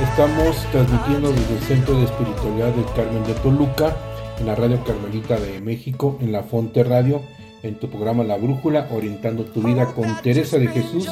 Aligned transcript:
Estamos 0.00 0.56
transmitiendo 0.72 1.30
desde 1.32 1.54
el 1.54 1.62
Centro 1.62 1.96
de 1.96 2.04
Espiritualidad 2.04 2.72
del 2.72 2.84
Carmen 2.96 3.22
de 3.24 3.34
Toluca, 3.34 3.96
en 4.40 4.46
la 4.46 4.54
Radio 4.54 4.82
Carmelita 4.84 5.38
de 5.38 5.60
México, 5.60 6.18
en 6.20 6.32
la 6.32 6.42
Fonte 6.42 6.82
Radio, 6.82 7.22
en 7.62 7.76
tu 7.78 7.88
programa 7.88 8.24
La 8.24 8.36
Brújula, 8.36 8.88
orientando 8.90 9.44
tu 9.44 9.62
vida 9.62 9.86
con 9.94 10.20
Teresa 10.22 10.58
de 10.58 10.66
Jesús 10.68 11.08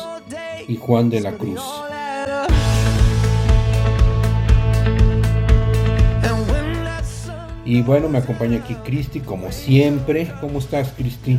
y 0.67 0.77
Juan 0.77 1.09
de 1.11 1.21
la 1.21 1.33
Cruz. 1.33 1.61
Y 7.65 7.83
bueno, 7.83 8.09
me 8.09 8.19
acompaña 8.19 8.59
aquí 8.59 8.75
Cristi, 8.77 9.21
como 9.21 9.53
siempre. 9.53 10.33
¿Cómo 10.41 10.59
estás, 10.59 10.93
Cristi? 10.97 11.39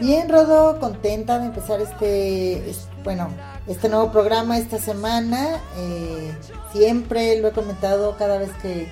Bien, 0.00 0.28
Rodo, 0.28 0.78
contenta 0.80 1.38
de 1.38 1.46
empezar 1.46 1.80
este, 1.80 2.68
es- 2.70 2.88
bueno, 3.04 3.28
este 3.68 3.88
nuevo 3.88 4.10
programa 4.10 4.58
esta 4.58 4.78
semana. 4.78 5.60
Eh, 5.76 6.34
siempre 6.72 7.40
lo 7.40 7.48
he 7.48 7.52
comentado 7.52 8.16
cada 8.18 8.38
vez 8.38 8.50
que, 8.62 8.88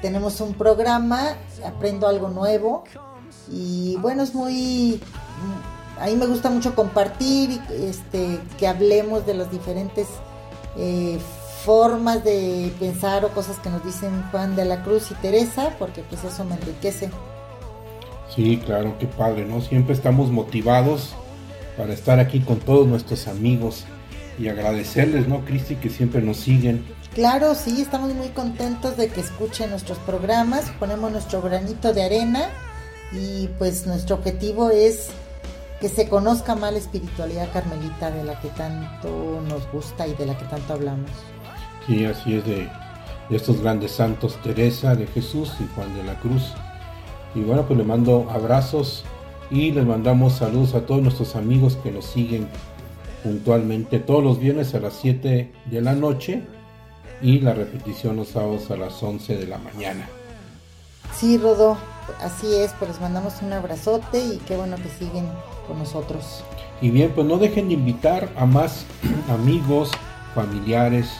tenemos 0.00 0.40
un 0.40 0.54
programa, 0.54 1.34
aprendo 1.66 2.06
algo 2.06 2.28
nuevo. 2.28 2.84
Y 3.50 3.96
bueno, 3.96 4.22
es 4.22 4.36
muy, 4.36 5.00
mm, 5.02 6.00
a 6.00 6.06
mí 6.06 6.14
me 6.14 6.26
gusta 6.26 6.48
mucho 6.48 6.76
compartir, 6.76 7.60
este, 7.72 8.38
que 8.56 8.68
hablemos 8.68 9.26
de 9.26 9.34
las 9.34 9.50
diferentes 9.50 10.06
eh, 10.76 11.18
formas 11.64 12.22
de 12.22 12.72
pensar 12.78 13.24
o 13.24 13.30
cosas 13.30 13.58
que 13.58 13.68
nos 13.68 13.84
dicen 13.84 14.22
Juan 14.30 14.54
de 14.54 14.64
la 14.64 14.84
Cruz 14.84 15.10
y 15.10 15.14
Teresa, 15.14 15.74
porque 15.76 16.02
pues 16.02 16.22
eso 16.22 16.44
me 16.44 16.54
enriquece. 16.54 17.10
Sí, 18.32 18.62
claro, 18.64 18.94
qué 19.00 19.08
padre, 19.08 19.44
¿no? 19.44 19.60
Siempre 19.60 19.92
estamos 19.92 20.30
motivados 20.30 21.14
para 21.76 21.92
estar 21.92 22.20
aquí 22.20 22.38
con 22.40 22.60
todos 22.60 22.86
nuestros 22.86 23.26
amigos 23.26 23.86
y 24.38 24.48
agradecerles, 24.48 25.28
¿no, 25.28 25.44
Cristi, 25.44 25.76
que 25.76 25.90
siempre 25.90 26.22
nos 26.22 26.38
siguen. 26.38 26.84
Claro, 27.14 27.54
sí, 27.54 27.82
estamos 27.82 28.14
muy 28.14 28.28
contentos 28.28 28.96
de 28.96 29.08
que 29.08 29.20
escuchen 29.20 29.70
nuestros 29.70 29.98
programas, 29.98 30.70
ponemos 30.78 31.10
nuestro 31.10 31.42
granito 31.42 31.92
de 31.92 32.04
arena 32.04 32.48
y 33.12 33.48
pues 33.58 33.86
nuestro 33.86 34.16
objetivo 34.16 34.70
es 34.70 35.08
que 35.80 35.88
se 35.88 36.08
conozca 36.08 36.54
más 36.54 36.72
la 36.72 36.78
espiritualidad 36.78 37.52
carmelita 37.52 38.10
de 38.10 38.22
la 38.22 38.38
que 38.40 38.48
tanto 38.48 39.42
nos 39.48 39.70
gusta 39.72 40.06
y 40.06 40.14
de 40.14 40.26
la 40.26 40.38
que 40.38 40.44
tanto 40.44 40.74
hablamos. 40.74 41.10
Sí, 41.86 42.04
así 42.04 42.36
es 42.36 42.46
de, 42.46 42.68
de 43.28 43.36
estos 43.36 43.60
grandes 43.60 43.92
santos, 43.92 44.38
Teresa 44.42 44.94
de 44.94 45.06
Jesús 45.06 45.52
y 45.58 45.66
Juan 45.74 45.94
de 45.96 46.04
la 46.04 46.18
Cruz. 46.20 46.52
Y 47.34 47.40
bueno, 47.40 47.64
pues 47.66 47.78
le 47.78 47.84
mando 47.84 48.28
abrazos 48.30 49.04
y 49.50 49.72
les 49.72 49.84
mandamos 49.84 50.34
saludos 50.34 50.74
a 50.74 50.86
todos 50.86 51.02
nuestros 51.02 51.34
amigos 51.34 51.76
que 51.82 51.90
nos 51.90 52.04
siguen 52.04 52.48
puntualmente 53.22 53.98
todos 53.98 54.22
los 54.22 54.38
viernes 54.38 54.74
a 54.74 54.80
las 54.80 54.94
7 54.94 55.52
de 55.66 55.80
la 55.80 55.94
noche 55.94 56.42
y 57.22 57.40
la 57.40 57.54
repetición 57.54 58.16
los 58.16 58.28
sábados 58.28 58.70
a 58.70 58.76
las 58.76 59.02
11 59.02 59.36
de 59.36 59.46
la 59.46 59.58
mañana. 59.58 60.08
Sí, 61.14 61.36
Rodó, 61.38 61.76
así 62.20 62.54
es, 62.54 62.72
pues 62.78 62.92
les 62.92 63.00
mandamos 63.00 63.42
un 63.42 63.52
abrazote 63.52 64.24
y 64.24 64.38
qué 64.46 64.56
bueno 64.56 64.76
que 64.76 64.88
siguen 64.88 65.26
con 65.66 65.78
nosotros. 65.78 66.42
Y 66.80 66.90
bien, 66.90 67.12
pues 67.14 67.26
no 67.26 67.36
dejen 67.36 67.68
de 67.68 67.74
invitar 67.74 68.30
a 68.36 68.46
más 68.46 68.86
amigos, 69.28 69.90
familiares. 70.34 71.10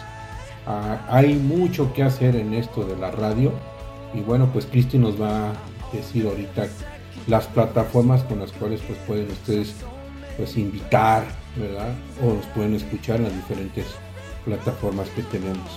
Ah, 0.67 1.01
hay 1.09 1.35
mucho 1.35 1.93
que 1.93 2.03
hacer 2.03 2.37
en 2.37 2.55
esto 2.55 2.85
de 2.85 2.97
la 2.97 3.11
radio. 3.11 3.53
Y 4.15 4.21
bueno, 4.21 4.49
pues 4.53 4.67
Cristi 4.67 4.99
nos 4.99 5.21
va 5.21 5.51
a 5.51 5.53
decir 5.93 6.27
ahorita 6.27 6.67
las 7.27 7.47
plataformas 7.47 8.23
con 8.23 8.41
las 8.41 8.53
cuales 8.53 8.81
pues 8.87 8.99
pueden 9.07 9.31
ustedes 9.31 9.75
pues 10.37 10.57
invitar, 10.57 11.25
¿verdad? 11.57 11.95
O 12.23 12.35
nos 12.35 12.47
pueden 12.47 12.75
escuchar 12.75 13.17
en 13.17 13.25
las 13.25 13.35
diferentes 13.35 13.87
plataformas 14.45 15.09
que 15.11 15.23
tenemos. 15.25 15.71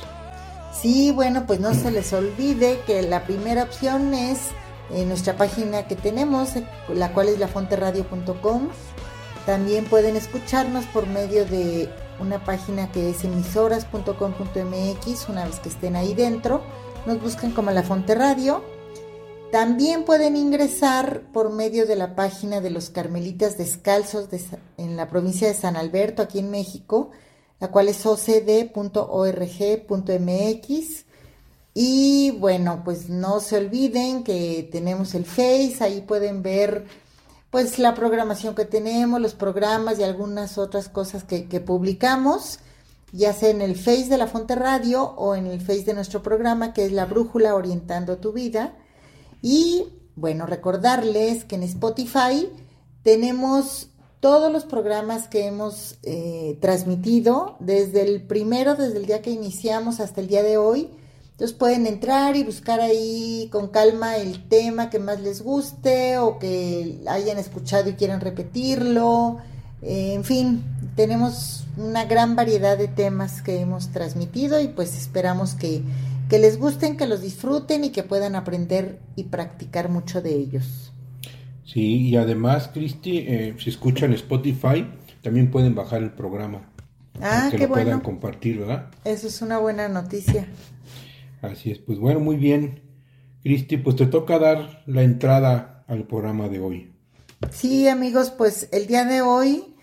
Sí, 0.74 1.12
bueno, 1.12 1.46
pues 1.46 1.60
no 1.60 1.74
se 1.74 1.92
les 1.92 2.14
olvide 2.14 2.80
que 2.86 3.02
la 3.04 3.26
primera 3.26 3.64
opción 3.64 4.14
es 4.14 4.50
eh, 4.92 5.06
nuestra 5.06 5.38
página 5.38 5.88
que 5.88 5.96
tenemos, 5.96 6.56
eh, 6.56 6.66
la 6.94 7.14
cual 7.14 7.30
es 7.30 7.40
lafonteradio.com. 7.40 8.70
También 9.46 9.86
pueden 9.86 10.16
escucharnos 10.16 10.86
por 10.86 11.08
medio 11.08 11.46
de 11.46 11.90
una 12.20 12.44
página 12.44 12.92
que 12.92 13.12
es 13.12 13.24
emisoras.com.mx. 13.24 15.30
Una 15.30 15.46
vez 15.46 15.60
que 15.60 15.70
estén 15.70 15.96
ahí 15.96 16.14
dentro, 16.14 16.62
nos 17.06 17.22
buscan 17.22 17.52
como 17.52 17.72
La 17.72 17.84
Fonte 17.84 18.16
Radio. 18.16 18.64
También 19.54 20.04
pueden 20.04 20.36
ingresar 20.36 21.32
por 21.32 21.52
medio 21.52 21.86
de 21.86 21.96
la 21.96 22.16
página 22.16 22.60
de 22.60 22.72
los 22.72 22.90
Carmelitas 22.90 23.56
Descalzos 23.56 24.28
en 24.78 24.98
la 24.98 25.10
provincia 25.10 25.48
de 25.48 25.54
San 25.54 25.76
Alberto, 25.76 26.24
aquí 26.24 26.40
en 26.40 26.50
México, 26.50 27.12
la 27.60 27.68
cual 27.68 27.88
es 27.88 28.04
ocd.org.mx. 28.04 28.76
Y 31.76 32.32
bueno, 32.32 32.82
pues 32.84 33.10
no 33.10 33.40
se 33.40 33.58
olviden 33.58 34.24
que 34.24 34.68
tenemos 34.72 35.14
el 35.14 35.24
Face, 35.24 35.76
ahí 35.82 36.02
pueden 36.02 36.42
ver 36.42 36.88
pues 37.52 37.78
la 37.78 37.94
programación 37.94 38.56
que 38.56 38.66
tenemos, 38.66 39.22
los 39.22 39.36
programas 39.36 40.00
y 40.00 40.04
algunas 40.04 40.58
otras 40.58 40.90
cosas 40.90 41.26
que, 41.26 41.48
que 41.48 41.60
publicamos, 41.60 42.58
ya 43.12 43.34
sea 43.34 43.50
en 43.50 43.62
el 43.62 43.76
Face 43.76 44.08
de 44.10 44.18
la 44.18 44.26
Fonte 44.26 44.56
Radio 44.56 45.04
o 45.04 45.36
en 45.36 45.46
el 45.46 45.62
Face 45.62 45.84
de 45.84 45.94
nuestro 45.94 46.24
programa 46.24 46.74
que 46.74 46.86
es 46.86 46.92
La 46.92 47.06
Brújula 47.06 47.54
Orientando 47.54 48.18
tu 48.18 48.32
Vida. 48.32 48.74
Y 49.44 49.90
bueno, 50.16 50.46
recordarles 50.46 51.44
que 51.44 51.56
en 51.56 51.64
Spotify 51.64 52.50
tenemos 53.04 53.90
todos 54.22 54.50
los 54.50 54.64
programas 54.64 55.28
que 55.28 55.46
hemos 55.46 55.98
eh, 56.04 56.58
transmitido 56.62 57.58
desde 57.60 58.04
el 58.04 58.22
primero, 58.22 58.76
desde 58.76 58.98
el 58.98 59.06
día 59.06 59.22
que 59.22 59.32
iniciamos 59.32 60.00
hasta 60.00 60.22
el 60.22 60.28
día 60.28 60.44
de 60.44 60.58
hoy. 60.58 60.90
Entonces 61.32 61.58
pueden 61.58 61.88
entrar 61.88 62.38
y 62.38 62.44
buscar 62.44 62.80
ahí 62.80 63.50
con 63.52 63.68
calma 63.68 64.16
el 64.16 64.48
tema 64.48 64.90
que 64.90 65.00
más 65.00 65.20
les 65.20 65.42
guste 65.42 66.18
o 66.20 66.40
que 66.40 67.02
hayan 67.06 67.38
escuchado 67.38 67.90
y 67.90 67.94
quieran 67.94 68.22
repetirlo. 68.22 69.40
Eh, 69.82 70.14
en 70.14 70.24
fin, 70.24 70.64
tenemos 70.96 71.66
una 71.76 72.06
gran 72.06 72.38
variedad 72.38 72.78
de 72.78 72.88
temas 72.88 73.42
que 73.42 73.60
hemos 73.60 73.90
transmitido 73.90 74.62
y 74.62 74.70
pues 74.70 74.96
esperamos 74.96 75.54
que, 75.54 75.84
que 76.34 76.40
les 76.40 76.58
gusten, 76.58 76.98
que 76.98 77.06
los 77.06 77.22
disfruten 77.22 77.84
y 77.84 77.92
que 77.92 78.02
puedan 78.02 78.36
aprender 78.36 78.98
y 79.16 79.26
practicar 79.26 79.90
mucho 79.90 80.20
de 80.20 80.34
ellos. 80.34 80.92
Sí, 81.64 82.10
y 82.10 82.16
además, 82.16 82.72
Cristi, 82.74 83.20
eh, 83.20 83.56
si 83.60 83.70
escuchan 83.70 84.14
Spotify, 84.14 84.88
también 85.22 85.52
pueden 85.52 85.76
bajar 85.76 86.02
el 86.02 86.10
programa. 86.10 86.72
Ah, 87.22 87.50
que 87.52 87.58
qué 87.58 87.68
lo 87.68 87.74
puedan 87.76 88.00
compartir, 88.00 88.62
¿verdad? 88.62 88.90
Eso 89.06 89.28
es 89.28 89.44
una 89.44 89.60
buena 89.60 89.88
noticia. 89.90 90.48
Así 91.44 91.70
es, 91.70 91.78
pues 91.78 92.00
bueno, 92.00 92.20
muy 92.20 92.38
bien. 92.38 92.82
Cristi, 93.44 93.78
pues 93.78 93.96
te 93.96 94.08
toca 94.08 94.40
dar 94.40 94.82
la 94.88 95.04
entrada 95.04 95.84
al 95.88 96.08
programa 96.08 96.50
de 96.50 96.60
hoy. 96.60 96.92
Sí, 97.52 97.88
amigos, 97.88 98.32
pues 98.32 98.70
el 98.72 98.88
día 98.88 99.06
de 99.06 99.22
hoy 99.22 99.76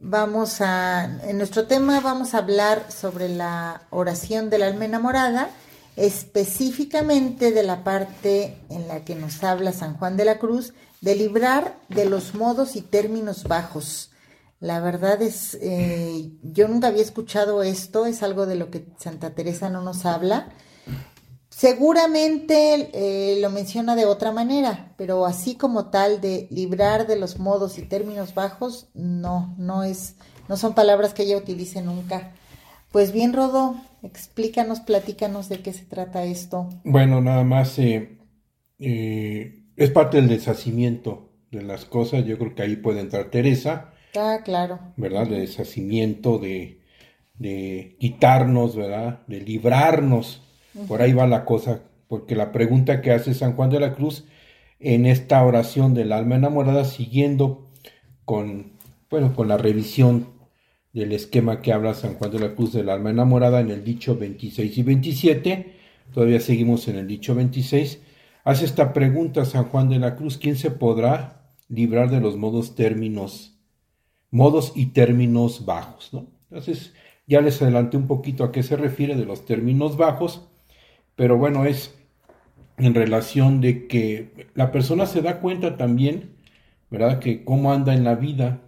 vamos 0.00 0.60
a, 0.60 1.18
en 1.28 1.36
nuestro 1.38 1.66
tema 1.66 1.98
vamos 1.98 2.34
a 2.34 2.38
hablar 2.38 2.92
sobre 2.92 3.28
la 3.28 3.82
oración 3.90 4.50
del 4.50 4.62
alma 4.62 4.84
enamorada, 4.84 5.50
específicamente 5.96 7.52
de 7.52 7.62
la 7.62 7.82
parte 7.82 8.58
en 8.68 8.86
la 8.86 9.04
que 9.04 9.14
nos 9.14 9.42
habla 9.42 9.72
San 9.72 9.96
Juan 9.96 10.16
de 10.16 10.26
la 10.26 10.38
Cruz, 10.38 10.74
de 11.00 11.16
librar 11.16 11.78
de 11.88 12.04
los 12.04 12.34
modos 12.34 12.76
y 12.76 12.82
términos 12.82 13.44
bajos. 13.44 14.10
La 14.60 14.80
verdad 14.80 15.20
es, 15.22 15.56
eh, 15.60 16.30
yo 16.42 16.68
nunca 16.68 16.88
había 16.88 17.02
escuchado 17.02 17.62
esto, 17.62 18.06
es 18.06 18.22
algo 18.22 18.46
de 18.46 18.56
lo 18.56 18.70
que 18.70 18.86
Santa 18.98 19.34
Teresa 19.34 19.70
no 19.70 19.82
nos 19.82 20.06
habla. 20.06 20.48
Seguramente 21.48 22.90
eh, 22.92 23.40
lo 23.40 23.48
menciona 23.48 23.96
de 23.96 24.04
otra 24.04 24.32
manera, 24.32 24.92
pero 24.98 25.24
así 25.24 25.56
como 25.56 25.86
tal 25.86 26.20
de 26.20 26.48
librar 26.50 27.06
de 27.06 27.16
los 27.16 27.38
modos 27.38 27.78
y 27.78 27.82
términos 27.82 28.34
bajos, 28.34 28.88
no, 28.92 29.54
no 29.56 29.82
es, 29.82 30.16
no 30.48 30.58
son 30.58 30.74
palabras 30.74 31.14
que 31.14 31.22
ella 31.22 31.38
utilice 31.38 31.80
nunca. 31.80 32.32
Pues 32.92 33.12
bien, 33.12 33.32
Rodo, 33.32 33.76
explícanos, 34.02 34.80
platícanos 34.80 35.48
de 35.48 35.60
qué 35.60 35.72
se 35.72 35.84
trata 35.84 36.24
esto. 36.24 36.68
Bueno, 36.84 37.20
nada 37.20 37.44
más 37.44 37.78
eh, 37.78 38.18
eh, 38.78 39.64
es 39.76 39.90
parte 39.90 40.18
del 40.18 40.28
deshacimiento 40.28 41.32
de 41.50 41.62
las 41.62 41.84
cosas. 41.84 42.24
Yo 42.24 42.38
creo 42.38 42.54
que 42.54 42.62
ahí 42.62 42.76
puede 42.76 43.00
entrar 43.00 43.30
Teresa, 43.30 43.92
Ah, 44.16 44.40
claro. 44.44 44.80
¿verdad? 44.96 45.26
De 45.28 45.40
deshacimiento, 45.40 46.38
de, 46.38 46.80
de 47.34 47.96
quitarnos, 48.00 48.76
¿verdad? 48.76 49.26
De 49.26 49.40
librarnos 49.40 50.42
Por 50.88 51.02
ahí 51.02 51.12
va 51.12 51.26
la 51.26 51.44
cosa, 51.44 51.82
porque 52.08 52.36
la 52.36 52.52
pregunta 52.52 53.00
que 53.02 53.12
hace 53.12 53.34
San 53.34 53.54
Juan 53.56 53.70
de 53.70 53.80
la 53.80 53.94
Cruz 53.94 54.26
en 54.80 55.06
esta 55.06 55.44
oración 55.44 55.94
del 55.94 56.12
alma 56.12 56.36
enamorada, 56.36 56.84
siguiendo 56.84 57.70
con, 58.24 58.72
bueno, 59.10 59.34
con 59.34 59.48
la 59.48 59.56
revisión 59.58 60.28
del 60.96 61.12
esquema 61.12 61.60
que 61.60 61.74
habla 61.74 61.92
San 61.92 62.14
Juan 62.14 62.30
de 62.30 62.38
la 62.38 62.54
Cruz 62.54 62.72
del 62.72 62.88
alma 62.88 63.10
enamorada 63.10 63.60
en 63.60 63.70
el 63.70 63.84
dicho 63.84 64.16
26 64.16 64.78
y 64.78 64.82
27, 64.82 65.72
todavía 66.14 66.40
seguimos 66.40 66.88
en 66.88 66.96
el 66.96 67.06
dicho 67.06 67.34
26, 67.34 68.00
hace 68.44 68.64
esta 68.64 68.94
pregunta 68.94 69.44
San 69.44 69.64
Juan 69.64 69.90
de 69.90 69.98
la 69.98 70.16
Cruz, 70.16 70.38
¿quién 70.38 70.56
se 70.56 70.70
podrá 70.70 71.50
librar 71.68 72.10
de 72.10 72.20
los 72.20 72.38
modos 72.38 72.74
términos, 72.74 73.58
modos 74.30 74.72
y 74.74 74.86
términos 74.86 75.66
bajos? 75.66 76.14
¿no? 76.14 76.28
Entonces, 76.48 76.94
ya 77.26 77.42
les 77.42 77.60
adelanté 77.60 77.98
un 77.98 78.06
poquito 78.06 78.42
a 78.42 78.50
qué 78.50 78.62
se 78.62 78.76
refiere 78.76 79.16
de 79.16 79.26
los 79.26 79.44
términos 79.44 79.98
bajos, 79.98 80.48
pero 81.14 81.36
bueno, 81.36 81.66
es 81.66 81.94
en 82.78 82.94
relación 82.94 83.60
de 83.60 83.86
que 83.86 84.48
la 84.54 84.72
persona 84.72 85.04
se 85.04 85.20
da 85.20 85.40
cuenta 85.40 85.76
también, 85.76 86.36
¿verdad? 86.90 87.18
Que 87.18 87.44
cómo 87.44 87.70
anda 87.70 87.92
en 87.92 88.04
la 88.04 88.14
vida 88.14 88.65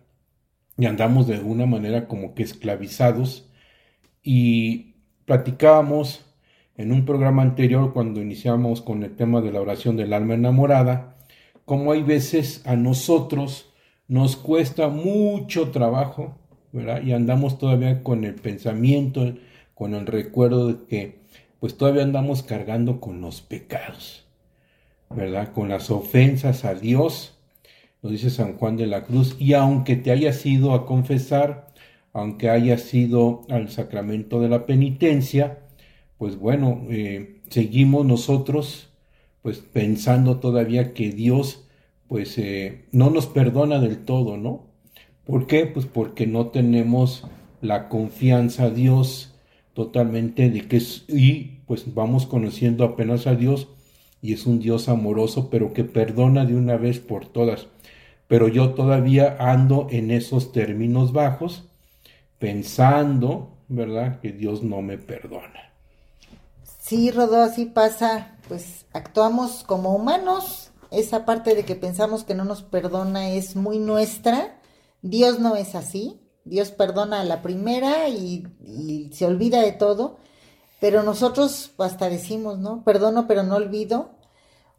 y 0.79 0.87
andamos 0.87 1.27
de 1.27 1.35
alguna 1.35 1.67
manera 1.67 2.07
como 2.07 2.35
que 2.35 2.45
esclavizados 2.45 3.51
y 4.23 4.95
platicábamos 5.25 6.25
en 6.77 6.93
un 6.93 7.05
programa 7.05 7.43
anterior 7.43 7.93
cuando 7.93 8.23
iniciamos 8.23 8.81
con 8.81 9.03
el 9.03 9.17
tema 9.17 9.41
de 9.41 9.51
la 9.51 9.61
oración 9.61 9.97
del 9.97 10.13
alma 10.13 10.35
enamorada, 10.35 11.17
como 11.65 11.91
hay 11.93 12.03
veces 12.03 12.63
a 12.65 12.77
nosotros 12.77 13.75
nos 14.07 14.37
cuesta 14.37 14.89
mucho 14.89 15.71
trabajo, 15.71 16.39
¿verdad? 16.73 17.03
Y 17.03 17.13
andamos 17.13 17.59
todavía 17.59 18.03
con 18.05 18.25
el 18.25 18.37
pensamiento, 18.37 19.35
con 19.75 19.95
el 19.95 20.07
recuerdo 20.07 20.69
de 20.69 20.87
que 20.87 21.19
pues 21.59 21.77
todavía 21.77 22.05
andamos 22.05 22.45
cargando 22.45 23.01
con 23.01 23.21
los 23.21 23.41
pecados, 23.41 24.25
¿verdad? 25.11 25.53
Con 25.53 25.69
las 25.69 25.91
ofensas 25.91 26.65
a 26.65 26.75
Dios, 26.75 27.38
lo 28.03 28.11
dice 28.11 28.31
San 28.31 28.57
Juan 28.57 28.77
de 28.77 28.87
la 28.87 29.05
Cruz, 29.05 29.37
y 29.39 29.55
aunque 29.55 29.97
te 29.97 30.11
hayas 30.11 30.45
ido 30.47 30.73
a 30.73 30.87
confesar, 30.87 31.69
aunque 32.13 32.51
hayas 32.51 32.93
ido 32.95 33.43
al 33.49 33.71
sacramento 33.71 34.41
de 34.41 34.49
la 34.49 34.67
penitencia, 34.67 35.61
pues 36.19 36.37
bueno, 36.37 36.83
eh, 36.91 37.41
seguimos 37.49 38.05
nosotros 38.07 38.91
pues 39.43 39.59
pensando 39.59 40.39
todavía 40.41 40.93
que 40.93 41.11
Dios 41.11 41.65
pues 42.09 42.39
eh, 42.39 42.87
no 42.91 43.11
nos 43.11 43.27
perdona 43.27 43.79
del 43.79 44.05
todo, 44.05 44.37
¿no? 44.37 44.67
¿Por 45.27 45.47
qué? 45.47 45.67
Pues 45.67 45.87
porque 45.87 46.27
no 46.27 46.47
tenemos 46.49 47.25
la 47.61 47.89
confianza 47.89 48.65
a 48.65 48.71
Dios 48.71 49.35
totalmente 49.75 50.49
de 50.51 50.67
que 50.67 50.79
es, 50.79 51.05
y 51.09 51.61
pues 51.67 51.95
vamos 51.95 52.27
conociendo 52.27 52.85
apenas 52.85 53.27
a 53.27 53.35
Dios 53.35 53.69
y 54.23 54.33
es 54.33 54.47
un 54.47 54.59
Dios 54.59 54.89
amoroso, 54.89 55.51
pero 55.51 55.73
que 55.73 55.85
perdona 55.85 56.45
de 56.47 56.57
una 56.57 56.77
vez 56.77 56.99
por 56.99 57.27
todas. 57.27 57.69
Pero 58.29 58.47
yo 58.49 58.75
todavía 58.75 59.37
ando 59.41 59.89
en 59.91 60.11
esos 60.11 60.53
términos 60.53 61.13
bajos, 61.13 61.65
pensando, 62.39 63.57
¿verdad?, 63.69 64.21
que 64.21 64.33
Dios 64.33 64.63
no 64.63 64.83
me 64.83 64.99
perdona. 64.99 65.73
Sí, 66.81 67.11
Rodó, 67.11 67.43
así 67.43 67.67
pasa, 67.67 68.39
pues 68.49 68.87
actuamos 68.93 69.65
como 69.67 69.95
humanos, 69.95 70.71
esa 70.91 71.27
parte 71.27 71.55
de 71.55 71.65
que 71.65 71.75
pensamos 71.75 72.25
que 72.25 72.35
no 72.35 72.45
nos 72.45 72.63
perdona 72.63 73.31
es 73.31 73.57
muy 73.57 73.79
nuestra, 73.79 74.59
Dios 75.03 75.39
no 75.39 75.57
es 75.57 75.75
así, 75.75 76.21
Dios 76.45 76.71
perdona 76.71 77.21
a 77.21 77.25
la 77.25 77.43
primera 77.43 78.09
y, 78.09 78.47
se 79.13 79.27
olvida 79.27 79.61
de 79.61 79.73
todo, 79.73 80.17
pero 80.81 81.03
nosotros 81.03 81.73
hasta 81.79 82.09
decimos, 82.09 82.59
¿no? 82.59 82.85
Perdono 82.85 83.27
pero 83.27 83.43
no 83.43 83.57
olvido, 83.57 84.13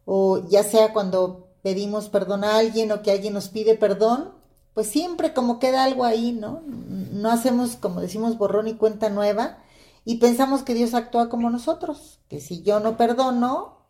o 0.04 0.48
ya 0.48 0.64
sea 0.64 0.92
cuando 0.92 1.49
pedimos 1.62 2.08
perdón 2.08 2.44
a 2.44 2.56
alguien 2.56 2.92
o 2.92 3.02
que 3.02 3.10
alguien 3.10 3.34
nos 3.34 3.48
pide 3.48 3.74
perdón, 3.74 4.32
pues 4.74 4.86
siempre 4.88 5.34
como 5.34 5.58
queda 5.58 5.84
algo 5.84 6.04
ahí, 6.04 6.32
¿no? 6.32 6.62
No 6.66 7.30
hacemos, 7.30 7.76
como 7.76 8.00
decimos, 8.00 8.38
borrón 8.38 8.68
y 8.68 8.74
cuenta 8.74 9.10
nueva 9.10 9.58
y 10.04 10.16
pensamos 10.16 10.62
que 10.62 10.74
Dios 10.74 10.94
actúa 10.94 11.28
como 11.28 11.50
nosotros, 11.50 12.20
que 12.28 12.40
si 12.40 12.62
yo 12.62 12.80
no 12.80 12.96
perdono 12.96 13.80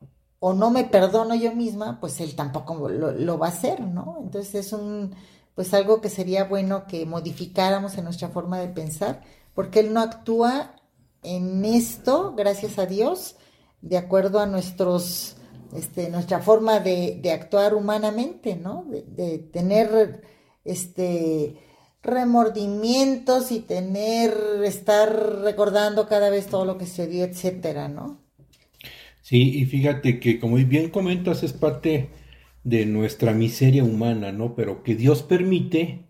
o 0.40 0.54
no 0.54 0.70
me 0.70 0.84
perdono 0.84 1.34
yo 1.34 1.54
misma, 1.54 2.00
pues 2.00 2.20
Él 2.20 2.34
tampoco 2.34 2.88
lo, 2.88 3.38
va 3.38 3.46
a 3.46 3.50
hacer, 3.50 3.80
¿no? 3.80 4.18
Entonces 4.22 4.66
es 4.66 4.72
un 4.72 5.14
pues 5.54 5.74
algo 5.74 6.00
que 6.00 6.08
sería 6.08 6.44
bueno 6.44 6.86
que 6.86 7.04
modificáramos 7.04 7.98
en 7.98 8.04
nuestra 8.04 8.28
forma 8.28 8.58
de 8.58 8.68
pensar, 8.68 9.22
porque 9.54 9.80
Él 9.80 9.92
no 9.92 10.00
actúa 10.00 10.74
en 11.22 11.64
esto, 11.66 12.34
gracias 12.34 12.78
a 12.78 12.86
Dios, 12.86 13.36
de 13.82 13.98
acuerdo 13.98 14.40
a 14.40 14.46
nuestros, 14.46 15.36
este, 15.76 16.10
nuestra 16.10 16.40
forma 16.40 16.80
de, 16.80 17.20
actuar 17.32 17.74
humanamente, 17.74 18.56
¿no? 18.56 18.84
De, 18.88 19.38
tener 19.38 20.22
este 20.64 21.56
remordimientos 22.02 23.52
y 23.52 23.60
tener, 23.60 24.32
estar 24.64 25.42
recordando 25.42 26.08
cada 26.08 26.30
vez 26.30 26.46
todo 26.46 26.64
lo 26.64 26.78
que 26.78 26.86
se 26.86 27.06
dio, 27.06 27.24
etcétera, 27.24 27.88
¿no? 27.88 28.20
Sí, 29.20 29.58
y 29.60 29.66
fíjate 29.66 30.18
que 30.18 30.40
como 30.40 30.56
bien 30.56 30.88
comentas, 30.88 31.42
es 31.42 31.52
parte 31.52 32.08
de 32.64 32.86
nuestra 32.86 33.32
miseria 33.32 33.84
humana, 33.84 34.32
¿no? 34.32 34.54
Pero 34.54 34.82
que 34.82 34.94
Dios 34.94 35.22
permite 35.22 36.04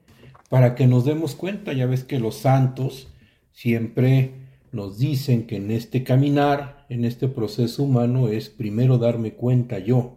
para 0.49 0.75
que 0.75 0.87
nos 0.87 1.05
demos 1.05 1.35
cuenta. 1.35 1.73
Ya 1.73 1.87
ves 1.87 2.05
que 2.05 2.19
los 2.19 2.37
santos 2.37 3.09
siempre 3.53 4.40
nos 4.72 4.99
dicen 4.99 5.46
que 5.46 5.56
en 5.56 5.70
este 5.70 6.05
caminar, 6.05 6.87
en 6.88 7.05
este 7.05 7.28
proceso 7.28 7.82
humano, 7.82 8.28
es 8.28 8.49
primero 8.49 8.99
darme 8.99 9.34
cuenta 9.34 9.78
yo, 9.78 10.17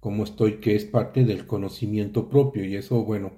cómo 0.00 0.24
estoy, 0.24 0.60
que 0.60 0.76
es 0.76 0.84
parte 0.84 1.24
del 1.24 1.46
conocimiento 1.46 2.28
propio. 2.28 2.64
Y 2.64 2.76
eso, 2.76 3.04
bueno, 3.04 3.32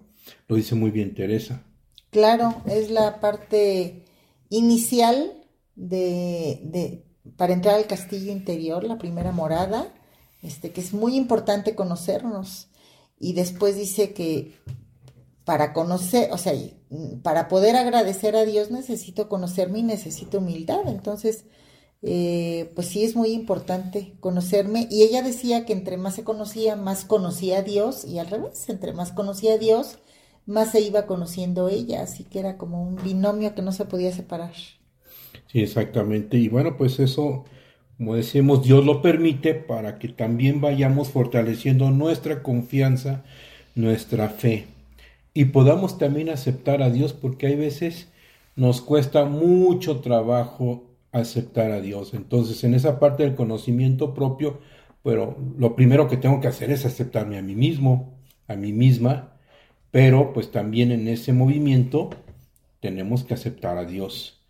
lo 0.48 0.56
dice 0.56 0.74
muy 0.74 0.90
bien 0.90 1.14
Teresa. 1.14 1.64
Claro, 2.10 2.54
es 2.66 2.90
la 2.90 3.20
parte 3.20 4.04
inicial 4.48 5.32
de, 5.76 6.60
de 6.64 7.04
para 7.36 7.52
entrar 7.52 7.76
al 7.76 7.86
castillo 7.86 8.32
interior, 8.32 8.84
la 8.84 8.98
primera 8.98 9.32
morada 9.32 9.92
este, 10.42 10.70
que 10.70 10.80
es 10.80 10.92
muy 10.92 11.16
importante 11.16 11.74
conocernos. 11.74 12.68
Y 13.18 13.34
después 13.34 13.76
dice 13.76 14.12
que 14.14 14.54
para 15.44 15.72
conocer, 15.72 16.30
o 16.32 16.38
sea, 16.38 16.52
para 17.22 17.48
poder 17.48 17.76
agradecer 17.76 18.36
a 18.36 18.44
Dios 18.44 18.70
necesito 18.70 19.28
conocerme 19.28 19.80
y 19.80 19.82
necesito 19.82 20.38
humildad. 20.38 20.86
Entonces, 20.86 21.44
eh, 22.02 22.70
pues 22.74 22.88
sí 22.88 23.04
es 23.04 23.16
muy 23.16 23.30
importante 23.30 24.14
conocerme. 24.20 24.86
Y 24.90 25.02
ella 25.02 25.22
decía 25.22 25.64
que 25.64 25.72
entre 25.72 25.96
más 25.96 26.14
se 26.14 26.24
conocía, 26.24 26.76
más 26.76 27.04
conocía 27.04 27.58
a 27.58 27.62
Dios 27.62 28.04
y 28.04 28.18
al 28.18 28.28
revés, 28.28 28.68
entre 28.68 28.92
más 28.92 29.12
conocía 29.12 29.54
a 29.54 29.58
Dios, 29.58 29.98
más 30.46 30.72
se 30.72 30.80
iba 30.80 31.06
conociendo 31.06 31.68
ella. 31.68 32.02
Así 32.02 32.24
que 32.24 32.40
era 32.40 32.58
como 32.58 32.82
un 32.82 32.96
binomio 32.96 33.54
que 33.54 33.62
no 33.62 33.72
se 33.72 33.86
podía 33.86 34.12
separar. 34.12 34.52
Sí, 35.46 35.60
exactamente. 35.60 36.36
Y 36.36 36.48
bueno, 36.48 36.76
pues 36.76 36.98
eso 37.00 37.44
como 38.00 38.14
decimos, 38.14 38.64
Dios 38.64 38.82
lo 38.86 39.02
permite 39.02 39.52
para 39.52 39.98
que 39.98 40.08
también 40.08 40.62
vayamos 40.62 41.10
fortaleciendo 41.10 41.90
nuestra 41.90 42.42
confianza, 42.42 43.24
nuestra 43.74 44.30
fe 44.30 44.68
y 45.34 45.46
podamos 45.46 45.98
también 45.98 46.28
aceptar 46.28 46.82
a 46.82 46.90
Dios 46.90 47.12
porque 47.12 47.46
hay 47.46 47.56
veces 47.56 48.08
nos 48.56 48.80
cuesta 48.80 49.24
mucho 49.24 50.00
trabajo 50.00 50.84
aceptar 51.12 51.70
a 51.72 51.80
Dios. 51.80 52.14
Entonces, 52.14 52.62
en 52.64 52.74
esa 52.74 52.98
parte 53.00 53.22
del 53.22 53.34
conocimiento 53.34 54.14
propio, 54.14 54.60
pero 55.02 55.36
lo 55.58 55.76
primero 55.76 56.08
que 56.08 56.16
tengo 56.16 56.40
que 56.40 56.48
hacer 56.48 56.70
es 56.70 56.84
aceptarme 56.84 57.38
a 57.38 57.42
mí 57.42 57.54
mismo, 57.54 58.14
a 58.48 58.56
mí 58.56 58.72
misma, 58.72 59.32
pero 59.90 60.32
pues 60.32 60.50
también 60.50 60.92
en 60.92 61.08
ese 61.08 61.32
movimiento 61.32 62.10
tenemos 62.80 63.24
que 63.24 63.34
aceptar 63.34 63.78
a 63.78 63.84
Dios. 63.84 64.40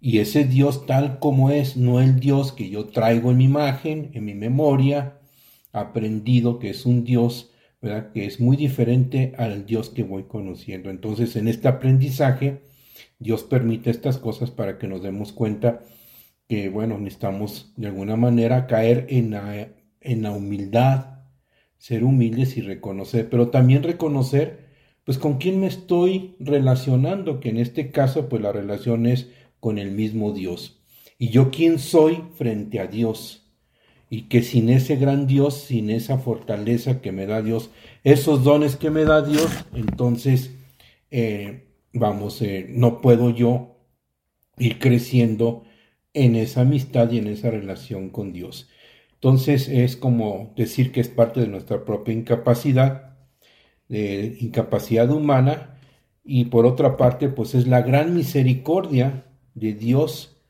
Y 0.00 0.18
ese 0.18 0.44
Dios 0.44 0.86
tal 0.86 1.18
como 1.18 1.50
es, 1.50 1.76
no 1.76 2.00
el 2.00 2.20
Dios 2.20 2.52
que 2.52 2.68
yo 2.68 2.86
traigo 2.86 3.30
en 3.30 3.38
mi 3.38 3.44
imagen, 3.44 4.10
en 4.12 4.24
mi 4.26 4.34
memoria, 4.34 5.18
aprendido 5.72 6.58
que 6.58 6.70
es 6.70 6.84
un 6.86 7.04
Dios, 7.04 7.50
Que 8.12 8.24
es 8.24 8.40
muy 8.40 8.56
diferente 8.56 9.34
al 9.36 9.66
Dios 9.66 9.90
que 9.90 10.02
voy 10.02 10.24
conociendo. 10.24 10.90
Entonces, 10.90 11.36
en 11.36 11.48
este 11.48 11.68
aprendizaje, 11.68 12.62
Dios 13.18 13.42
permite 13.42 13.90
estas 13.90 14.18
cosas 14.18 14.50
para 14.50 14.78
que 14.78 14.88
nos 14.88 15.02
demos 15.02 15.32
cuenta 15.32 15.82
que, 16.48 16.68
bueno, 16.68 16.98
necesitamos 16.98 17.72
de 17.76 17.88
alguna 17.88 18.16
manera 18.16 18.66
caer 18.66 19.06
en 19.10 19.32
la, 19.32 19.68
en 20.00 20.22
la 20.22 20.32
humildad, 20.32 21.20
ser 21.76 22.04
humildes 22.04 22.56
y 22.56 22.62
reconocer, 22.62 23.28
pero 23.28 23.48
también 23.48 23.82
reconocer, 23.82 24.70
pues, 25.04 25.18
con 25.18 25.38
quién 25.38 25.60
me 25.60 25.66
estoy 25.66 26.36
relacionando, 26.40 27.40
que 27.40 27.50
en 27.50 27.58
este 27.58 27.90
caso, 27.90 28.28
pues, 28.28 28.40
la 28.42 28.52
relación 28.52 29.06
es 29.06 29.28
con 29.60 29.78
el 29.78 29.90
mismo 29.90 30.32
Dios. 30.32 30.82
Y 31.18 31.28
yo 31.28 31.50
quién 31.50 31.78
soy 31.78 32.22
frente 32.36 32.80
a 32.80 32.86
Dios. 32.86 33.43
Y 34.14 34.28
que 34.28 34.44
sin 34.44 34.68
ese 34.68 34.94
gran 34.94 35.26
Dios, 35.26 35.54
sin 35.54 35.90
esa 35.90 36.18
fortaleza 36.18 37.00
que 37.00 37.10
me 37.10 37.26
da 37.26 37.42
Dios, 37.42 37.70
esos 38.04 38.44
dones 38.44 38.76
que 38.76 38.88
me 38.88 39.04
da 39.04 39.22
Dios, 39.22 39.50
entonces, 39.74 40.54
eh, 41.10 41.64
vamos, 41.92 42.40
eh, 42.40 42.64
no 42.68 43.00
puedo 43.00 43.30
yo 43.30 43.76
ir 44.56 44.78
creciendo 44.78 45.64
en 46.12 46.36
esa 46.36 46.60
amistad 46.60 47.10
y 47.10 47.18
en 47.18 47.26
esa 47.26 47.50
relación 47.50 48.08
con 48.10 48.32
Dios. 48.32 48.68
Entonces 49.14 49.68
es 49.68 49.96
como 49.96 50.52
decir 50.56 50.92
que 50.92 51.00
es 51.00 51.08
parte 51.08 51.40
de 51.40 51.48
nuestra 51.48 51.84
propia 51.84 52.14
incapacidad, 52.14 53.16
de 53.88 54.36
incapacidad 54.38 55.10
humana, 55.10 55.80
y 56.22 56.44
por 56.44 56.66
otra 56.66 56.96
parte, 56.96 57.28
pues 57.30 57.56
es 57.56 57.66
la 57.66 57.82
gran 57.82 58.14
misericordia 58.14 59.24
de 59.54 59.72
Dios 59.72 60.40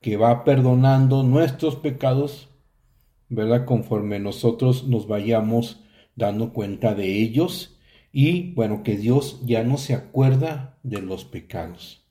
que 0.00 0.16
va 0.16 0.44
perdonando 0.44 1.24
nuestros 1.24 1.74
pecados, 1.74 2.48
¿verdad? 3.28 3.64
Conforme 3.64 4.18
nosotros 4.18 4.86
nos 4.86 5.06
vayamos 5.06 5.84
dando 6.16 6.52
cuenta 6.52 6.94
de 6.94 7.20
ellos 7.20 7.78
y 8.12 8.52
bueno, 8.54 8.82
que 8.82 8.96
Dios 8.96 9.40
ya 9.44 9.62
no 9.62 9.76
se 9.76 9.94
acuerda 9.94 10.78
de 10.82 11.02
los 11.02 11.24
pecados, 11.24 12.06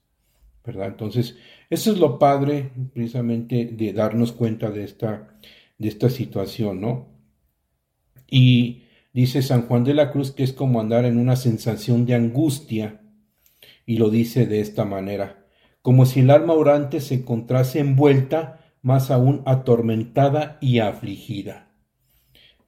¿verdad? 0.63 0.87
Entonces, 0.87 1.35
eso 1.69 1.91
es 1.91 1.99
lo 1.99 2.19
padre 2.19 2.71
precisamente 2.93 3.65
de 3.65 3.93
darnos 3.93 4.31
cuenta 4.31 4.69
de 4.69 4.83
esta, 4.83 5.37
de 5.77 5.87
esta 5.87 6.09
situación, 6.09 6.81
¿no? 6.81 7.07
Y 8.29 8.83
dice 9.13 9.41
San 9.41 9.63
Juan 9.63 9.83
de 9.83 9.93
la 9.93 10.11
Cruz 10.11 10.31
que 10.31 10.43
es 10.43 10.53
como 10.53 10.79
andar 10.79 11.05
en 11.05 11.17
una 11.17 11.35
sensación 11.35 12.05
de 12.05 12.15
angustia, 12.15 13.01
y 13.85 13.97
lo 13.97 14.09
dice 14.09 14.45
de 14.45 14.59
esta 14.59 14.85
manera, 14.85 15.45
como 15.81 16.05
si 16.05 16.19
el 16.19 16.29
alma 16.29 16.53
orante 16.53 16.99
se 16.99 17.15
encontrase 17.15 17.79
envuelta, 17.79 18.66
más 18.87 19.11
aún 19.11 19.41
atormentada 19.45 20.57
y 20.61 20.79
afligida, 20.79 21.67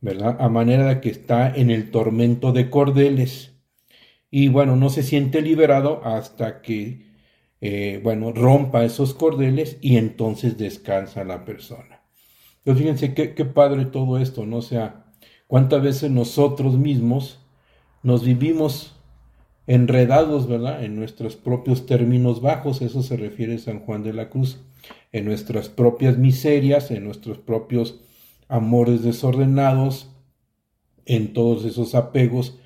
¿verdad? 0.02 0.36
A 0.42 0.50
manera 0.50 0.86
de 0.88 1.00
que 1.00 1.10
está 1.10 1.50
en 1.50 1.72
el 1.72 1.92
tormento 1.92 2.52
de 2.52 2.70
cordeles. 2.70 3.54
Y 4.30 4.50
bueno, 4.50 4.76
no 4.76 4.90
se 4.90 5.02
siente 5.02 5.42
liberado 5.42 6.02
hasta 6.04 6.62
que, 6.62 7.06
eh, 7.62 8.02
bueno, 8.04 8.34
rompa 8.34 8.84
esos 8.84 9.14
cordeles 9.14 9.78
y 9.80 9.96
entonces 9.96 10.58
descansa 10.58 11.24
la 11.24 11.46
persona. 11.46 12.02
Pero 12.66 12.76
fíjense 12.76 13.14
qué, 13.14 13.34
qué 13.34 13.46
padre 13.46 13.86
todo 13.86 14.18
esto, 14.18 14.46
¿no? 14.46 14.58
O 14.58 14.62
sea, 14.62 15.06
cuántas 15.48 15.82
veces 15.82 16.12
nosotros 16.12 16.78
mismos 16.78 17.40
nos 18.04 18.26
vivimos 18.26 18.94
enredados, 19.68 20.50
¿verdad? 20.50 20.84
En 20.84 20.98
nuestros 20.98 21.38
propios 21.38 21.86
términos 21.86 22.42
bajos, 22.42 22.82
eso 22.82 23.04
se 23.04 23.16
refiere 23.16 23.58
San 23.58 23.80
Juan 23.80 24.04
de 24.04 24.12
la 24.12 24.30
Cruz, 24.30 24.60
en 25.12 25.26
nuestras 25.26 25.70
propias 25.70 26.18
miserias, 26.18 26.92
en 26.92 27.04
nuestros 27.04 27.38
propios 27.38 28.02
amores 28.48 29.04
desordenados, 29.04 30.12
en 31.06 31.34
todos 31.34 31.66
esos 31.66 31.96
apegos 31.96 32.60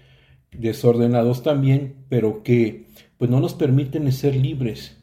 desordenados 0.51 1.43
también, 1.43 1.95
pero 2.09 2.43
que 2.43 2.87
pues 3.17 3.31
no 3.31 3.39
nos 3.39 3.53
permiten 3.53 4.11
ser 4.11 4.35
libres. 4.35 4.97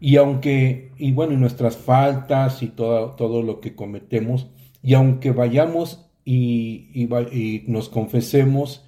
Y 0.00 0.16
aunque, 0.16 0.92
y 0.98 1.12
bueno, 1.12 1.32
y 1.32 1.36
nuestras 1.36 1.76
faltas 1.76 2.62
y 2.62 2.68
todo, 2.68 3.12
todo 3.12 3.42
lo 3.42 3.60
que 3.60 3.74
cometemos, 3.74 4.48
y 4.82 4.94
aunque 4.94 5.30
vayamos 5.30 6.10
y, 6.24 6.90
y, 6.94 7.64
nos 7.68 7.88
confesemos 7.88 8.84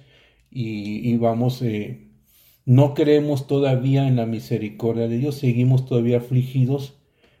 y, 0.51 1.09
y 1.09 1.17
vamos 1.17 1.61
eh, 1.61 2.07
no 2.65 2.93
creemos 2.93 3.47
todavía 3.47 4.07
en 4.07 4.17
la 4.17 4.25
misericordia 4.25 5.07
de 5.07 5.17
Dios, 5.17 5.35
seguimos 5.35 5.85
todavía 5.85 6.17
afligidos 6.17 6.96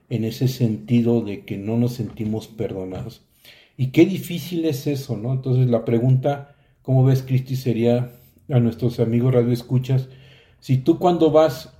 en 0.09 0.23
ese 0.23 0.47
sentido 0.47 1.21
de 1.21 1.45
que 1.45 1.57
no 1.57 1.77
nos 1.77 1.93
sentimos 1.93 2.47
perdonados. 2.47 3.23
Y 3.75 3.87
qué 3.87 4.05
difícil 4.05 4.65
es 4.65 4.87
eso, 4.87 5.17
¿no? 5.17 5.33
Entonces 5.33 5.67
la 5.67 5.85
pregunta, 5.85 6.55
¿cómo 6.81 7.03
ves, 7.03 7.23
Cristi? 7.23 7.55
Sería 7.55 8.13
a 8.49 8.59
nuestros 8.59 8.99
amigos 8.99 9.33
Radio 9.33 9.51
Escuchas, 9.51 10.09
si 10.59 10.77
tú 10.77 10.99
cuando 10.99 11.31
vas 11.31 11.73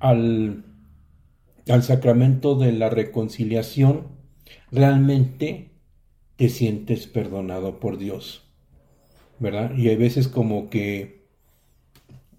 al, 0.00 0.64
al 1.68 1.82
sacramento 1.82 2.56
de 2.56 2.72
la 2.72 2.90
reconciliación, 2.90 4.08
realmente 4.72 5.70
te 6.36 6.48
sientes 6.48 7.06
perdonado 7.06 7.78
por 7.78 7.98
Dios, 7.98 8.42
¿verdad? 9.38 9.76
Y 9.76 9.88
hay 9.88 9.96
veces 9.96 10.28
como 10.28 10.68
que 10.70 11.23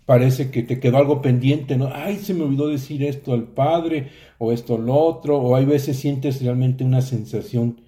parece 0.06 0.52
que 0.52 0.64
te 0.64 0.80
quedó 0.80 0.98
algo 0.98 1.22
pendiente, 1.22 1.78
¿no? 1.78 1.90
Ay, 1.94 2.18
se 2.18 2.34
me 2.34 2.44
olvidó 2.44 2.68
decir 2.68 3.04
esto 3.04 3.34
al 3.34 3.48
padre 3.48 4.10
o 4.38 4.52
esto 4.52 4.76
al 4.76 4.90
otro, 4.90 5.38
o 5.38 5.56
hay 5.56 5.66
veces 5.66 5.98
sientes 5.98 6.42
realmente 6.42 6.84
una 6.84 7.02
sensación 7.02 7.82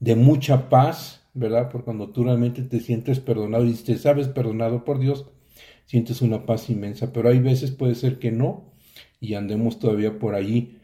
de 0.00 0.16
mucha 0.16 0.68
paz, 0.68 1.22
¿verdad? 1.34 1.68
Porque 1.70 1.86
cuando 1.86 2.10
tú 2.10 2.24
realmente 2.24 2.62
te 2.62 2.80
sientes 2.80 3.20
perdonado 3.20 3.64
y 3.66 3.72
te 3.74 3.96
sabes 3.96 4.28
perdonado 4.28 4.84
por 4.84 4.98
Dios, 4.98 5.26
sientes 5.86 6.22
una 6.22 6.46
paz 6.46 6.70
inmensa, 6.70 7.12
pero 7.12 7.28
hay 7.28 7.40
veces 7.40 7.70
puede 7.70 7.94
ser 7.94 8.18
que 8.18 8.30
no 8.30 8.72
y 9.20 9.34
andemos 9.34 9.78
todavía 9.78 10.18
por 10.18 10.34
allí, 10.34 10.78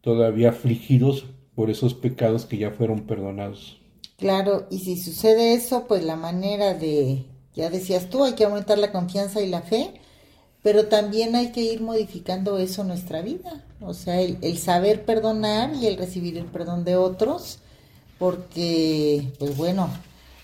todavía 0.00 0.50
afligidos 0.50 1.26
por 1.54 1.70
esos 1.70 1.94
pecados 1.94 2.46
que 2.46 2.56
ya 2.56 2.70
fueron 2.70 3.06
perdonados. 3.06 3.80
Claro, 4.16 4.66
y 4.70 4.78
si 4.80 4.96
sucede 4.96 5.54
eso, 5.54 5.86
pues 5.86 6.04
la 6.04 6.16
manera 6.16 6.74
de 6.74 7.24
ya 7.54 7.70
decías 7.70 8.08
tú, 8.08 8.24
hay 8.24 8.34
que 8.34 8.44
aumentar 8.44 8.78
la 8.78 8.92
confianza 8.92 9.40
y 9.40 9.48
la 9.48 9.62
fe, 9.62 9.94
pero 10.62 10.86
también 10.86 11.34
hay 11.36 11.52
que 11.52 11.60
ir 11.60 11.80
modificando 11.80 12.58
eso 12.58 12.82
en 12.82 12.88
nuestra 12.88 13.22
vida. 13.22 13.64
O 13.80 13.94
sea, 13.94 14.20
el, 14.20 14.58
saber 14.58 15.04
perdonar 15.04 15.74
y 15.74 15.86
el 15.86 15.96
recibir 15.96 16.36
el 16.36 16.46
perdón 16.46 16.84
de 16.84 16.96
otros, 16.96 17.60
porque, 18.18 19.32
pues 19.38 19.56
bueno, 19.56 19.88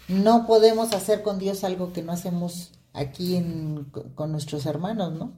no 0.09 0.47
podemos 0.47 0.93
hacer 0.93 1.23
con 1.23 1.39
Dios 1.39 1.65
algo 1.65 1.93
que 1.93 2.03
no 2.03 2.13
hacemos 2.13 2.73
aquí 2.93 3.43
con 4.15 4.33
nuestros 4.33 4.67
hermanos, 4.67 5.13
¿no? 5.13 5.33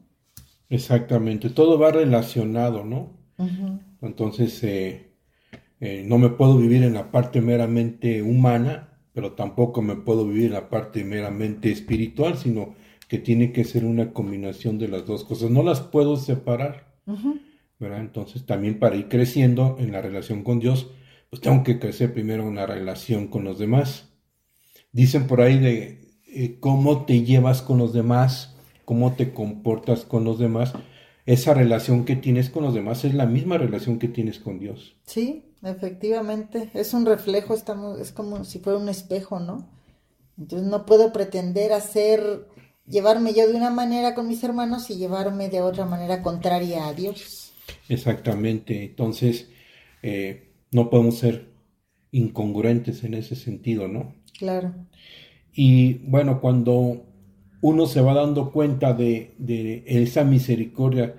Exactamente, 0.69 1.51
todo 1.51 1.79
va 1.79 1.93
relacionado, 1.93 2.85
¿no? 2.85 3.17
Entonces, 4.03 4.63
eh, 4.63 5.13
eh, 5.81 6.05
no 6.07 6.19
me 6.19 6.31
puedo 6.31 6.57
vivir 6.57 6.83
en 6.83 6.95
la 6.95 7.11
parte 7.11 7.41
meramente 7.41 8.23
humana 8.23 8.96
pero 9.17 9.33
tampoco 9.33 9.81
me 9.81 9.97
puedo 9.97 10.27
vivir 10.27 10.45
en 10.45 10.53
la 10.53 10.69
parte 10.69 11.03
meramente 11.03 11.73
espiritual, 11.73 12.37
sino 12.37 12.75
que 13.09 13.17
tiene 13.17 13.51
que 13.51 13.65
ser 13.65 13.87
una 13.87 14.13
combinación 14.13 14.79
de 14.79 14.89
las 14.89 15.07
dos 15.07 15.25
cosas. 15.25 15.51
No 15.51 15.63
las 15.63 15.81
puedo 15.81 16.19
separar. 16.19 16.99
¿verdad? 17.79 18.01
Entonces, 18.01 18.45
también 18.45 18.79
para 18.79 18.97
ir 18.97 19.09
creciendo 19.09 19.77
en 19.79 19.93
la 19.93 20.03
relación 20.03 20.43
con 20.43 20.61
Dios, 20.61 20.91
pues 21.31 21.41
tengo 21.41 21.65
que 21.65 21.79
crecer 21.79 22.13
primero 22.13 22.47
en 22.47 22.57
la 22.57 22.67
relación 22.67 23.29
con 23.29 23.43
los 23.45 23.59
demás. 23.59 24.11
Dicen 24.93 25.27
por 25.27 25.41
ahí 25.41 25.59
de 25.61 26.11
eh, 26.27 26.59
cómo 26.61 27.07
te 27.07 27.25
llevas 27.25 27.63
con 27.63 27.79
los 27.79 27.95
demás, 27.95 28.55
cómo 28.85 29.15
te 29.15 29.33
comportas 29.33 30.05
con 30.05 30.25
los 30.25 30.39
demás. 30.39 30.75
Esa 31.25 31.55
relación 31.55 32.05
que 32.05 32.17
tienes 32.17 32.51
con 32.51 32.65
los 32.65 32.75
demás 32.75 33.03
es 33.07 33.15
la 33.15 33.25
misma 33.25 33.57
relación 33.57 33.99
que 33.99 34.09
tienes 34.09 34.41
con 34.41 34.59
Dios. 34.59 34.95
Sí, 35.07 35.46
Efectivamente, 35.63 36.71
es 36.75 36.93
un 36.95 37.07
reflejo, 37.07 37.55
estamos, 37.55 37.99
es 37.99 38.13
como 38.13 38.45
si 38.45 38.59
fuera 38.59 38.79
un 38.79 38.89
espejo, 38.89 39.41
¿no? 39.41 39.69
Entonces 40.39 40.69
no 40.69 40.85
puedo 40.85 41.13
pretender 41.13 41.73
hacer, 41.73 42.47
llevarme 42.87 43.33
yo 43.33 43.49
de 43.49 43.55
una 43.55 43.71
manera 43.71 44.15
con 44.15 44.29
mis 44.29 44.45
hermanos 44.45 44.91
y 44.91 44.97
llevarme 44.97 45.49
de 45.49 45.63
otra 45.63 45.87
manera 45.87 46.23
contraria 46.23 46.87
a 46.87 46.93
Dios. 46.93 47.53
Exactamente, 47.89 48.85
entonces 48.85 49.49
eh, 50.03 50.53
no 50.71 50.91
podemos 50.91 51.19
ser 51.19 51.49
incongruentes 52.13 53.03
en 53.05 53.15
ese 53.15 53.35
sentido, 53.35 53.89
¿no? 53.89 54.15
Claro. 54.39 54.75
Y 55.53 55.95
bueno, 56.09 56.41
cuando 56.41 57.05
uno 57.63 57.87
se 57.87 58.03
va 58.03 58.15
dando 58.15 58.53
cuenta 58.53 58.93
de, 58.93 59.35
de 59.39 59.85
esa 59.87 60.23
misericordia 60.25 61.17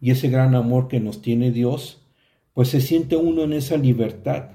y 0.00 0.12
ese 0.12 0.28
gran 0.28 0.54
amor 0.54 0.86
que 0.88 1.00
nos 1.00 1.20
tiene 1.20 1.50
Dios, 1.50 1.99
pues 2.54 2.68
se 2.68 2.80
siente 2.80 3.16
uno 3.16 3.44
en 3.44 3.52
esa 3.52 3.76
libertad. 3.76 4.50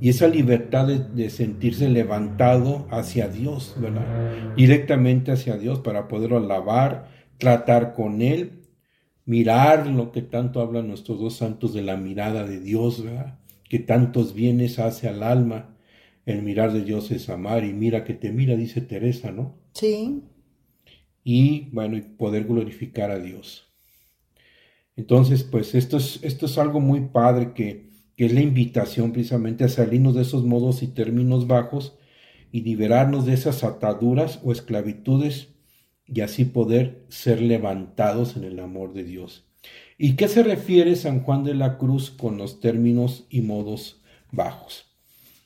Y 0.00 0.10
esa 0.10 0.28
libertad 0.28 0.86
de, 0.86 1.30
sentirse 1.30 1.88
levantado 1.88 2.86
hacia 2.90 3.28
Dios, 3.28 3.74
¿verdad? 3.78 4.54
Directamente 4.54 5.32
hacia 5.32 5.56
Dios 5.56 5.80
para 5.80 6.06
poderlo 6.06 6.36
alabar, 6.36 7.08
tratar 7.38 7.94
con 7.94 8.20
Él, 8.20 8.62
mirar 9.24 9.86
lo 9.86 10.12
que 10.12 10.20
tanto 10.20 10.60
hablan 10.60 10.88
nuestros 10.88 11.18
dos 11.18 11.36
santos 11.36 11.72
de 11.72 11.82
la 11.82 11.96
mirada 11.96 12.44
de 12.44 12.60
Dios, 12.60 13.02
¿verdad? 13.02 13.38
Que 13.68 13.78
tantos 13.78 14.34
bienes 14.34 14.78
hace 14.78 15.08
al 15.08 15.22
alma. 15.22 15.74
El 16.26 16.42
mirar 16.42 16.72
de 16.72 16.84
Dios 16.84 17.10
es 17.10 17.30
amar 17.30 17.64
y 17.64 17.72
mira 17.72 18.04
que 18.04 18.12
te 18.12 18.32
mira, 18.32 18.54
dice 18.54 18.82
Teresa, 18.82 19.32
¿no? 19.32 19.54
Sí. 19.72 20.22
Y 21.24 21.70
bueno, 21.72 21.96
y 21.96 22.02
poder 22.02 22.44
glorificar 22.44 23.10
a 23.10 23.18
Dios. 23.18 23.65
Entonces, 24.96 25.44
pues 25.44 25.74
esto 25.74 25.98
es, 25.98 26.18
esto 26.22 26.46
es 26.46 26.56
algo 26.58 26.80
muy 26.80 27.00
padre 27.00 27.52
que, 27.52 27.90
que 28.16 28.26
es 28.26 28.32
la 28.32 28.40
invitación 28.40 29.12
precisamente 29.12 29.64
a 29.64 29.68
salirnos 29.68 30.14
de 30.14 30.22
esos 30.22 30.44
modos 30.44 30.82
y 30.82 30.88
términos 30.88 31.46
bajos 31.46 31.98
y 32.50 32.62
liberarnos 32.62 33.26
de 33.26 33.34
esas 33.34 33.62
ataduras 33.62 34.40
o 34.42 34.52
esclavitudes 34.52 35.48
y 36.06 36.22
así 36.22 36.44
poder 36.46 37.04
ser 37.08 37.42
levantados 37.42 38.36
en 38.36 38.44
el 38.44 38.58
amor 38.58 38.94
de 38.94 39.04
Dios. 39.04 39.44
¿Y 39.98 40.14
qué 40.14 40.28
se 40.28 40.42
refiere 40.42 40.96
San 40.96 41.22
Juan 41.22 41.44
de 41.44 41.54
la 41.54 41.76
Cruz 41.76 42.10
con 42.10 42.38
los 42.38 42.60
términos 42.60 43.26
y 43.28 43.42
modos 43.42 44.00
bajos? 44.30 44.86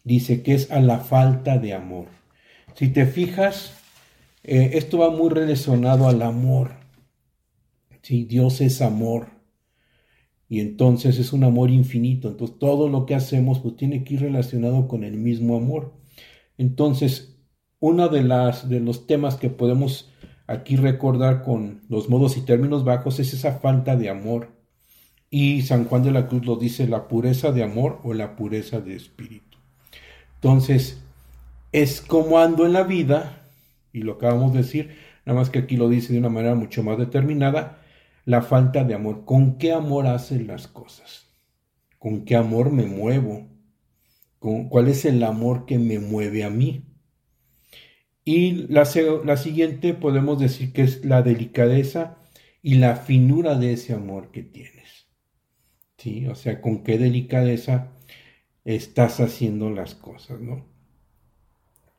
Dice 0.04 0.42
que 0.42 0.54
es 0.54 0.70
a 0.70 0.80
la 0.80 1.00
falta 1.00 1.58
de 1.58 1.72
amor. 1.72 2.06
Si 2.74 2.88
te 2.88 3.06
fijas, 3.06 3.72
eh, 4.44 4.72
esto 4.74 4.98
va 4.98 5.10
muy 5.10 5.30
relacionado 5.30 6.08
al 6.08 6.22
amor. 6.22 6.72
Si 8.02 8.24
Dios 8.24 8.60
es 8.60 8.80
amor 8.80 9.39
Y 10.50 10.58
entonces 10.58 11.18
es 11.20 11.32
un 11.32 11.44
amor 11.44 11.70
infinito. 11.70 12.28
Entonces 12.28 12.58
todo 12.58 12.88
lo 12.88 13.06
que 13.06 13.14
hacemos 13.14 13.60
pues 13.60 13.76
tiene 13.76 14.02
que 14.02 14.14
ir 14.14 14.20
relacionado 14.20 14.88
con 14.88 15.04
el 15.04 15.16
mismo 15.16 15.56
amor. 15.56 15.94
Entonces, 16.58 17.38
uno 17.78 18.08
de 18.08 18.24
las 18.24 18.68
de 18.68 18.80
los 18.80 19.06
temas 19.06 19.36
que 19.36 19.48
podemos 19.48 20.10
aquí 20.48 20.74
recordar 20.74 21.42
con 21.44 21.82
los 21.88 22.08
modos 22.08 22.36
y 22.36 22.40
términos 22.40 22.84
bajos 22.84 23.20
es 23.20 23.32
esa 23.32 23.60
falta 23.60 23.94
de 23.96 24.10
amor. 24.10 24.50
Y 25.30 25.62
San 25.62 25.84
Juan 25.84 26.02
de 26.02 26.10
la 26.10 26.26
Cruz 26.26 26.44
lo 26.44 26.56
dice, 26.56 26.88
la 26.88 27.06
pureza 27.06 27.52
de 27.52 27.62
amor 27.62 28.00
o 28.02 28.12
la 28.12 28.34
pureza 28.34 28.80
de 28.80 28.96
espíritu. 28.96 29.56
Entonces, 30.34 31.00
es 31.70 32.00
como 32.00 32.40
ando 32.40 32.66
en 32.66 32.72
la 32.72 32.82
vida, 32.82 33.46
y 33.92 34.02
lo 34.02 34.14
acabamos 34.14 34.52
de 34.52 34.62
decir, 34.62 34.90
nada 35.24 35.38
más 35.38 35.48
que 35.48 35.60
aquí 35.60 35.76
lo 35.76 35.88
dice 35.88 36.12
de 36.12 36.18
una 36.18 36.28
manera 36.28 36.56
mucho 36.56 36.82
más 36.82 36.98
determinada, 36.98 37.79
la 38.24 38.42
falta 38.42 38.84
de 38.84 38.94
amor. 38.94 39.24
¿Con 39.24 39.58
qué 39.58 39.72
amor 39.72 40.06
hacen 40.06 40.46
las 40.46 40.68
cosas? 40.68 41.28
¿Con 41.98 42.24
qué 42.24 42.36
amor 42.36 42.70
me 42.70 42.86
muevo? 42.86 43.46
¿Con, 44.38 44.68
¿Cuál 44.68 44.88
es 44.88 45.04
el 45.04 45.22
amor 45.22 45.66
que 45.66 45.78
me 45.78 45.98
mueve 45.98 46.44
a 46.44 46.50
mí? 46.50 46.84
Y 48.24 48.66
la, 48.68 48.88
la 49.24 49.36
siguiente 49.36 49.94
podemos 49.94 50.38
decir 50.38 50.72
que 50.72 50.82
es 50.82 51.04
la 51.04 51.22
delicadeza 51.22 52.18
y 52.62 52.74
la 52.74 52.96
finura 52.96 53.56
de 53.56 53.72
ese 53.72 53.94
amor 53.94 54.30
que 54.30 54.42
tienes. 54.42 55.06
¿Sí? 55.98 56.26
O 56.26 56.34
sea, 56.34 56.60
con 56.60 56.82
qué 56.82 56.98
delicadeza 56.98 57.92
estás 58.64 59.20
haciendo 59.20 59.70
las 59.70 59.94
cosas, 59.94 60.40
¿no? 60.40 60.64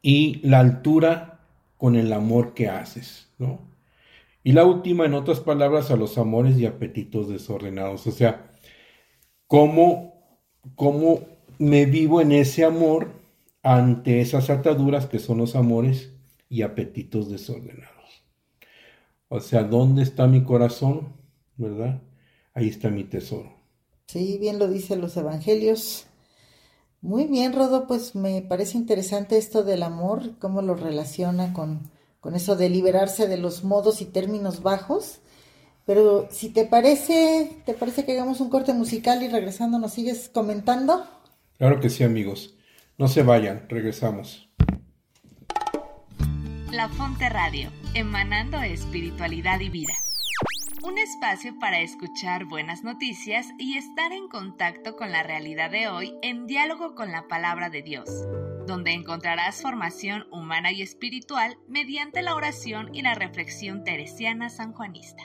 Y 0.01 0.39
la 0.47 0.59
altura 0.59 1.39
con 1.77 1.95
el 1.95 2.13
amor 2.13 2.53
que 2.53 2.69
haces, 2.69 3.29
¿no? 3.37 3.59
Y 4.43 4.53
la 4.53 4.65
última, 4.65 5.05
en 5.05 5.13
otras 5.13 5.39
palabras, 5.39 5.91
a 5.91 5.95
los 5.95 6.17
amores 6.17 6.57
y 6.57 6.65
apetitos 6.65 7.29
desordenados. 7.29 8.07
O 8.07 8.11
sea, 8.11 8.51
cómo, 9.47 10.13
cómo 10.75 11.21
me 11.59 11.85
vivo 11.85 12.21
en 12.21 12.31
ese 12.31 12.63
amor 12.63 13.11
ante 13.61 14.21
esas 14.21 14.49
ataduras 14.49 15.05
que 15.05 15.19
son 15.19 15.37
los 15.37 15.55
amores 15.55 16.11
y 16.49 16.63
apetitos 16.63 17.29
desordenados. 17.29 18.25
O 19.29 19.39
sea, 19.39 19.63
¿dónde 19.63 20.03
está 20.03 20.27
mi 20.27 20.43
corazón? 20.43 21.13
¿Verdad? 21.57 22.01
Ahí 22.53 22.67
está 22.67 22.89
mi 22.89 23.03
tesoro. 23.03 23.53
Sí, 24.07 24.37
bien 24.39 24.59
lo 24.59 24.67
dicen 24.67 24.99
los 24.99 25.15
evangelios. 25.15 26.07
Muy 27.01 27.25
bien, 27.25 27.53
Rodo, 27.53 27.87
pues 27.87 28.15
me 28.15 28.41
parece 28.41 28.77
interesante 28.77 29.37
esto 29.37 29.63
del 29.63 29.83
amor, 29.83 30.37
cómo 30.39 30.61
lo 30.61 30.75
relaciona 30.75 31.53
con, 31.53 31.89
con 32.21 32.35
eso 32.35 32.55
de 32.55 32.69
liberarse 32.69 33.27
de 33.27 33.37
los 33.37 33.65
modos 33.65 34.01
y 34.01 34.05
términos 34.05 34.63
bajos. 34.63 35.19
Pero 35.85 36.29
si 36.31 36.49
te 36.49 36.65
parece, 36.65 37.51
¿te 37.65 37.73
parece 37.73 38.05
que 38.05 38.13
hagamos 38.13 38.39
un 38.39 38.49
corte 38.49 38.73
musical 38.73 39.21
y 39.23 39.27
regresando 39.27 39.79
nos 39.79 39.93
sigues 39.93 40.29
comentando? 40.29 41.05
Claro 41.57 41.79
que 41.81 41.89
sí, 41.89 42.03
amigos. 42.03 42.55
No 42.97 43.07
se 43.07 43.23
vayan, 43.23 43.65
regresamos. 43.67 44.47
La 46.71 46.87
Fonte 46.87 47.27
Radio, 47.27 47.71
emanando 47.95 48.61
espiritualidad 48.61 49.59
y 49.59 49.69
vida. 49.69 49.93
Un 50.83 50.97
espacio 50.97 51.57
para 51.59 51.81
escuchar 51.81 52.45
buenas 52.45 52.83
noticias 52.83 53.47
y 53.59 53.77
estar 53.77 54.11
en 54.11 54.27
contacto 54.29 54.95
con 54.95 55.11
la 55.11 55.23
realidad 55.23 55.69
de 55.71 55.87
hoy 55.87 56.13
en 56.21 56.47
diálogo 56.47 56.95
con 56.95 57.11
la 57.11 57.27
palabra 57.27 57.69
de 57.69 57.81
Dios, 57.81 58.09
donde 58.67 58.91
encontrarás 58.91 59.61
formación 59.61 60.27
humana 60.31 60.71
y 60.71 60.81
espiritual 60.81 61.57
mediante 61.67 62.21
la 62.21 62.35
oración 62.35 62.93
y 62.93 63.01
la 63.01 63.15
reflexión 63.15 63.83
teresiana 63.83 64.49
sanjuanista. 64.49 65.23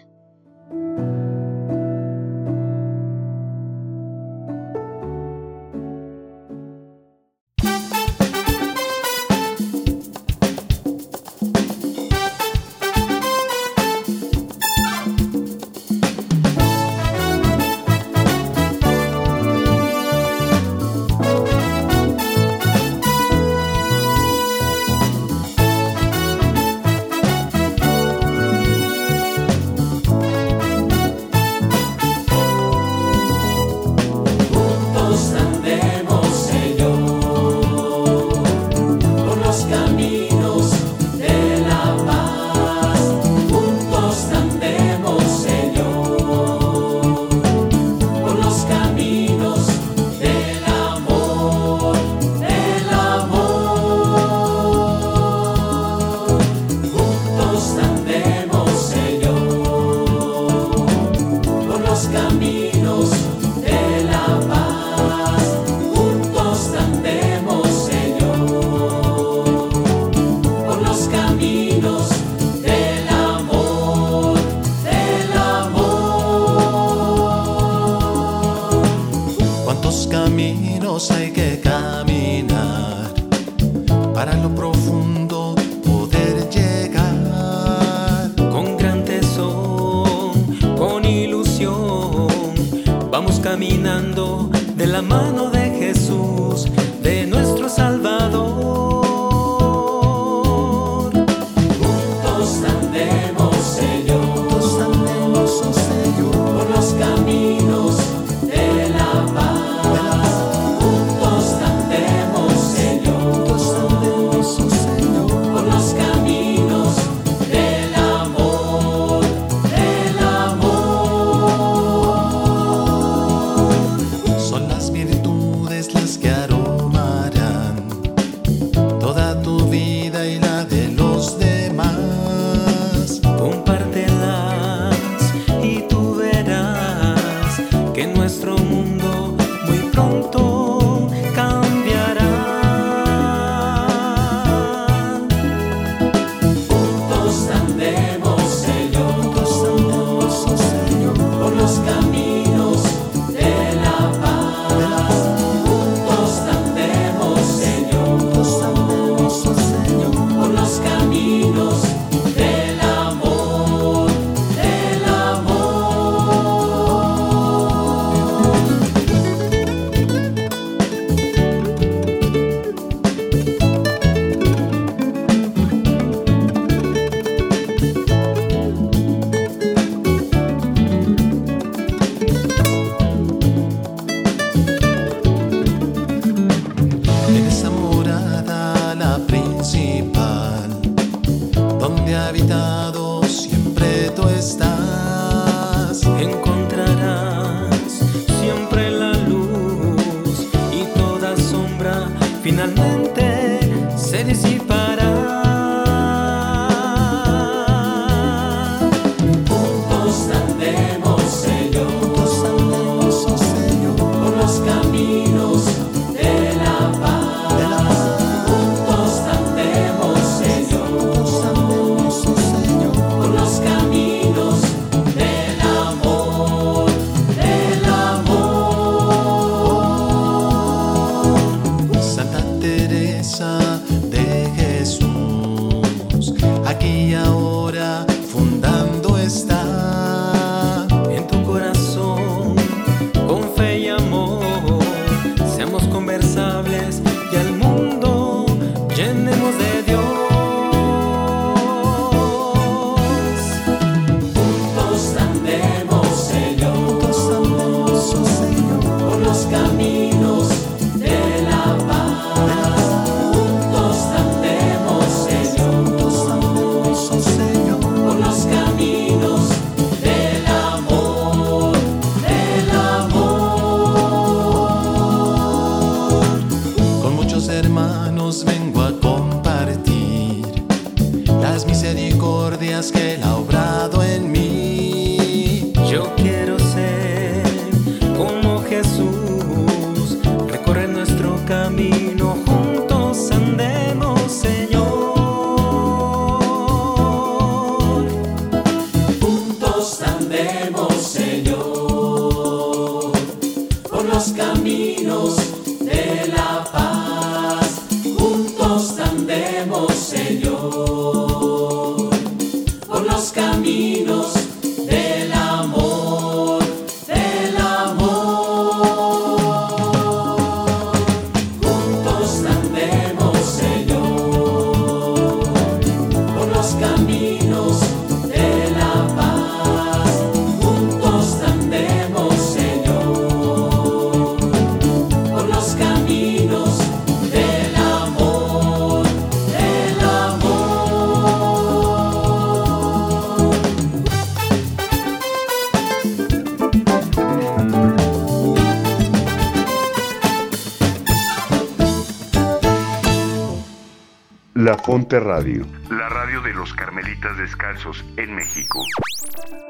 La 354.56 354.76
Fonte 354.78 355.20
Radio, 355.20 355.66
la 355.90 356.08
radio 356.08 356.40
de 356.40 356.54
los 356.54 356.72
Carmelitas 356.72 357.36
Descalzos 357.36 358.02
en 358.16 358.34
México. 358.34 358.82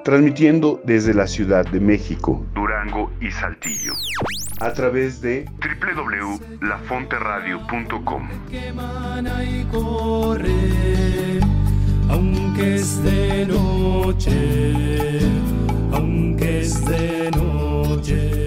Transmitiendo 0.05 0.81
desde 0.85 1.12
la 1.12 1.27
Ciudad 1.27 1.68
de 1.68 1.81
México, 1.81 2.46
Durango 2.55 3.11
y 3.20 3.33
Saltillo. 3.33 3.94
A 4.61 4.72
través 4.75 5.20
de 5.20 5.51
www.lafonteradio.com. 5.61 8.29
que 8.49 8.68
emana 8.68 9.42
y 9.42 9.64
corre, 9.64 11.40
aunque 12.09 12.77
es 12.77 13.03
de 13.03 13.44
noche, 13.46 15.18
aunque 15.92 16.61
es 16.61 16.85
de 16.85 17.33
noche. 17.33 18.45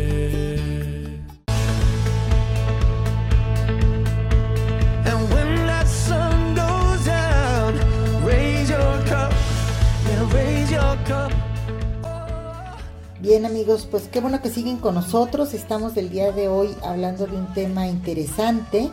Bien 13.29 13.45
amigos, 13.45 13.87
pues 13.91 14.07
qué 14.07 14.21
bueno 14.21 14.41
que 14.41 14.49
siguen 14.49 14.77
con 14.77 14.95
nosotros. 14.95 15.53
Estamos 15.53 15.93
del 15.93 16.09
día 16.09 16.31
de 16.31 16.47
hoy 16.47 16.75
hablando 16.81 17.27
de 17.27 17.37
un 17.37 17.53
tema 17.53 17.85
interesante, 17.85 18.89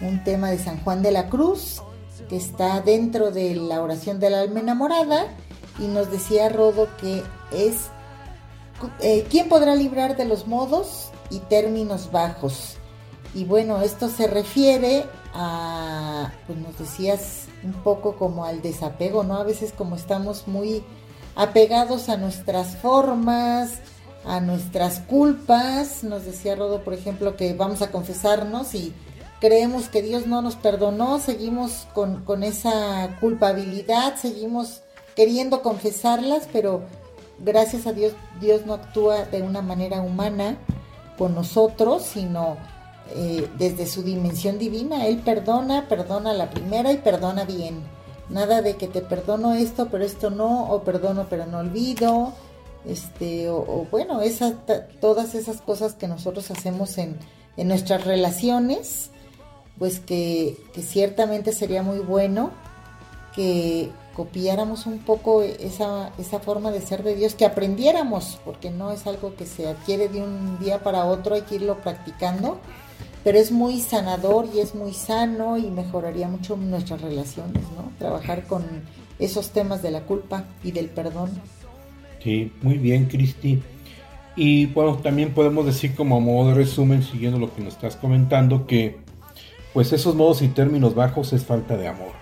un 0.00 0.24
tema 0.24 0.50
de 0.50 0.58
San 0.58 0.82
Juan 0.82 1.00
de 1.00 1.12
la 1.12 1.28
Cruz, 1.28 1.80
que 2.28 2.36
está 2.36 2.80
dentro 2.80 3.30
de 3.30 3.54
la 3.54 3.80
oración 3.80 4.18
del 4.18 4.34
alma 4.34 4.58
enamorada. 4.58 5.28
Y 5.78 5.86
nos 5.86 6.10
decía 6.10 6.48
Rodo 6.48 6.88
que 7.00 7.22
es, 7.52 7.90
eh, 8.98 9.24
¿quién 9.30 9.48
podrá 9.48 9.76
librar 9.76 10.16
de 10.16 10.24
los 10.24 10.48
modos 10.48 11.12
y 11.30 11.38
términos 11.38 12.10
bajos? 12.10 12.78
Y 13.32 13.44
bueno, 13.44 13.80
esto 13.80 14.08
se 14.08 14.26
refiere 14.26 15.04
a, 15.34 16.32
pues 16.48 16.58
nos 16.58 16.76
decías 16.80 17.44
un 17.62 17.74
poco 17.74 18.16
como 18.16 18.44
al 18.44 18.60
desapego, 18.60 19.22
¿no? 19.22 19.36
A 19.36 19.44
veces 19.44 19.72
como 19.72 19.94
estamos 19.94 20.48
muy 20.48 20.82
apegados 21.38 22.08
a 22.08 22.16
nuestras 22.16 22.76
formas, 22.76 23.78
a 24.26 24.40
nuestras 24.40 24.98
culpas. 24.98 26.02
Nos 26.02 26.24
decía 26.24 26.56
Rodo, 26.56 26.82
por 26.82 26.94
ejemplo, 26.94 27.36
que 27.36 27.54
vamos 27.54 27.80
a 27.80 27.92
confesarnos 27.92 28.74
y 28.74 28.92
creemos 29.40 29.88
que 29.88 30.02
Dios 30.02 30.26
no 30.26 30.42
nos 30.42 30.56
perdonó, 30.56 31.20
seguimos 31.20 31.86
con, 31.94 32.42
esa 32.42 33.16
culpabilidad, 33.20 34.16
seguimos 34.16 34.82
queriendo 35.14 35.62
confesarlas, 35.62 36.48
pero 36.52 36.82
gracias 37.38 37.86
a 37.86 37.92
Dios, 37.92 38.14
Dios 38.40 38.66
no 38.66 38.74
actúa 38.74 39.24
de 39.24 39.42
una 39.42 39.62
manera 39.62 40.00
humana 40.00 40.58
con 41.16 41.36
nosotros, 41.36 42.02
sino 42.02 42.56
eh, 43.14 43.48
desde 43.58 43.86
su 43.86 44.02
dimensión 44.02 44.58
divina. 44.58 45.06
Él 45.06 45.18
perdona, 45.18 45.86
perdona 45.88 46.34
la 46.34 46.50
primera 46.50 46.90
y 46.90 46.96
perdona 46.96 47.44
bien. 47.44 47.97
Nada 48.30 48.62
de 48.62 48.76
que 48.76 48.88
te 48.88 49.00
perdono 49.00 49.54
esto, 49.54 49.88
pero 49.90 50.04
esto 50.04 50.30
no, 50.30 50.70
o 50.70 50.82
perdono 50.82 51.26
pero 51.30 51.46
no 51.46 51.58
olvido. 51.58 52.32
Este, 52.84 53.48
o, 53.50 53.86
bueno, 53.90 54.20
esa, 54.20 54.54
todas 55.00 55.34
esas 55.34 55.60
cosas 55.60 55.94
que 55.94 56.08
nosotros 56.08 56.50
hacemos 56.50 56.96
en, 56.98 57.18
en 57.56 57.68
nuestras 57.68 58.04
relaciones, 58.04 59.10
pues 59.78 60.00
que, 60.00 60.56
que 60.72 60.82
ciertamente 60.82 61.52
sería 61.52 61.82
muy 61.82 61.98
bueno 61.98 62.50
que 63.34 63.90
copiáramos 64.18 64.86
un 64.86 64.98
poco 64.98 65.42
esa, 65.42 66.10
esa 66.18 66.40
forma 66.40 66.72
de 66.72 66.80
ser 66.80 67.04
de 67.04 67.14
Dios, 67.14 67.36
que 67.36 67.44
aprendiéramos, 67.44 68.40
porque 68.44 68.68
no 68.68 68.90
es 68.90 69.06
algo 69.06 69.36
que 69.36 69.46
se 69.46 69.68
adquiere 69.68 70.08
de 70.08 70.20
un 70.20 70.58
día 70.58 70.82
para 70.82 71.04
otro, 71.04 71.36
hay 71.36 71.42
que 71.42 71.54
irlo 71.54 71.76
practicando, 71.78 72.58
pero 73.24 73.38
es 73.38 73.50
muy 73.50 73.80
sanador 73.80 74.48
y 74.54 74.60
es 74.60 74.74
muy 74.74 74.92
sano 74.92 75.56
y 75.56 75.70
mejoraría 75.70 76.28
mucho 76.28 76.56
nuestras 76.56 77.00
relaciones, 77.00 77.62
¿no? 77.76 77.92
Trabajar 77.98 78.46
con 78.46 78.64
esos 79.18 79.50
temas 79.50 79.82
de 79.82 79.90
la 79.90 80.02
culpa 80.02 80.44
y 80.62 80.72
del 80.72 80.86
perdón. 80.86 81.30
Sí, 82.22 82.52
muy 82.62 82.78
bien, 82.78 83.06
Cristi. 83.06 83.60
Y 84.36 84.66
bueno, 84.66 84.96
también 84.98 85.34
podemos 85.34 85.66
decir 85.66 85.94
como 85.94 86.16
a 86.16 86.20
modo 86.20 86.50
de 86.50 86.54
resumen, 86.54 87.02
siguiendo 87.02 87.38
lo 87.38 87.52
que 87.52 87.62
nos 87.62 87.74
estás 87.74 87.96
comentando, 87.96 88.66
que 88.66 88.98
pues 89.72 89.92
esos 89.92 90.14
modos 90.14 90.42
y 90.42 90.48
términos 90.48 90.94
bajos 90.94 91.32
es 91.32 91.44
falta 91.44 91.76
de 91.76 91.88
amor. 91.88 92.12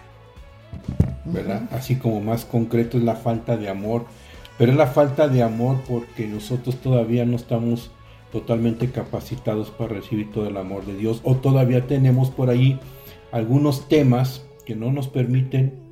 ¿Verdad? 1.25 1.63
Así 1.73 1.97
como 1.97 2.21
más 2.21 2.45
concreto 2.45 2.99
es 2.99 3.05
la 3.05 3.17
falta 3.17 3.57
de 3.57 3.69
amor. 3.69 4.07
Pero 4.59 4.73
es 4.73 4.79
la 4.79 4.87
falta 4.87 5.29
de 5.29 5.43
amor 5.43 5.83
porque 5.87 6.27
nosotros 6.27 6.77
todavía 6.77 7.27
no 7.27 7.37
estamos 7.37 7.91
totalmente 8.33 8.91
capacitados 8.91 9.71
para 9.71 9.95
recibir 9.95 10.31
todo 10.33 10.49
el 10.49 10.57
amor 10.57 10.85
de 10.85 10.97
Dios 10.97 11.21
o 11.25 11.37
todavía 11.37 11.87
tenemos 11.87 12.31
por 12.31 12.51
ahí 12.51 12.79
algunos 13.33 13.89
temas 13.89 14.47
que 14.65 14.75
no 14.75 14.91
nos 14.91 15.09
permiten 15.09 15.87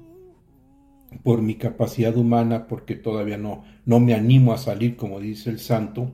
por 1.23 1.43
mi 1.43 1.55
capacidad 1.55 2.17
humana, 2.17 2.67
porque 2.67 2.97
todavía 2.97 3.39
no, 3.39 3.65
no 3.85 4.01
me 4.01 4.15
animo 4.15 4.53
a 4.53 4.59
salir, 4.59 4.97
como 4.97 5.21
dice 5.21 5.51
el 5.51 5.61
santo, 5.61 6.13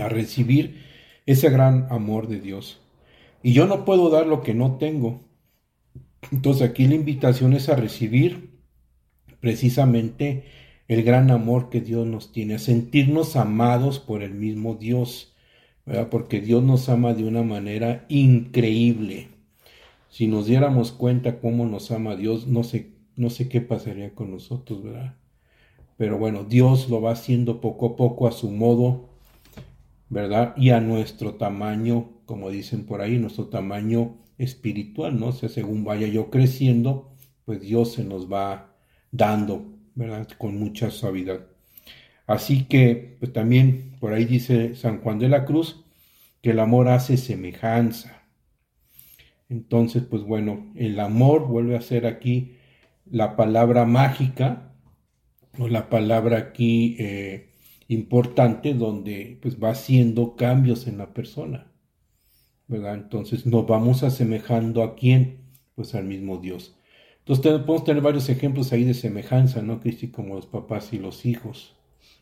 a 0.00 0.08
recibir 0.08 0.82
ese 1.26 1.50
gran 1.50 1.86
amor 1.90 2.26
de 2.26 2.40
Dios. 2.40 2.80
Y 3.42 3.52
yo 3.52 3.66
no 3.66 3.84
puedo 3.84 4.10
dar 4.10 4.26
lo 4.26 4.42
que 4.42 4.54
no 4.54 4.76
tengo. 4.76 5.20
Entonces 6.32 6.68
aquí 6.68 6.86
la 6.86 6.94
invitación 6.94 7.52
es 7.52 7.68
a 7.68 7.76
recibir 7.76 8.58
precisamente 9.40 10.44
el 10.88 11.02
gran 11.02 11.30
amor 11.30 11.68
que 11.68 11.80
Dios 11.80 12.06
nos 12.06 12.32
tiene, 12.32 12.54
a 12.54 12.58
sentirnos 12.58 13.36
amados 13.36 14.00
por 14.00 14.22
el 14.22 14.34
mismo 14.34 14.74
Dios, 14.74 15.34
porque 16.10 16.40
Dios 16.40 16.62
nos 16.62 16.88
ama 16.88 17.14
de 17.14 17.24
una 17.24 17.42
manera 17.42 18.04
increíble. 18.08 19.28
Si 20.08 20.26
nos 20.26 20.46
diéramos 20.46 20.92
cuenta 20.92 21.38
cómo 21.40 21.66
nos 21.66 21.90
ama 21.90 22.16
Dios, 22.16 22.46
no 22.46 22.64
sé, 22.64 22.92
no 23.16 23.30
sé 23.30 23.48
qué 23.48 23.60
pasaría 23.60 24.14
con 24.14 24.30
nosotros, 24.30 24.82
¿verdad? 24.82 25.14
Pero 25.96 26.18
bueno, 26.18 26.44
Dios 26.44 26.88
lo 26.88 27.00
va 27.00 27.12
haciendo 27.12 27.60
poco 27.60 27.86
a 27.86 27.96
poco 27.96 28.26
a 28.26 28.32
su 28.32 28.50
modo, 28.50 29.10
¿verdad? 30.08 30.54
Y 30.56 30.70
a 30.70 30.80
nuestro 30.80 31.34
tamaño, 31.34 32.10
como 32.24 32.50
dicen 32.50 32.86
por 32.86 33.02
ahí, 33.02 33.18
nuestro 33.18 33.48
tamaño 33.48 34.16
espiritual, 34.38 35.18
¿no? 35.18 35.28
O 35.28 35.32
sea, 35.32 35.48
según 35.48 35.84
vaya 35.84 36.06
yo 36.06 36.30
creciendo, 36.30 37.10
pues 37.44 37.60
Dios 37.60 37.92
se 37.92 38.04
nos 38.04 38.32
va 38.32 38.76
dando, 39.10 39.77
Con 40.38 40.58
mucha 40.58 40.90
suavidad. 40.90 41.46
Así 42.26 42.64
que, 42.64 43.16
pues 43.18 43.32
también 43.32 43.96
por 44.00 44.12
ahí 44.12 44.24
dice 44.24 44.76
San 44.76 45.00
Juan 45.00 45.18
de 45.18 45.28
la 45.28 45.44
Cruz 45.44 45.84
que 46.42 46.50
el 46.50 46.60
amor 46.60 46.88
hace 46.88 47.16
semejanza. 47.16 48.22
Entonces, 49.48 50.02
pues 50.02 50.22
bueno, 50.22 50.70
el 50.76 51.00
amor 51.00 51.48
vuelve 51.48 51.76
a 51.76 51.80
ser 51.80 52.06
aquí 52.06 52.56
la 53.10 53.34
palabra 53.34 53.86
mágica 53.86 54.72
o 55.58 55.68
la 55.68 55.88
palabra 55.88 56.38
aquí 56.38 56.96
eh, 56.98 57.50
importante 57.88 58.74
donde 58.74 59.38
pues 59.42 59.62
va 59.62 59.70
haciendo 59.70 60.36
cambios 60.36 60.86
en 60.86 60.98
la 60.98 61.14
persona. 61.14 61.72
Entonces 62.68 63.46
nos 63.46 63.66
vamos 63.66 64.02
asemejando 64.02 64.82
a 64.82 64.94
quién? 64.94 65.38
Pues 65.74 65.94
al 65.94 66.04
mismo 66.04 66.36
Dios. 66.36 66.77
Entonces 67.28 67.60
podemos 67.60 67.84
tener 67.84 68.02
varios 68.02 68.28
ejemplos 68.30 68.72
ahí 68.72 68.84
de 68.84 68.94
semejanza, 68.94 69.60
¿no, 69.60 69.80
Cristi? 69.80 70.08
Como 70.08 70.34
los 70.34 70.46
papás 70.46 70.92
y 70.92 70.98
los 70.98 71.26
hijos. 71.26 71.74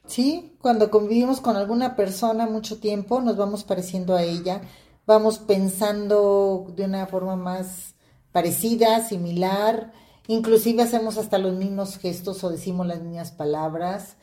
Sí, 0.04 0.56
cuando 0.60 0.90
convivimos 0.90 1.40
con 1.40 1.56
alguna 1.56 1.94
persona 1.94 2.46
mucho 2.46 2.78
tiempo, 2.78 3.20
nos 3.20 3.36
vamos 3.36 3.62
pareciendo 3.62 4.16
a 4.16 4.24
ella, 4.24 4.62
vamos 5.06 5.38
pensando 5.38 6.72
de 6.76 6.84
una 6.84 7.06
forma 7.06 7.36
más 7.36 7.94
parecida, 8.32 9.04
similar, 9.06 9.92
inclusive 10.26 10.82
hacemos 10.82 11.18
hasta 11.18 11.38
los 11.38 11.54
mismos 11.54 11.98
gestos 11.98 12.42
o 12.42 12.50
decimos 12.50 12.86
las 12.86 13.00
mismas 13.00 13.30
palabras. 13.30 14.16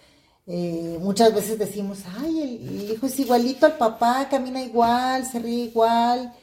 Eh, 0.48 0.98
muchas 1.02 1.34
veces 1.34 1.58
decimos, 1.58 2.00
ay, 2.20 2.42
el, 2.42 2.92
hijo 2.92 3.06
es 3.06 3.18
igualito 3.20 3.66
al 3.66 3.78
papá, 3.78 4.28
camina 4.30 4.62
igual, 4.62 5.26
se 5.26 5.40
ríe 5.40 5.66
igual. 5.66 6.34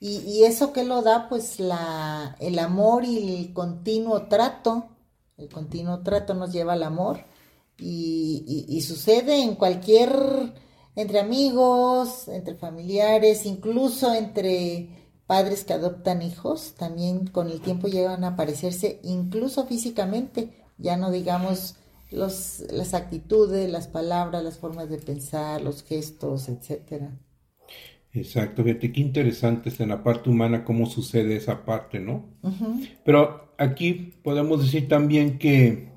Y, 0.00 0.44
eso 0.44 0.72
que 0.72 0.84
lo 0.84 1.02
da, 1.02 1.28
pues 1.28 1.58
la, 1.58 2.36
el 2.40 2.58
amor 2.58 3.04
y 3.04 3.36
el 3.36 3.52
continuo 3.52 4.28
trato. 4.28 4.90
El 5.36 5.48
continuo 5.48 6.00
trato 6.02 6.34
nos 6.34 6.52
lleva 6.52 6.74
al 6.74 6.84
amor. 6.84 7.24
Y, 7.78 8.66
y, 8.68 8.80
sucede 8.82 9.42
en 9.42 9.54
cualquier, 9.54 10.12
entre 10.96 11.20
amigos, 11.20 12.28
entre 12.28 12.54
familiares, 12.54 13.46
incluso 13.46 14.12
entre 14.14 14.88
padres 15.26 15.64
que 15.64 15.74
adoptan 15.74 16.22
hijos, 16.22 16.74
también 16.76 17.26
con 17.26 17.50
el 17.50 17.60
tiempo 17.60 17.86
llegan 17.86 18.24
a 18.24 18.34
parecerse, 18.34 18.98
incluso 19.04 19.66
físicamente, 19.66 20.64
ya 20.78 20.96
no 20.96 21.10
digamos 21.10 21.76
los, 22.10 22.60
las 22.70 22.94
actitudes, 22.94 23.70
las 23.70 23.88
palabras, 23.88 24.42
las 24.42 24.58
formas 24.58 24.88
de 24.88 24.98
pensar, 24.98 25.60
los 25.60 25.82
gestos, 25.82 26.48
etcétera. 26.48 27.12
Exacto, 28.12 28.64
fíjate 28.64 28.92
qué 28.92 29.00
interesante 29.00 29.68
es 29.68 29.80
en 29.80 29.90
la 29.90 30.02
parte 30.02 30.30
humana 30.30 30.64
cómo 30.64 30.86
sucede 30.86 31.36
esa 31.36 31.64
parte, 31.64 32.00
¿no? 32.00 32.24
Pero 33.04 33.52
aquí 33.58 34.14
podemos 34.22 34.62
decir 34.62 34.88
también 34.88 35.38
que, 35.38 35.88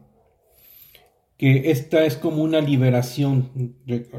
que 1.37 1.71
esta 1.71 2.05
es 2.05 2.17
como 2.17 2.43
una 2.43 2.59
liberación. 2.59 3.75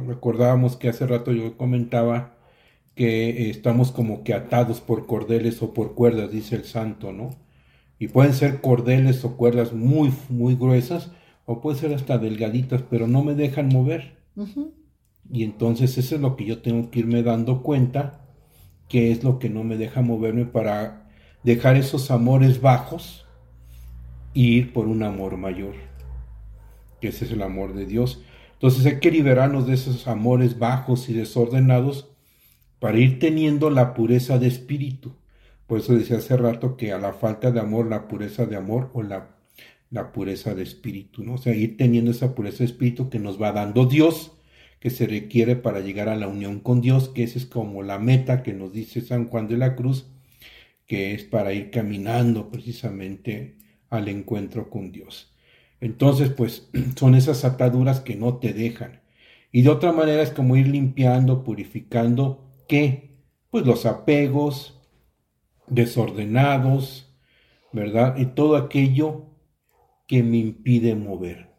Recordábamos 0.07 0.77
que 0.77 0.89
hace 0.89 1.07
rato 1.07 1.33
yo 1.33 1.57
comentaba 1.59 2.39
que 2.95 3.51
estamos 3.51 3.93
como 3.93 4.23
que 4.25 4.35
atados 4.35 4.81
por 4.81 5.07
cordeles 5.07 5.63
o 5.63 5.73
por 5.75 5.95
cuerdas, 5.95 6.31
dice 6.31 6.57
el 6.57 6.65
santo, 6.65 7.13
¿no? 7.13 7.31
Y 7.99 8.09
pueden 8.09 8.33
ser 8.35 8.61
cordeles 8.61 9.25
o 9.25 9.37
cuerdas 9.37 9.73
muy, 9.73 10.13
muy 10.29 10.57
gruesas, 10.57 11.13
o 11.45 11.61
puede 11.61 11.79
ser 11.79 11.95
hasta 11.95 12.19
delgaditas, 12.19 12.83
pero 12.83 13.07
no 13.07 13.23
me 13.23 13.35
dejan 13.35 13.69
mover. 13.69 14.17
Y 15.33 15.45
entonces 15.45 15.97
eso 15.97 16.15
es 16.15 16.21
lo 16.21 16.37
que 16.37 16.45
yo 16.45 16.61
tengo 16.61 16.91
que 16.91 17.01
irme 17.01 17.23
dando 17.23 17.63
cuenta, 17.63 18.27
que 18.89 19.11
es 19.11 19.25
lo 19.25 19.39
que 19.39 19.49
no 19.49 19.65
me 19.65 19.79
deja 19.79 20.03
moverme 20.03 20.45
para 20.45 21.11
dejar 21.43 21.77
esos 21.77 22.11
amores 22.11 22.61
bajos 22.61 23.27
e 24.35 24.41
ir 24.41 24.73
por 24.75 24.87
un 24.87 25.03
amor 25.03 25.39
mayor, 25.39 25.75
que 27.01 27.09
ese 27.09 27.25
es 27.25 27.33
el 27.33 27.43
amor 27.43 27.73
de 27.73 27.87
Dios. 27.87 28.23
Entonces 28.53 28.85
hay 28.85 29.01
que 29.01 29.11
liberarnos 29.11 29.67
de 29.67 29.75
esos 29.75 30.07
amores 30.07 30.59
bajos 30.59 31.09
y 31.09 31.15
desordenados 31.15 32.11
para 32.79 32.99
ir 32.99 33.19
teniendo 33.19 33.71
la 33.71 33.95
pureza 33.95 34.39
de 34.39 34.49
espíritu. 34.49 35.17
Por 35.67 35.79
eso 35.79 35.95
decía 35.95 36.19
hace 36.19 36.37
rato 36.37 36.77
que 36.77 36.93
a 36.93 36.99
la 36.99 37.15
falta 37.15 37.51
de 37.51 37.61
amor, 37.61 37.87
la 37.87 38.07
pureza 38.07 38.45
de 38.45 38.57
amor 38.57 38.91
o 38.93 39.03
la 39.03 39.33
la 39.93 40.11
pureza 40.11 40.55
de 40.55 40.63
espíritu, 40.63 41.23
¿no? 41.23 41.35
O 41.35 41.39
sea, 41.39 41.55
ir 41.55 41.77
teniendo 41.77 42.11
esa 42.11 42.35
pureza 42.35 42.59
de 42.61 42.65
espíritu 42.65 43.11
que 43.11 43.19
nos 43.19 43.41
va 43.41 43.53
dando 43.53 43.85
Dios, 43.85 44.33
que 44.83 44.91
se 44.91 45.07
requiere 45.07 45.55
para 45.55 45.79
llegar 45.79 46.09
a 46.09 46.17
la 46.17 46.27
unión 46.27 46.59
con 46.59 46.81
Dios, 46.81 47.09
que 47.09 47.23
esa 47.23 47.39
es 47.39 47.47
como 47.47 47.85
la 47.85 48.01
meta 48.01 48.43
que 48.43 48.53
nos 48.53 48.73
dice 48.73 49.01
San 49.01 49.29
Juan 49.29 49.47
de 49.47 49.57
la 49.57 49.77
Cruz, 49.77 50.11
que 50.89 51.15
es 51.15 51.23
para 51.23 51.53
ir 51.53 51.71
caminando 51.71 52.51
precisamente 52.51 53.59
al 53.91 54.09
encuentro 54.09 54.71
con 54.71 54.91
Dios. 54.91 55.33
Entonces, 55.81 56.31
pues 56.31 56.69
son 56.97 57.15
esas 57.15 57.45
ataduras 57.45 58.01
que 58.01 58.17
no 58.17 58.39
te 58.39 58.53
dejan. 58.53 59.03
Y 59.53 59.63
de 59.63 59.69
otra 59.71 59.93
manera 59.93 60.21
es 60.21 60.33
como 60.33 60.57
ir 60.57 60.67
limpiando, 60.67 61.45
purificando, 61.45 62.53
¿qué? 62.67 63.21
Pues 63.51 63.65
los 63.65 63.87
apegos 63.87 64.81
desordenados, 65.69 67.15
¿verdad? 67.73 68.17
Y 68.19 68.27
todo 68.27 68.57
aquello 68.57 69.27
que 70.09 70.25
me 70.25 70.39
impide 70.39 70.97
mover. 70.97 71.51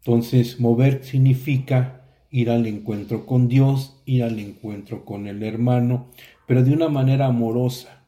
Entonces, 0.00 0.60
mover 0.60 1.02
significa 1.04 1.99
ir 2.30 2.50
al 2.50 2.66
encuentro 2.66 3.26
con 3.26 3.48
Dios, 3.48 4.00
ir 4.04 4.22
al 4.22 4.38
encuentro 4.38 5.04
con 5.04 5.26
el 5.26 5.42
hermano, 5.42 6.08
pero 6.46 6.62
de 6.62 6.72
una 6.72 6.88
manera 6.88 7.26
amorosa, 7.26 8.06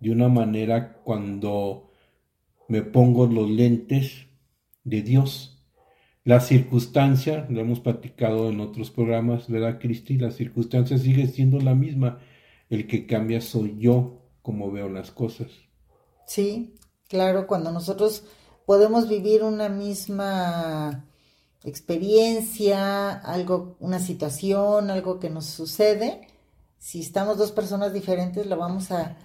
de 0.00 0.10
una 0.10 0.28
manera 0.28 0.94
cuando 1.04 1.90
me 2.68 2.82
pongo 2.82 3.26
los 3.26 3.48
lentes 3.48 4.26
de 4.84 5.02
Dios. 5.02 5.64
La 6.24 6.40
circunstancia, 6.40 7.46
lo 7.48 7.60
hemos 7.60 7.78
platicado 7.78 8.50
en 8.50 8.58
otros 8.60 8.90
programas, 8.90 9.48
¿verdad, 9.48 9.78
Cristi? 9.80 10.16
La 10.18 10.32
circunstancia 10.32 10.98
sigue 10.98 11.28
siendo 11.28 11.60
la 11.60 11.76
misma. 11.76 12.18
El 12.68 12.88
que 12.88 13.06
cambia 13.06 13.40
soy 13.40 13.76
yo, 13.78 14.22
como 14.42 14.72
veo 14.72 14.88
las 14.88 15.12
cosas. 15.12 15.48
Sí, 16.26 16.74
claro, 17.08 17.46
cuando 17.46 17.70
nosotros 17.70 18.24
podemos 18.64 19.08
vivir 19.08 19.44
una 19.44 19.68
misma 19.68 21.04
experiencia, 21.66 23.12
algo, 23.12 23.76
una 23.80 23.98
situación, 23.98 24.90
algo 24.90 25.18
que 25.18 25.30
nos 25.30 25.46
sucede, 25.46 26.28
si 26.86 27.00
estamos 27.00 27.36
dos 27.36 27.50
personas 27.50 27.92
diferentes, 27.92 28.46
lo 28.46 28.56
vamos 28.56 28.90
a, 28.92 29.16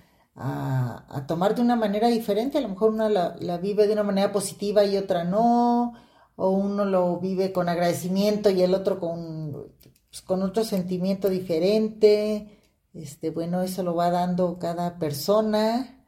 tomar 1.27 1.54
de 1.54 1.62
una 1.62 1.75
manera 1.75 2.08
diferente. 2.08 2.58
A 2.58 2.62
lo 2.62 2.69
mejor 2.69 2.89
una 2.91 3.08
la, 3.08 3.58
vive 3.58 3.86
de 3.86 3.93
una 3.93 4.04
manera 4.04 4.32
positiva 4.32 4.84
y 4.84 4.97
otra 4.97 5.23
no, 5.23 5.93
o 6.36 6.49
uno 6.49 6.86
lo 6.86 7.19
vive 7.19 7.51
con 7.51 7.69
agradecimiento 7.69 8.49
y 8.49 8.63
el 8.63 8.73
otro 8.73 8.99
con, 8.99 9.73
pues, 10.10 10.21
con 10.23 10.41
otro 10.41 10.63
sentimiento 10.63 11.30
diferente. 11.30 12.58
Este, 12.95 13.30
bueno, 13.30 13.62
eso 13.62 13.84
lo 13.84 13.93
va 13.93 14.10
dando 14.10 14.58
cada 14.58 14.97
persona 14.97 16.04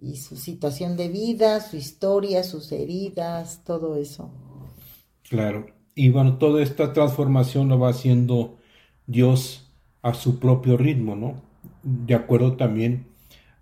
y 0.00 0.16
su 0.16 0.36
situación 0.36 0.96
de 0.96 1.08
vida, 1.08 1.60
su 1.60 1.76
historia, 1.76 2.42
sus 2.42 2.72
heridas, 2.72 3.62
todo 3.64 3.96
eso. 3.96 4.30
Claro. 5.28 5.66
Y 5.94 6.10
bueno, 6.10 6.38
toda 6.38 6.62
esta 6.62 6.92
transformación 6.92 7.68
lo 7.68 7.78
va 7.78 7.90
haciendo 7.90 8.58
Dios 9.06 9.72
a 10.02 10.14
su 10.14 10.38
propio 10.38 10.76
ritmo, 10.76 11.16
¿no? 11.16 11.42
De 11.82 12.14
acuerdo 12.14 12.56
también 12.56 13.06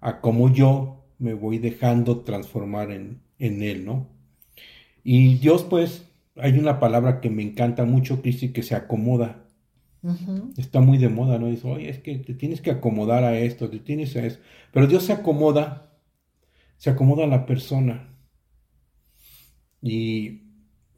a 0.00 0.20
cómo 0.20 0.52
yo 0.52 1.04
me 1.18 1.34
voy 1.34 1.58
dejando 1.58 2.20
transformar 2.20 2.90
en, 2.90 3.20
en 3.38 3.62
Él, 3.62 3.84
¿no? 3.84 4.08
Y 5.04 5.36
Dios, 5.36 5.64
pues, 5.64 6.06
hay 6.36 6.58
una 6.58 6.80
palabra 6.80 7.20
que 7.20 7.30
me 7.30 7.42
encanta 7.42 7.84
mucho, 7.84 8.20
Cristi, 8.22 8.52
que 8.52 8.62
se 8.62 8.74
acomoda. 8.74 9.44
Está 10.58 10.80
muy 10.80 10.98
de 10.98 11.08
moda, 11.08 11.38
¿no? 11.38 11.46
Dice, 11.46 11.66
oye, 11.66 11.88
es 11.88 11.98
que 11.98 12.18
te 12.18 12.34
tienes 12.34 12.60
que 12.60 12.70
acomodar 12.70 13.24
a 13.24 13.38
esto, 13.38 13.70
te 13.70 13.78
tienes 13.78 14.16
a 14.16 14.26
eso. 14.26 14.38
Pero 14.70 14.86
Dios 14.86 15.04
se 15.04 15.14
acomoda, 15.14 15.98
se 16.76 16.90
acomoda 16.90 17.24
a 17.24 17.28
la 17.28 17.46
persona. 17.46 18.08
Y, 19.80 20.43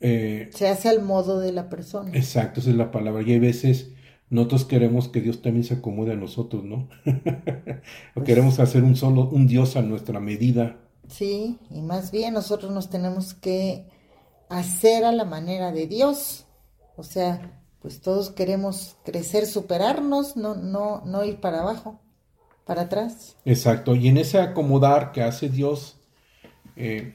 eh, 0.00 0.50
Se 0.52 0.68
hace 0.68 0.88
al 0.88 1.02
modo 1.02 1.40
de 1.40 1.52
la 1.52 1.68
persona. 1.68 2.11
exacto, 2.14 2.61
esa 2.61 2.70
es 2.70 2.76
la 2.76 2.90
palabra. 2.90 3.22
Y 3.22 3.32
hay 3.32 3.38
veces 3.38 3.92
nosotros 4.28 4.64
queremos 4.64 5.09
que 5.09 5.20
Dios 5.20 5.40
también 5.42 5.64
se 5.64 5.74
acomode 5.74 6.12
a 6.12 6.16
nosotros, 6.16 6.64
¿no? 6.64 6.88
o 8.16 8.22
queremos 8.24 8.59
hacer 8.59 8.82
un 8.82 8.96
solo, 8.96 9.28
un 9.28 9.46
Dios 9.46 9.76
a 9.76 9.82
nuestra 9.82 10.18
medida. 10.20 10.78
Sí, 11.09 11.59
y 11.70 11.82
más 11.82 12.11
bien 12.11 12.35
nosotros 12.35 12.72
nos 12.72 12.90
tenemos 12.90 13.35
que 13.35 13.87
hacer 14.48 15.04
a 15.04 15.12
la 15.12 15.24
manera 15.24 15.70
de 15.70 15.87
Dios. 15.87 16.46
O 16.96 17.04
sea, 17.04 17.62
pues 17.80 18.00
todos 18.00 18.30
queremos 18.30 18.96
crecer, 19.04 19.46
superarnos, 19.46 20.37
no, 20.37 20.56
no, 20.56 21.02
no 21.04 21.24
ir 21.24 21.40
para 21.40 21.61
abajo, 21.61 22.00
para 22.64 22.82
atrás. 22.82 23.37
Exacto, 23.44 23.94
y 23.94 24.09
en 24.09 24.16
ese 24.16 24.40
acomodar 24.40 25.12
que 25.12 25.22
hace 25.22 25.48
Dios 25.48 26.00
eh, 26.74 27.14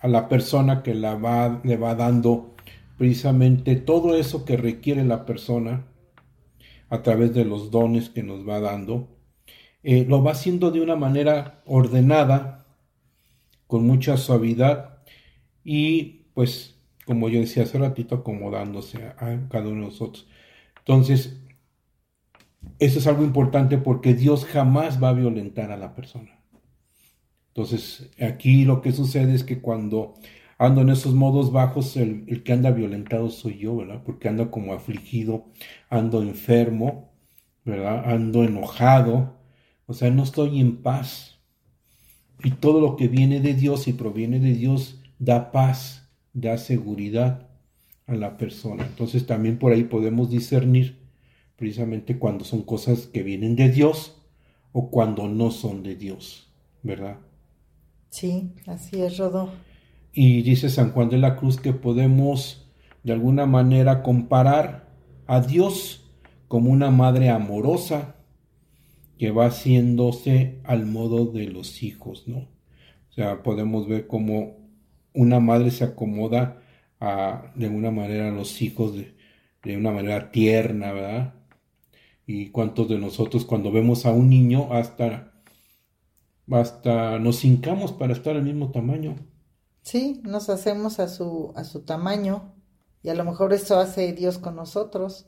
a 0.00 0.08
la 0.08 0.28
persona 0.28 0.82
que 0.82 0.94
la 0.94 1.16
va, 1.16 1.60
le 1.64 1.76
va 1.76 1.94
dando 1.94 2.54
precisamente 2.96 3.76
todo 3.76 4.16
eso 4.16 4.44
que 4.44 4.56
requiere 4.56 5.04
la 5.04 5.24
persona 5.26 5.86
a 6.88 7.02
través 7.02 7.34
de 7.34 7.44
los 7.44 7.70
dones 7.70 8.08
que 8.10 8.22
nos 8.22 8.48
va 8.48 8.60
dando, 8.60 9.08
eh, 9.82 10.04
lo 10.08 10.22
va 10.22 10.32
haciendo 10.32 10.70
de 10.70 10.80
una 10.80 10.96
manera 10.96 11.62
ordenada, 11.66 12.66
con 13.66 13.86
mucha 13.86 14.16
suavidad 14.16 15.02
y 15.62 16.24
pues 16.34 16.78
como 17.08 17.30
yo 17.30 17.40
decía 17.40 17.62
hace 17.62 17.78
ratito, 17.78 18.16
acomodándose 18.16 19.02
a, 19.02 19.16
a 19.18 19.48
cada 19.48 19.68
uno 19.68 19.80
de 19.80 19.86
nosotros. 19.86 20.28
Entonces, 20.80 21.40
eso 22.78 22.98
es 22.98 23.06
algo 23.06 23.24
importante 23.24 23.78
porque 23.78 24.12
Dios 24.12 24.44
jamás 24.44 25.02
va 25.02 25.08
a 25.08 25.14
violentar 25.14 25.72
a 25.72 25.78
la 25.78 25.94
persona. 25.94 26.37
Entonces, 27.58 28.08
aquí 28.20 28.64
lo 28.64 28.80
que 28.82 28.92
sucede 28.92 29.34
es 29.34 29.42
que 29.42 29.60
cuando 29.60 30.14
ando 30.58 30.82
en 30.82 30.90
esos 30.90 31.12
modos 31.12 31.50
bajos, 31.50 31.96
el, 31.96 32.44
que 32.44 32.52
anda 32.52 32.70
violentado 32.70 33.30
soy 33.30 33.58
yo, 33.58 33.74
¿verdad? 33.74 34.00
Porque 34.06 34.28
ando 34.28 34.52
como 34.52 34.74
afligido, 34.74 35.46
ando 35.90 36.22
enfermo, 36.22 37.10
¿verdad? 37.64 38.12
Ando 38.12 38.44
enojado, 38.44 39.34
o 39.86 39.92
sea, 39.92 40.08
no 40.12 40.22
estoy 40.22 40.60
en 40.60 40.82
paz. 40.82 41.40
Y 42.44 42.52
todo 42.52 42.80
lo 42.80 42.94
que 42.94 43.08
viene 43.08 43.40
de 43.40 43.54
Dios 43.54 43.88
y 43.88 43.92
proviene 43.92 44.38
de 44.38 44.54
Dios 44.54 45.02
da 45.18 45.50
paz, 45.50 46.08
da 46.34 46.58
seguridad 46.58 47.48
a 48.06 48.14
la 48.14 48.36
persona. 48.36 48.84
Entonces 48.84 49.26
también 49.26 49.58
por 49.58 49.72
ahí 49.72 49.82
podemos 49.82 50.30
discernir 50.30 51.00
precisamente 51.56 52.20
cuando 52.20 52.44
son 52.44 52.62
cosas 52.62 53.08
que 53.08 53.24
vienen 53.24 53.56
de 53.56 53.68
Dios 53.68 54.22
o 54.70 54.92
cuando 54.92 55.26
no 55.26 55.50
son 55.50 55.82
de 55.82 55.96
Dios, 55.96 56.52
¿verdad? 56.84 57.18
Sí, 58.10 58.52
así 58.66 59.00
es, 59.02 59.16
Rodo. 59.18 59.50
Y 60.12 60.42
dice 60.42 60.68
San 60.70 60.92
Juan 60.92 61.10
de 61.10 61.18
la 61.18 61.36
Cruz 61.36 61.60
que 61.60 61.72
podemos 61.72 62.68
de 63.02 63.12
alguna 63.12 63.46
manera 63.46 64.02
comparar 64.02 64.88
a 65.26 65.40
Dios 65.40 66.10
como 66.48 66.70
una 66.70 66.90
madre 66.90 67.30
amorosa 67.30 68.16
que 69.18 69.30
va 69.30 69.46
haciéndose 69.46 70.60
al 70.64 70.86
modo 70.86 71.26
de 71.26 71.48
los 71.48 71.82
hijos, 71.82 72.26
¿no? 72.26 72.38
O 73.10 73.12
sea, 73.12 73.42
podemos 73.42 73.88
ver 73.88 74.06
cómo 74.06 74.56
una 75.12 75.40
madre 75.40 75.70
se 75.70 75.84
acomoda 75.84 76.62
a, 77.00 77.52
de 77.56 77.68
una 77.68 77.90
manera 77.90 78.28
a 78.28 78.32
los 78.32 78.62
hijos 78.62 78.94
de, 78.96 79.14
de 79.62 79.76
una 79.76 79.90
manera 79.90 80.30
tierna, 80.30 80.92
¿verdad? 80.92 81.34
Y 82.26 82.50
cuántos 82.50 82.88
de 82.88 82.98
nosotros 82.98 83.44
cuando 83.44 83.72
vemos 83.72 84.06
a 84.06 84.12
un 84.12 84.30
niño 84.30 84.72
hasta, 84.72 85.27
hasta 86.50 87.18
nos 87.18 87.44
hincamos 87.44 87.92
para 87.92 88.12
estar 88.12 88.36
al 88.36 88.42
mismo 88.42 88.70
tamaño. 88.70 89.16
Sí, 89.82 90.20
nos 90.24 90.50
hacemos 90.50 91.00
a 91.00 91.08
su, 91.08 91.52
a 91.56 91.64
su 91.64 91.80
tamaño 91.80 92.54
y 93.02 93.08
a 93.10 93.14
lo 93.14 93.24
mejor 93.24 93.52
eso 93.52 93.78
hace 93.78 94.12
Dios 94.12 94.38
con 94.38 94.56
nosotros. 94.56 95.26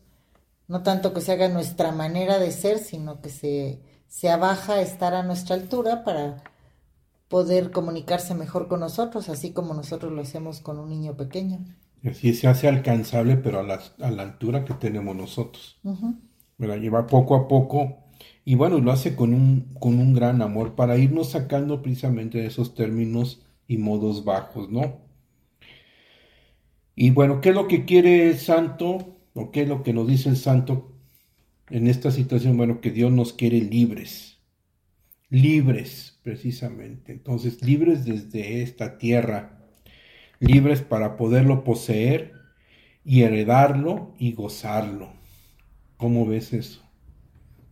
No 0.68 0.82
tanto 0.82 1.12
que 1.12 1.20
se 1.20 1.32
haga 1.32 1.48
nuestra 1.48 1.92
manera 1.92 2.38
de 2.38 2.52
ser, 2.52 2.78
sino 2.78 3.20
que 3.20 3.30
se, 3.30 3.82
se 4.06 4.30
abaja 4.30 4.74
a 4.74 4.80
estar 4.82 5.14
a 5.14 5.22
nuestra 5.22 5.56
altura 5.56 6.04
para 6.04 6.42
poder 7.28 7.70
comunicarse 7.70 8.34
mejor 8.34 8.68
con 8.68 8.80
nosotros, 8.80 9.28
así 9.28 9.52
como 9.52 9.72
nosotros 9.74 10.12
lo 10.12 10.22
hacemos 10.22 10.60
con 10.60 10.78
un 10.78 10.90
niño 10.90 11.16
pequeño. 11.16 11.64
Así 12.04 12.34
se 12.34 12.48
hace 12.48 12.68
alcanzable, 12.68 13.36
pero 13.36 13.60
a 13.60 13.62
la, 13.62 13.80
a 14.00 14.10
la 14.10 14.22
altura 14.22 14.64
que 14.64 14.74
tenemos 14.74 15.14
nosotros. 15.14 15.78
¿verdad? 16.58 16.76
Lleva 16.76 17.06
poco 17.06 17.34
a 17.36 17.48
poco 17.48 17.99
y 18.50 18.56
bueno, 18.56 18.80
lo 18.80 18.90
hace 18.90 19.14
con 19.14 19.32
un, 19.32 19.72
con 19.78 20.00
un 20.00 20.12
gran 20.12 20.42
amor 20.42 20.74
para 20.74 20.98
irnos 20.98 21.30
sacando 21.30 21.82
precisamente 21.82 22.38
de 22.38 22.46
esos 22.46 22.74
términos 22.74 23.46
y 23.68 23.78
modos 23.78 24.24
bajos, 24.24 24.68
¿no? 24.68 25.02
Y 26.96 27.10
bueno, 27.10 27.40
¿qué 27.40 27.50
es 27.50 27.54
lo 27.54 27.68
que 27.68 27.84
quiere 27.84 28.28
el 28.28 28.38
santo? 28.38 29.20
¿O 29.34 29.52
qué 29.52 29.62
es 29.62 29.68
lo 29.68 29.84
que 29.84 29.92
nos 29.92 30.08
dice 30.08 30.30
el 30.30 30.36
santo 30.36 30.92
en 31.68 31.86
esta 31.86 32.10
situación? 32.10 32.56
Bueno, 32.56 32.80
que 32.80 32.90
Dios 32.90 33.12
nos 33.12 33.32
quiere 33.32 33.60
libres, 33.60 34.40
libres 35.28 36.18
precisamente. 36.24 37.12
Entonces, 37.12 37.62
libres 37.62 38.04
desde 38.04 38.62
esta 38.62 38.98
tierra, 38.98 39.60
libres 40.40 40.82
para 40.82 41.16
poderlo 41.16 41.62
poseer 41.62 42.32
y 43.04 43.22
heredarlo 43.22 44.12
y 44.18 44.32
gozarlo. 44.32 45.12
¿Cómo 45.96 46.26
ves 46.26 46.52
eso? 46.52 46.89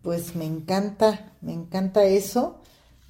Pues 0.03 0.35
me 0.35 0.45
encanta, 0.45 1.33
me 1.41 1.53
encanta 1.53 2.05
eso, 2.05 2.61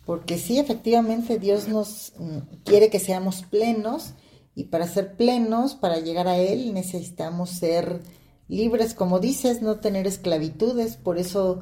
porque 0.07 0.39
sí, 0.39 0.59
efectivamente 0.59 1.39
Dios 1.39 1.69
nos 1.69 2.13
mm, 2.19 2.39
quiere 2.65 2.91
que 2.91 2.99
seamos 2.99 3.43
plenos 3.43 4.15
y 4.55 4.65
para 4.65 4.89
ser 4.89 5.17
plenos, 5.17 5.75
para 5.75 6.01
llegar 6.01 6.27
a 6.27 6.39
Él, 6.39 6.75
necesitamos 6.75 7.51
ser 7.51 8.03
libres, 8.49 8.95
como 8.95 9.21
dices, 9.21 9.63
no 9.63 9.77
tener 9.81 10.07
esclavitudes, 10.07 10.97
por 10.97 11.19
eso 11.19 11.61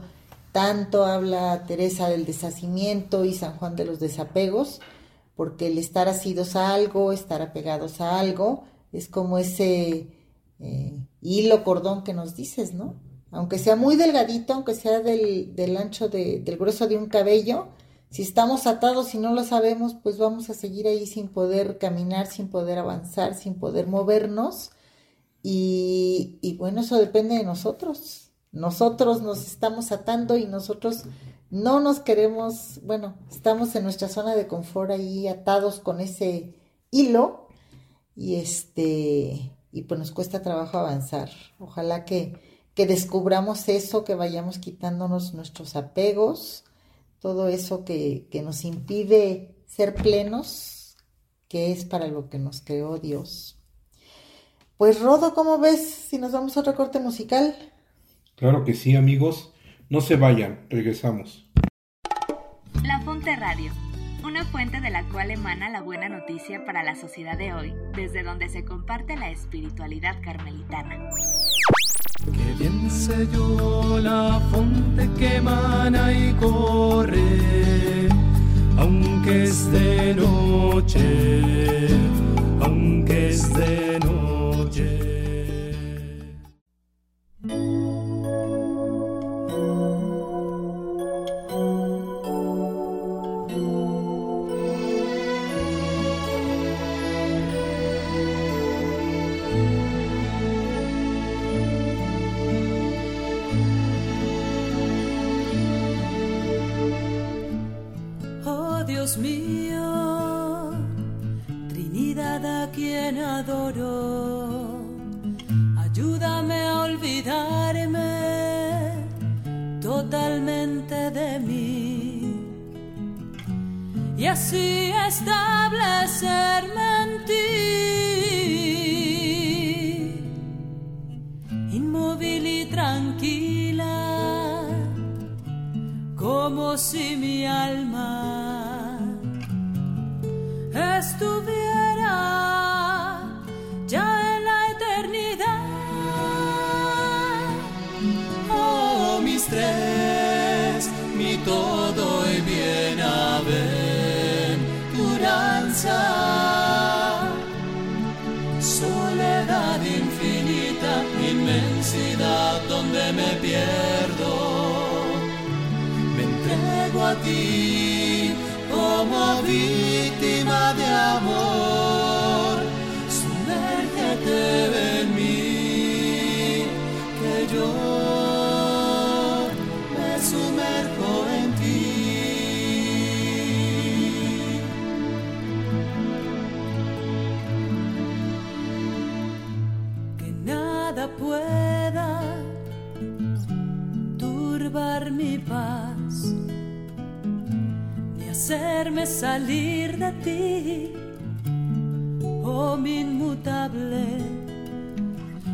tanto 0.52 1.04
habla 1.04 1.64
Teresa 1.66 2.08
del 2.08 2.24
deshacimiento 2.24 3.24
y 3.24 3.34
San 3.34 3.56
Juan 3.58 3.76
de 3.76 3.84
los 3.84 4.00
desapegos, 4.00 4.80
porque 5.34 5.66
el 5.66 5.76
estar 5.76 6.08
asidos 6.08 6.56
a 6.56 6.72
algo, 6.72 7.12
estar 7.12 7.42
apegados 7.42 8.00
a 8.00 8.18
algo, 8.18 8.64
es 8.92 9.08
como 9.08 9.36
ese 9.36 10.06
eh, 10.58 11.06
hilo 11.20 11.64
cordón 11.64 12.04
que 12.04 12.14
nos 12.14 12.34
dices, 12.34 12.72
¿no? 12.72 12.94
Aunque 13.30 13.58
sea 13.58 13.76
muy 13.76 13.96
delgadito, 13.96 14.54
aunque 14.54 14.74
sea 14.74 15.00
del, 15.00 15.54
del 15.56 15.76
ancho 15.76 16.08
de- 16.08 16.40
del 16.40 16.56
grueso 16.58 16.86
de 16.86 16.96
un 16.96 17.06
cabello, 17.06 17.68
si 18.10 18.22
estamos 18.22 18.66
atados 18.66 19.14
y 19.14 19.18
no 19.18 19.32
lo 19.34 19.44
sabemos, 19.44 19.94
pues 20.02 20.16
vamos 20.18 20.48
a 20.50 20.54
seguir 20.54 20.86
ahí 20.86 21.06
sin 21.06 21.28
poder 21.28 21.78
caminar, 21.78 22.26
sin 22.28 22.48
poder 22.48 22.78
avanzar, 22.78 23.34
sin 23.34 23.54
poder 23.54 23.86
movernos. 23.88 24.70
Y, 25.42 26.38
y 26.40 26.56
bueno, 26.56 26.80
eso 26.80 26.98
depende 26.98 27.36
de 27.36 27.44
nosotros. 27.44 28.30
Nosotros 28.52 29.22
nos 29.22 29.46
estamos 29.46 29.92
atando 29.92 30.36
y 30.36 30.46
nosotros 30.46 31.04
no 31.50 31.80
nos 31.80 32.00
queremos, 32.00 32.80
bueno, 32.84 33.14
estamos 33.30 33.74
en 33.76 33.84
nuestra 33.84 34.08
zona 34.08 34.34
de 34.34 34.46
confort 34.48 34.90
ahí 34.90 35.28
atados 35.28 35.80
con 35.80 36.00
ese 36.00 36.54
hilo 36.90 37.48
y 38.16 38.36
este, 38.36 39.52
y 39.72 39.82
pues 39.82 39.98
nos 40.00 40.10
cuesta 40.12 40.42
trabajo 40.42 40.78
avanzar. 40.78 41.30
Ojalá 41.58 42.04
que, 42.04 42.40
que 42.76 42.86
descubramos 42.86 43.68
eso, 43.70 44.04
que 44.04 44.14
vayamos 44.14 44.58
quitándonos 44.58 45.32
nuestros 45.32 45.74
apegos, 45.76 46.62
todo 47.20 47.48
eso 47.48 47.86
que, 47.86 48.28
que 48.30 48.42
nos 48.42 48.64
impide 48.66 49.56
ser 49.66 49.94
plenos, 49.94 50.98
que 51.48 51.72
es 51.72 51.86
para 51.86 52.06
lo 52.06 52.28
que 52.28 52.38
nos 52.38 52.60
creó 52.60 52.98
Dios. 52.98 53.58
Pues 54.76 55.00
Rodo, 55.00 55.34
¿cómo 55.34 55.58
ves 55.58 55.88
si 55.88 56.18
nos 56.18 56.32
vamos 56.32 56.54
a 56.54 56.60
otro 56.60 56.76
corte 56.76 57.00
musical? 57.00 57.56
Claro 58.36 58.62
que 58.62 58.74
sí, 58.74 58.94
amigos. 58.94 59.54
No 59.88 60.02
se 60.02 60.16
vayan, 60.16 60.66
regresamos. 60.68 61.48
La 62.82 63.00
Fonte 63.00 63.34
Radio, 63.36 63.72
una 64.22 64.44
fuente 64.44 64.82
de 64.82 64.90
la 64.90 65.08
cual 65.08 65.30
emana 65.30 65.70
la 65.70 65.80
buena 65.80 66.10
noticia 66.10 66.66
para 66.66 66.82
la 66.82 66.94
sociedad 66.94 67.38
de 67.38 67.54
hoy, 67.54 67.72
desde 67.94 68.22
donde 68.22 68.50
se 68.50 68.66
comparte 68.66 69.16
la 69.16 69.30
espiritualidad 69.30 70.20
carmelitana. 70.22 71.08
Que 72.32 72.54
bien 72.58 72.90
sé 72.90 73.28
yo 73.32 73.98
la 74.00 74.40
fuente 74.50 75.08
que 75.18 75.36
emana 75.36 76.12
y 76.12 76.32
corre, 76.34 78.08
aunque 78.78 79.44
es 79.44 79.70
de 79.72 80.14
noche, 80.14 81.88
aunque 82.60 83.28
es 83.30 83.52
de 83.54 84.00
noche. 84.00 85.06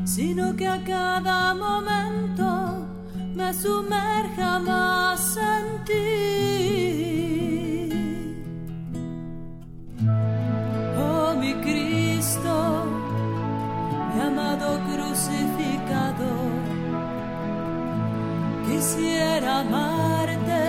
sino 0.04 0.54
que 0.56 0.66
a 0.66 0.78
cada 0.84 1.54
momento 1.54 2.86
me 3.34 3.52
sumerja 3.54 4.58
más 4.58 5.36
en 5.36 5.84
ti. 5.84 6.02
Oh 10.98 11.34
mi 11.40 11.54
Cristo, 11.54 12.84
mi 14.14 14.20
amado 14.20 14.80
crucificado, 14.90 16.28
quisiera 18.66 19.60
amarte 19.60 20.62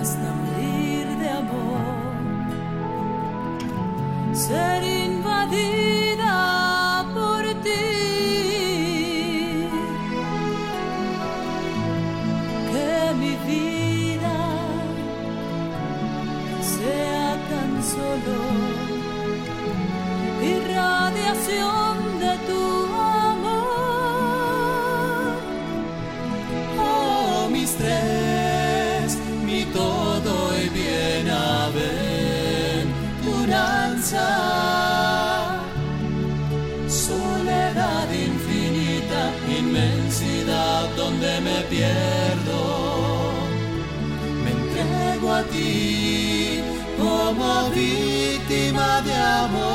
hasta 0.00 0.26
morir 0.40 1.06
de 1.20 1.28
amor. 1.30 1.84
Sería 4.32 5.03
amor. 49.44 49.73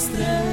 strength. 0.00 0.45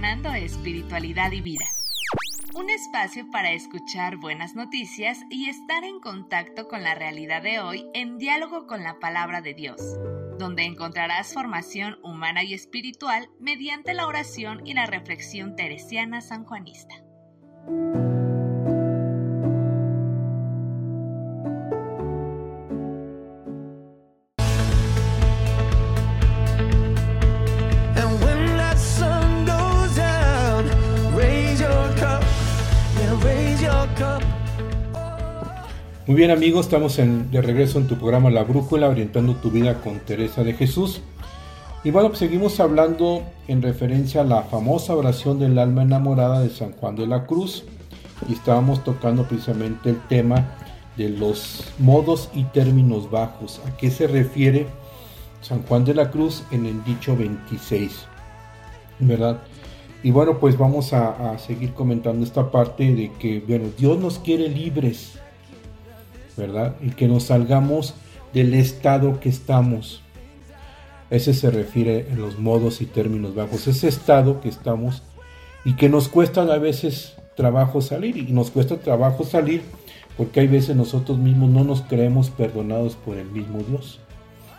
Espiritualidad 0.00 1.30
y 1.32 1.40
vida. 1.40 1.66
Un 2.54 2.70
espacio 2.70 3.30
para 3.30 3.52
escuchar 3.52 4.16
buenas 4.16 4.54
noticias 4.54 5.18
y 5.30 5.48
estar 5.48 5.84
en 5.84 6.00
contacto 6.00 6.68
con 6.68 6.82
la 6.82 6.94
realidad 6.94 7.42
de 7.42 7.60
hoy 7.60 7.86
en 7.94 8.18
diálogo 8.18 8.66
con 8.66 8.82
la 8.82 8.98
palabra 8.98 9.40
de 9.40 9.54
Dios, 9.54 9.80
donde 10.38 10.64
encontrarás 10.64 11.34
formación 11.34 11.98
humana 12.02 12.42
y 12.42 12.54
espiritual 12.54 13.28
mediante 13.38 13.94
la 13.94 14.06
oración 14.06 14.66
y 14.66 14.74
la 14.74 14.86
reflexión 14.86 15.54
teresiana 15.54 16.20
sanjuanista. 16.20 16.94
Muy 36.10 36.16
bien 36.16 36.32
amigos, 36.32 36.66
estamos 36.66 36.98
en- 36.98 37.30
de 37.30 37.40
regreso 37.40 37.78
en 37.78 37.86
tu 37.86 37.94
programa 37.96 38.30
La 38.30 38.42
Brújula, 38.42 38.88
orientando 38.88 39.36
tu 39.36 39.48
vida 39.52 39.80
con 39.80 40.00
Teresa 40.00 40.42
de 40.42 40.54
Jesús. 40.54 41.02
Y 41.84 41.92
bueno, 41.92 42.08
pues 42.08 42.18
seguimos 42.18 42.58
hablando 42.58 43.22
en 43.46 43.62
referencia 43.62 44.22
a 44.22 44.24
la 44.24 44.42
famosa 44.42 44.96
oración 44.96 45.38
del 45.38 45.56
alma 45.56 45.82
enamorada 45.82 46.40
de 46.40 46.50
San 46.50 46.72
Juan 46.72 46.96
de 46.96 47.06
la 47.06 47.26
Cruz. 47.26 47.62
Y 48.28 48.32
estábamos 48.32 48.82
tocando 48.82 49.22
precisamente 49.28 49.90
el 49.90 50.00
tema 50.08 50.48
de 50.96 51.10
los 51.10 51.62
modos 51.78 52.28
y 52.34 52.42
términos 52.42 53.08
bajos. 53.08 53.60
¿A 53.68 53.76
qué 53.76 53.88
se 53.92 54.08
refiere 54.08 54.66
San 55.42 55.62
Juan 55.62 55.84
de 55.84 55.94
la 55.94 56.10
Cruz 56.10 56.42
en 56.50 56.66
el 56.66 56.82
dicho 56.82 57.16
26? 57.16 58.04
¿Verdad? 58.98 59.42
Y 60.02 60.10
bueno, 60.10 60.40
pues 60.40 60.58
vamos 60.58 60.92
a, 60.92 61.34
a 61.34 61.38
seguir 61.38 61.72
comentando 61.72 62.26
esta 62.26 62.50
parte 62.50 62.92
de 62.96 63.12
que, 63.12 63.44
bueno, 63.46 63.66
Dios 63.78 63.96
nos 63.96 64.18
quiere 64.18 64.48
libres. 64.48 65.16
¿Verdad? 66.40 66.74
Y 66.80 66.90
que 66.90 67.06
nos 67.06 67.24
salgamos 67.24 67.94
del 68.32 68.54
estado 68.54 69.20
que 69.20 69.28
estamos. 69.28 70.02
Ese 71.10 71.34
se 71.34 71.50
refiere 71.50 72.06
en 72.10 72.20
los 72.20 72.38
modos 72.38 72.80
y 72.80 72.86
términos 72.86 73.34
bajos. 73.34 73.68
Ese 73.68 73.88
estado 73.88 74.40
que 74.40 74.48
estamos 74.48 75.02
y 75.64 75.74
que 75.74 75.88
nos 75.88 76.08
cuesta 76.08 76.42
a 76.42 76.58
veces 76.58 77.14
trabajo 77.36 77.80
salir. 77.80 78.16
Y 78.16 78.32
nos 78.32 78.50
cuesta 78.50 78.78
trabajo 78.78 79.24
salir 79.24 79.62
porque 80.16 80.40
hay 80.40 80.46
veces 80.46 80.76
nosotros 80.76 81.18
mismos 81.18 81.50
no 81.50 81.64
nos 81.64 81.82
creemos 81.82 82.30
perdonados 82.30 82.96
por 82.96 83.16
el 83.16 83.30
mismo 83.30 83.58
Dios. 83.68 84.00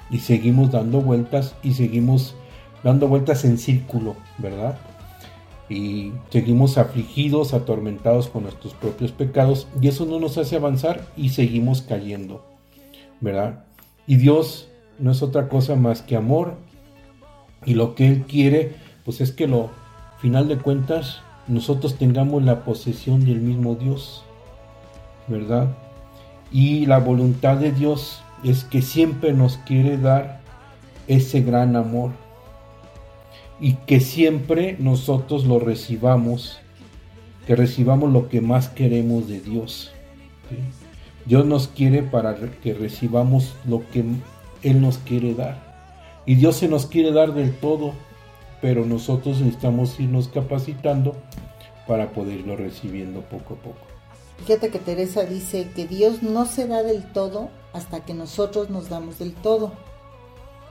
Y 0.10 0.20
seguimos 0.20 0.72
dando 0.72 1.02
vueltas 1.02 1.56
y 1.64 1.74
seguimos 1.74 2.36
dando 2.84 3.08
vueltas 3.08 3.46
en 3.46 3.58
círculo, 3.58 4.16
¿verdad? 4.38 4.78
Y 5.72 6.12
seguimos 6.30 6.78
afligidos, 6.78 7.54
atormentados 7.54 8.28
con 8.28 8.44
nuestros 8.44 8.74
propios 8.74 9.14
pecados 9.14 9.68
y 9.82 9.88
eso 9.88 10.06
no 10.06 10.20
nos 10.20 10.38
hace 10.38 10.58
avanzar 10.58 11.08
y 11.16 11.30
seguimos 11.30 11.82
cayendo, 11.82 12.46
¿verdad? 13.22 13.64
Y 14.06 14.18
Dios 14.18 14.68
no 15.00 15.12
es 15.12 15.22
otra 15.24 15.48
cosa 15.48 15.78
más 15.78 16.02
que 16.02 16.18
amor 16.18 16.56
y 17.66 17.76
lo 17.76 17.96
que 17.96 18.08
Él 18.08 18.26
quiere 18.28 18.76
pues 19.06 19.22
es 19.22 19.32
que 19.32 19.48
lo 19.48 19.70
final 20.20 20.50
de 20.50 20.58
cuentas 20.58 21.22
nosotros 21.48 21.96
tengamos 21.96 22.44
la 22.44 22.66
posesión 22.66 23.24
del 23.24 23.40
mismo 23.40 23.76
Dios, 23.76 24.26
¿verdad? 25.30 25.70
Y 26.52 26.86
la 26.86 27.00
voluntad 27.00 27.56
de 27.56 27.72
Dios 27.72 28.22
es 28.44 28.66
que 28.66 28.82
siempre 28.82 29.32
nos 29.32 29.56
quiere 29.60 29.98
dar 29.98 30.42
ese 31.08 31.42
gran 31.42 31.78
amor 31.78 32.12
y 33.62 33.76
que 33.76 34.00
siempre 34.00 34.76
nosotros 34.80 35.46
lo 35.46 35.60
recibamos, 35.60 36.58
que 37.46 37.56
recibamos 37.56 38.12
lo 38.12 38.28
que 38.28 38.42
más 38.42 38.70
queremos 38.70 39.28
de 39.28 39.40
Dios. 39.40 39.92
Dios 41.28 41.46
nos 41.46 41.68
quiere 41.68 42.02
para 42.02 42.36
que 42.36 42.74
recibamos 42.74 43.54
lo 43.66 43.88
que 43.92 44.04
Él 44.64 44.82
nos 44.82 44.98
quiere 44.98 45.36
dar. 45.36 45.72
Y 46.26 46.36
Dios 46.36 46.56
se 46.56 46.68
nos 46.68 46.88
quiere 46.88 47.12
dar 47.12 47.36
del 47.36 47.54
todo, 47.56 47.94
pero 48.62 48.84
nosotros 48.84 49.40
necesitamos 49.40 50.00
irnos 50.00 50.28
capacitando 50.28 51.16
para 51.88 52.14
poderlo 52.14 52.56
recibiendo 52.56 53.22
poco 53.22 53.54
a 53.54 53.58
poco. 53.58 53.92
Fíjate 54.40 54.70
que 54.70 54.80
Teresa 54.80 55.24
dice 55.24 55.70
que 55.76 55.86
Dios 55.86 56.24
no 56.24 56.48
se 56.48 56.68
da 56.68 56.82
del 56.82 57.04
todo 57.04 57.52
hasta 57.74 58.04
que 58.06 58.16
nosotros 58.16 58.72
nos 58.72 58.90
damos 58.90 59.20
del 59.20 59.34
todo. 59.34 59.72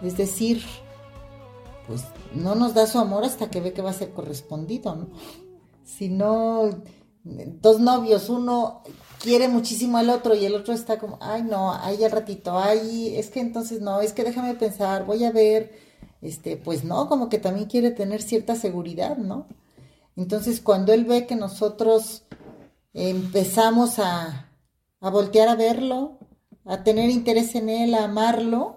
Es 0.03 0.17
decir, 0.17 0.65
pues 1.87 2.03
no 2.35 2.55
nos 2.55 2.75
da 2.75 2.87
su 2.87 2.99
amor 2.99 3.25
hasta 3.25 3.51
que 3.51 3.61
ve 3.61 3.73
que 3.73 3.83
va 3.83 3.91
a 3.91 3.95
ser 3.95 4.13
correspondido, 4.13 4.95
¿no? 4.95 5.09
Si 5.85 6.09
no, 6.09 6.71
dos 7.25 7.81
novios, 7.81 8.29
uno 8.29 8.83
quiere 9.21 9.49
muchísimo 9.49 9.99
al 9.99 10.11
otro 10.11 10.35
y 10.35 10.45
el 10.45 10.55
otro 10.55 10.73
está 10.73 10.99
como, 10.99 11.19
ay 11.21 11.43
no, 11.43 11.75
ay 11.75 12.03
al 12.05 12.11
ratito, 12.11 12.59
ay, 12.59 13.17
es 13.17 13.31
que 13.31 13.41
entonces 13.41 13.81
no, 13.81 14.01
es 14.01 14.13
que 14.13 14.25
déjame 14.25 14.55
pensar, 14.55 15.05
voy 15.05 15.25
a 15.25 15.33
ver, 15.33 15.73
este, 16.23 16.57
pues 16.57 16.85
no, 16.85 17.09
como 17.09 17.29
que 17.29 17.39
también 17.39 17.67
quiere 17.67 17.91
tener 17.91 18.23
cierta 18.23 18.55
seguridad, 18.55 19.17
¿no? 19.17 19.47
Entonces 20.17 20.61
cuando 20.61 20.93
él 20.93 21.05
ve 21.05 21.27
que 21.27 21.37
nosotros 21.37 22.25
empezamos 22.95 23.99
a, 23.99 24.51
a 25.01 25.11
voltear 25.11 25.49
a 25.49 25.57
verlo, 25.57 26.19
a 26.65 26.83
tener 26.83 27.11
interés 27.11 27.55
en 27.55 27.69
él, 27.69 27.95
a 27.95 28.05
amarlo, 28.05 28.77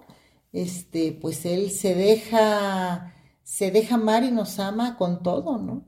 este, 0.54 1.12
pues 1.12 1.46
él 1.46 1.70
se 1.72 1.94
deja, 1.94 3.14
se 3.44 3.70
deja 3.72 3.96
amar 3.96 4.24
y 4.24 4.32
nos 4.32 4.58
ama 4.60 4.96
con 4.96 5.22
todo, 5.22 5.58
¿no? 5.58 5.86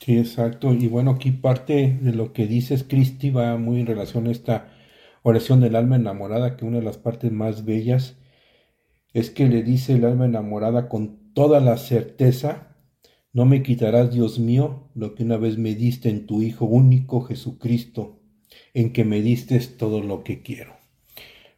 Sí, 0.00 0.18
exacto. 0.18 0.72
Y 0.74 0.86
bueno, 0.88 1.12
aquí 1.12 1.30
parte 1.32 1.98
de 2.00 2.12
lo 2.12 2.32
que 2.32 2.46
dices, 2.46 2.84
Cristi, 2.84 3.30
va 3.30 3.56
muy 3.56 3.80
en 3.80 3.86
relación 3.86 4.26
a 4.28 4.30
esta 4.32 4.72
oración 5.22 5.60
del 5.60 5.76
alma 5.76 5.96
enamorada, 5.96 6.56
que 6.56 6.64
una 6.64 6.78
de 6.78 6.84
las 6.84 6.98
partes 6.98 7.32
más 7.32 7.64
bellas 7.64 8.16
es 9.14 9.30
que 9.30 9.48
le 9.48 9.62
dice 9.62 9.94
el 9.94 10.04
alma 10.04 10.26
enamorada 10.26 10.88
con 10.88 11.32
toda 11.34 11.60
la 11.60 11.78
certeza, 11.78 12.76
no 13.32 13.46
me 13.46 13.62
quitarás, 13.62 14.12
Dios 14.12 14.38
mío, 14.38 14.90
lo 14.94 15.14
que 15.14 15.24
una 15.24 15.38
vez 15.38 15.58
me 15.58 15.74
diste 15.74 16.10
en 16.10 16.26
tu 16.26 16.42
Hijo 16.42 16.66
único 16.66 17.22
Jesucristo, 17.22 18.20
en 18.74 18.92
que 18.92 19.04
me 19.04 19.22
diste 19.22 19.58
todo 19.60 20.02
lo 20.02 20.24
que 20.24 20.42
quiero. 20.42 20.74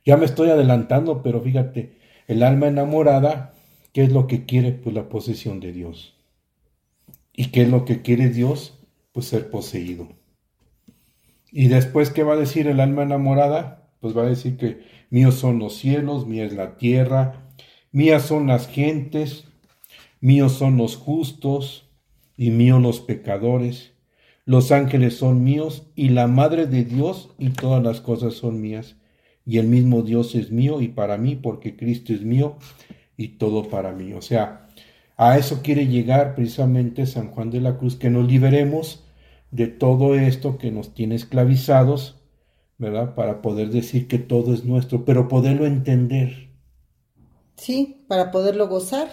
Ya 0.06 0.16
me 0.16 0.24
estoy 0.24 0.50
adelantando, 0.50 1.20
pero 1.20 1.40
fíjate, 1.40 1.98
el 2.28 2.44
alma 2.44 2.68
enamorada, 2.68 3.54
¿qué 3.92 4.04
es 4.04 4.12
lo 4.12 4.28
que 4.28 4.46
quiere? 4.46 4.70
Pues 4.70 4.94
la 4.94 5.08
posesión 5.08 5.58
de 5.58 5.72
Dios. 5.72 6.14
¿Y 7.32 7.46
qué 7.46 7.62
es 7.62 7.68
lo 7.68 7.84
que 7.84 8.02
quiere 8.02 8.30
Dios? 8.30 8.78
Pues 9.10 9.26
ser 9.26 9.50
poseído. 9.50 10.08
Y 11.50 11.66
después, 11.66 12.10
¿qué 12.10 12.22
va 12.22 12.34
a 12.34 12.38
decir 12.38 12.68
el 12.68 12.78
alma 12.78 13.02
enamorada? 13.02 13.90
Pues 13.98 14.16
va 14.16 14.22
a 14.22 14.26
decir 14.26 14.56
que 14.56 14.84
míos 15.10 15.34
son 15.34 15.58
los 15.58 15.76
cielos, 15.76 16.24
mía 16.28 16.44
es 16.44 16.52
la 16.52 16.76
tierra, 16.76 17.50
mías 17.90 18.22
son 18.22 18.46
las 18.46 18.68
gentes, 18.68 19.48
míos 20.20 20.52
son 20.52 20.76
los 20.76 20.96
justos 20.96 21.90
y 22.36 22.50
míos 22.50 22.80
los 22.80 23.00
pecadores. 23.00 23.92
Los 24.44 24.70
ángeles 24.70 25.16
son 25.16 25.42
míos 25.42 25.88
y 25.96 26.10
la 26.10 26.28
madre 26.28 26.66
de 26.66 26.84
Dios 26.84 27.30
y 27.38 27.50
todas 27.50 27.82
las 27.82 28.00
cosas 28.00 28.34
son 28.34 28.60
mías. 28.60 28.94
Y 29.46 29.58
el 29.58 29.68
mismo 29.68 30.02
Dios 30.02 30.34
es 30.34 30.50
mío 30.50 30.80
y 30.80 30.88
para 30.88 31.16
mí 31.16 31.36
porque 31.36 31.76
Cristo 31.76 32.12
es 32.12 32.22
mío 32.22 32.56
y 33.16 33.28
todo 33.38 33.68
para 33.68 33.92
mí. 33.92 34.12
O 34.12 34.20
sea, 34.20 34.68
a 35.16 35.38
eso 35.38 35.62
quiere 35.62 35.86
llegar 35.86 36.34
precisamente 36.34 37.06
San 37.06 37.30
Juan 37.30 37.50
de 37.50 37.60
la 37.60 37.78
Cruz, 37.78 37.96
que 37.96 38.10
nos 38.10 38.26
liberemos 38.26 39.04
de 39.50 39.68
todo 39.68 40.14
esto 40.14 40.58
que 40.58 40.70
nos 40.70 40.92
tiene 40.92 41.14
esclavizados, 41.14 42.16
¿verdad? 42.76 43.14
Para 43.14 43.40
poder 43.40 43.70
decir 43.70 44.08
que 44.08 44.18
todo 44.18 44.52
es 44.52 44.64
nuestro, 44.64 45.04
pero 45.04 45.28
poderlo 45.28 45.64
entender. 45.64 46.50
Sí, 47.56 48.04
para 48.08 48.30
poderlo 48.30 48.68
gozar. 48.68 49.08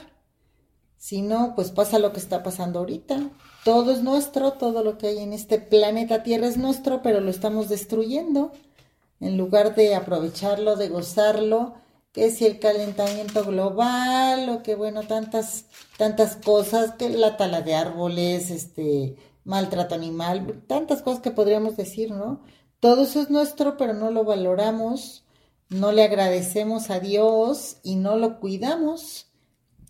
Si 0.97 1.21
no, 1.21 1.53
pues 1.55 1.71
pasa 1.71 1.99
lo 1.99 2.11
que 2.11 2.19
está 2.19 2.43
pasando 2.43 2.79
ahorita. 2.79 3.29
Todo 3.63 3.91
es 3.91 4.03
nuestro, 4.03 4.53
todo 4.53 4.83
lo 4.83 4.97
que 4.97 5.07
hay 5.07 5.19
en 5.19 5.33
este 5.33 5.59
planeta 5.59 6.23
Tierra 6.23 6.47
es 6.47 6.57
nuestro, 6.57 7.01
pero 7.01 7.21
lo 7.21 7.29
estamos 7.29 7.69
destruyendo. 7.69 8.51
En 9.19 9.37
lugar 9.37 9.75
de 9.75 9.95
aprovecharlo, 9.95 10.75
de 10.75 10.89
gozarlo, 10.89 11.75
que 12.11 12.29
si 12.29 12.45
el 12.45 12.59
calentamiento 12.59 13.43
global 13.43 14.49
o 14.49 14.63
que 14.63 14.75
bueno, 14.75 15.03
tantas, 15.03 15.65
tantas 15.97 16.35
cosas, 16.35 16.93
que 16.95 17.09
la 17.09 17.37
tala 17.37 17.61
de 17.61 17.73
árboles, 17.73 18.51
este, 18.51 19.15
maltrato 19.43 19.95
animal, 19.95 20.63
tantas 20.67 21.01
cosas 21.01 21.21
que 21.21 21.31
podríamos 21.31 21.75
decir, 21.75 22.11
¿no? 22.11 22.43
Todo 22.79 23.03
eso 23.03 23.21
es 23.21 23.29
nuestro, 23.29 23.77
pero 23.77 23.93
no 23.93 24.11
lo 24.11 24.25
valoramos, 24.25 25.25
no 25.69 25.91
le 25.91 26.03
agradecemos 26.03 26.89
a 26.89 26.99
Dios 26.99 27.77
y 27.81 27.95
no 27.95 28.17
lo 28.17 28.39
cuidamos. 28.39 29.27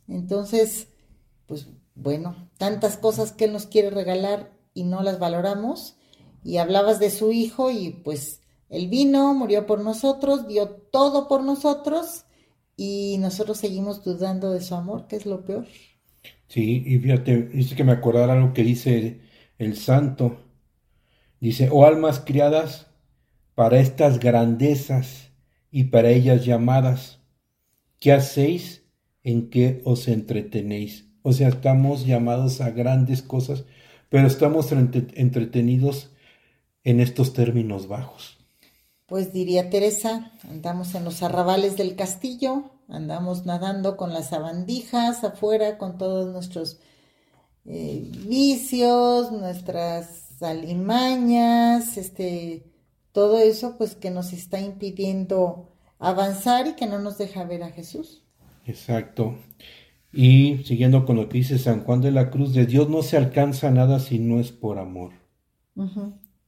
Entonces, 0.08 0.88
pues 1.46 1.68
bueno, 1.96 2.50
tantas 2.58 2.98
cosas 2.98 3.32
que 3.32 3.46
Él 3.46 3.54
nos 3.54 3.66
quiere 3.66 3.90
regalar 3.90 4.52
y 4.74 4.84
no 4.84 5.04
las 5.04 5.20
valoramos. 5.20 5.96
Y 6.44 6.58
hablabas 6.58 7.00
de 7.00 7.10
su 7.10 7.32
hijo 7.32 7.72
y 7.72 7.90
pues 7.90 8.42
Él 8.74 8.90
vino, 8.90 9.34
murió 9.34 9.66
por 9.66 9.80
nosotros, 9.82 10.48
dio 10.48 10.70
todo 10.70 11.28
por 11.30 11.44
nosotros 11.44 12.26
y 12.78 13.18
nosotros 13.20 13.58
seguimos 13.60 14.04
dudando 14.04 14.52
de 14.52 14.62
su 14.62 14.76
amor, 14.76 15.08
que 15.08 15.18
es 15.18 15.26
lo 15.26 15.46
peor. 15.46 15.66
Sí, 16.48 16.84
y 16.86 17.00
fíjate, 17.00 17.44
dice 17.50 17.76
que 17.76 17.84
me 17.84 17.92
acordara 17.92 18.36
lo 18.36 18.54
que 18.54 18.64
dice 18.64 19.22
el 19.58 19.76
santo. 19.78 20.38
Dice, 21.40 21.70
oh 21.72 21.86
almas 21.86 22.20
criadas 22.20 22.88
para 23.56 23.80
estas 23.80 24.20
grandezas 24.20 25.32
y 25.72 25.86
para 25.86 26.10
ellas 26.12 26.46
llamadas, 26.46 27.22
¿qué 28.00 28.14
hacéis 28.14 28.86
en 29.24 29.50
qué 29.50 29.82
os 29.86 30.08
entretenéis? 30.08 31.10
O 31.24 31.34
sea, 31.34 31.50
estamos 31.50 32.06
llamados 32.06 32.62
a 32.62 32.72
grandes 32.72 33.22
cosas, 33.24 33.66
pero 34.10 34.28
estamos 34.28 34.72
entre- 34.72 35.08
entretenidos 35.22 36.14
en 36.84 37.00
estos 37.02 37.34
términos 37.34 37.88
bajos. 37.88 38.33
Pues 39.14 39.32
diría 39.32 39.70
Teresa, 39.70 40.32
andamos 40.50 40.96
en 40.96 41.04
los 41.04 41.22
arrabales 41.22 41.78
del 41.78 41.96
castillo, 41.96 42.72
andamos 42.88 43.46
nadando 43.46 43.96
con 43.96 44.12
las 44.12 44.30
sabandijas 44.30 45.24
afuera, 45.24 45.78
con 45.78 46.00
todos 46.00 46.34
nuestros 46.34 46.80
eh, 47.66 48.10
vicios, 48.26 49.32
nuestras 49.32 50.42
alimañas, 50.42 51.96
este, 51.98 52.66
todo 53.12 53.38
eso 53.38 53.78
pues 53.78 53.94
que 53.94 54.10
nos 54.10 54.34
está 54.34 54.60
impidiendo 54.60 55.70
avanzar 56.00 56.66
y 56.66 56.74
que 56.74 56.88
no 56.88 56.98
nos 56.98 57.20
deja 57.20 57.44
ver 57.44 57.62
a 57.62 57.70
Jesús. 57.70 58.24
Exacto. 58.66 59.36
Y 60.12 60.64
siguiendo 60.64 61.06
con 61.06 61.18
lo 61.18 61.30
que 61.30 61.38
dice 61.38 61.60
San 61.60 61.84
Juan 61.84 62.02
de 62.02 62.10
la 62.10 62.32
Cruz, 62.32 62.56
de 62.56 62.66
Dios 62.66 62.90
no 62.90 63.04
se 63.04 63.16
alcanza 63.16 63.70
nada 63.70 64.00
si 64.00 64.18
no 64.18 64.40
es 64.40 64.52
por 64.52 64.80
amor. 64.80 65.12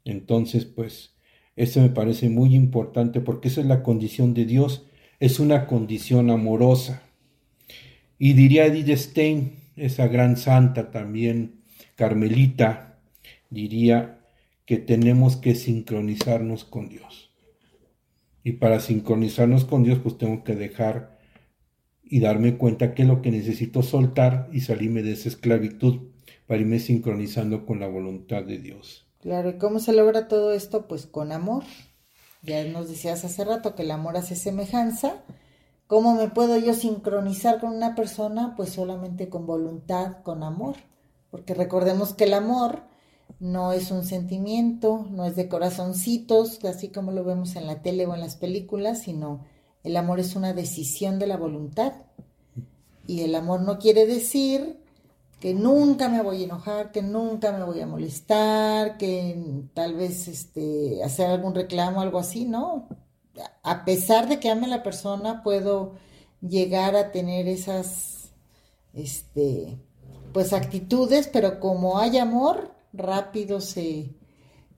Entonces, 0.03 0.65
pues, 0.65 1.14
eso 1.55 1.81
me 1.81 1.89
parece 1.89 2.29
muy 2.29 2.55
importante 2.55 3.21
porque 3.21 3.47
esa 3.47 3.61
es 3.61 3.67
la 3.67 3.83
condición 3.83 4.33
de 4.33 4.45
Dios, 4.45 4.85
es 5.19 5.39
una 5.39 5.67
condición 5.67 6.29
amorosa. 6.29 7.03
Y 8.19 8.33
diría 8.33 8.65
Edith 8.65 8.97
Stein, 8.97 9.53
esa 9.75 10.07
gran 10.07 10.37
santa 10.37 10.91
también, 10.91 11.61
carmelita, 11.95 12.99
diría 13.49 14.19
que 14.65 14.77
tenemos 14.77 15.37
que 15.37 15.55
sincronizarnos 15.55 16.63
con 16.63 16.89
Dios. 16.89 17.31
Y 18.43 18.53
para 18.53 18.79
sincronizarnos 18.79 19.65
con 19.65 19.83
Dios, 19.83 19.99
pues 19.99 20.17
tengo 20.17 20.43
que 20.43 20.55
dejar 20.55 21.19
y 22.03 22.19
darme 22.19 22.57
cuenta 22.57 22.93
que 22.93 23.01
es 23.01 23.07
lo 23.07 23.21
que 23.21 23.31
necesito 23.31 23.81
soltar 23.81 24.49
y 24.53 24.61
salirme 24.61 25.01
de 25.01 25.13
esa 25.13 25.29
esclavitud 25.29 26.09
para 26.45 26.61
irme 26.61 26.79
sincronizando 26.79 27.65
con 27.65 27.79
la 27.79 27.87
voluntad 27.87 28.43
de 28.43 28.59
Dios. 28.59 29.04
Claro, 29.25 29.49
¿y 29.49 29.57
cómo 29.57 29.79
se 29.79 29.91
logra 29.91 30.27
todo 30.27 30.51
esto? 30.51 30.87
Pues 30.87 31.07
con 31.07 31.31
amor. 31.31 31.63
Ya 32.43 32.63
nos 32.65 32.87
decías 32.87 33.25
hace 33.25 33.43
rato 33.43 33.73
que 33.73 33.81
el 33.81 33.89
amor 33.89 34.17
hace 34.17 34.35
semejanza. 34.35 35.23
¿Cómo 35.87 36.13
me 36.13 36.27
puedo 36.27 36.59
yo 36.59 36.75
sincronizar 36.75 37.59
con 37.59 37.71
una 37.71 37.95
persona? 37.95 38.53
Pues 38.55 38.69
solamente 38.69 39.27
con 39.27 39.47
voluntad, 39.47 40.21
con 40.21 40.43
amor. 40.43 40.75
Porque 41.31 41.55
recordemos 41.55 42.13
que 42.13 42.25
el 42.25 42.35
amor 42.35 42.83
no 43.39 43.71
es 43.71 43.89
un 43.89 44.05
sentimiento, 44.05 45.07
no 45.09 45.25
es 45.25 45.35
de 45.35 45.49
corazoncitos, 45.49 46.63
así 46.63 46.89
como 46.89 47.11
lo 47.11 47.23
vemos 47.23 47.55
en 47.55 47.65
la 47.65 47.81
tele 47.81 48.05
o 48.05 48.13
en 48.13 48.21
las 48.21 48.35
películas, 48.35 49.01
sino 49.01 49.43
el 49.83 49.97
amor 49.97 50.19
es 50.19 50.35
una 50.35 50.53
decisión 50.53 51.17
de 51.17 51.25
la 51.25 51.37
voluntad. 51.37 51.93
Y 53.07 53.21
el 53.21 53.33
amor 53.33 53.61
no 53.61 53.79
quiere 53.79 54.05
decir 54.05 54.84
que 55.39 55.53
nunca 55.53 56.09
me 56.09 56.21
voy 56.21 56.41
a 56.41 56.45
enojar, 56.45 56.91
que 56.91 57.01
nunca 57.01 57.51
me 57.51 57.63
voy 57.63 57.81
a 57.81 57.87
molestar, 57.87 58.97
que 58.97 59.39
tal 59.73 59.95
vez 59.95 60.27
este, 60.27 61.03
hacer 61.03 61.27
algún 61.27 61.53
reclamo, 61.53 62.01
algo 62.01 62.19
así, 62.19 62.45
¿no? 62.45 62.87
A 63.63 63.85
pesar 63.85 64.29
de 64.29 64.39
que 64.39 64.49
ame 64.49 64.65
a 64.65 64.69
la 64.69 64.83
persona, 64.83 65.43
puedo 65.43 65.95
llegar 66.41 66.95
a 66.95 67.11
tener 67.11 67.47
esas, 67.47 68.31
este, 68.93 69.77
pues 70.33 70.53
actitudes, 70.53 71.29
pero 71.31 71.59
como 71.59 71.99
hay 71.99 72.17
amor, 72.17 72.73
rápido 72.93 73.59
se, 73.59 74.15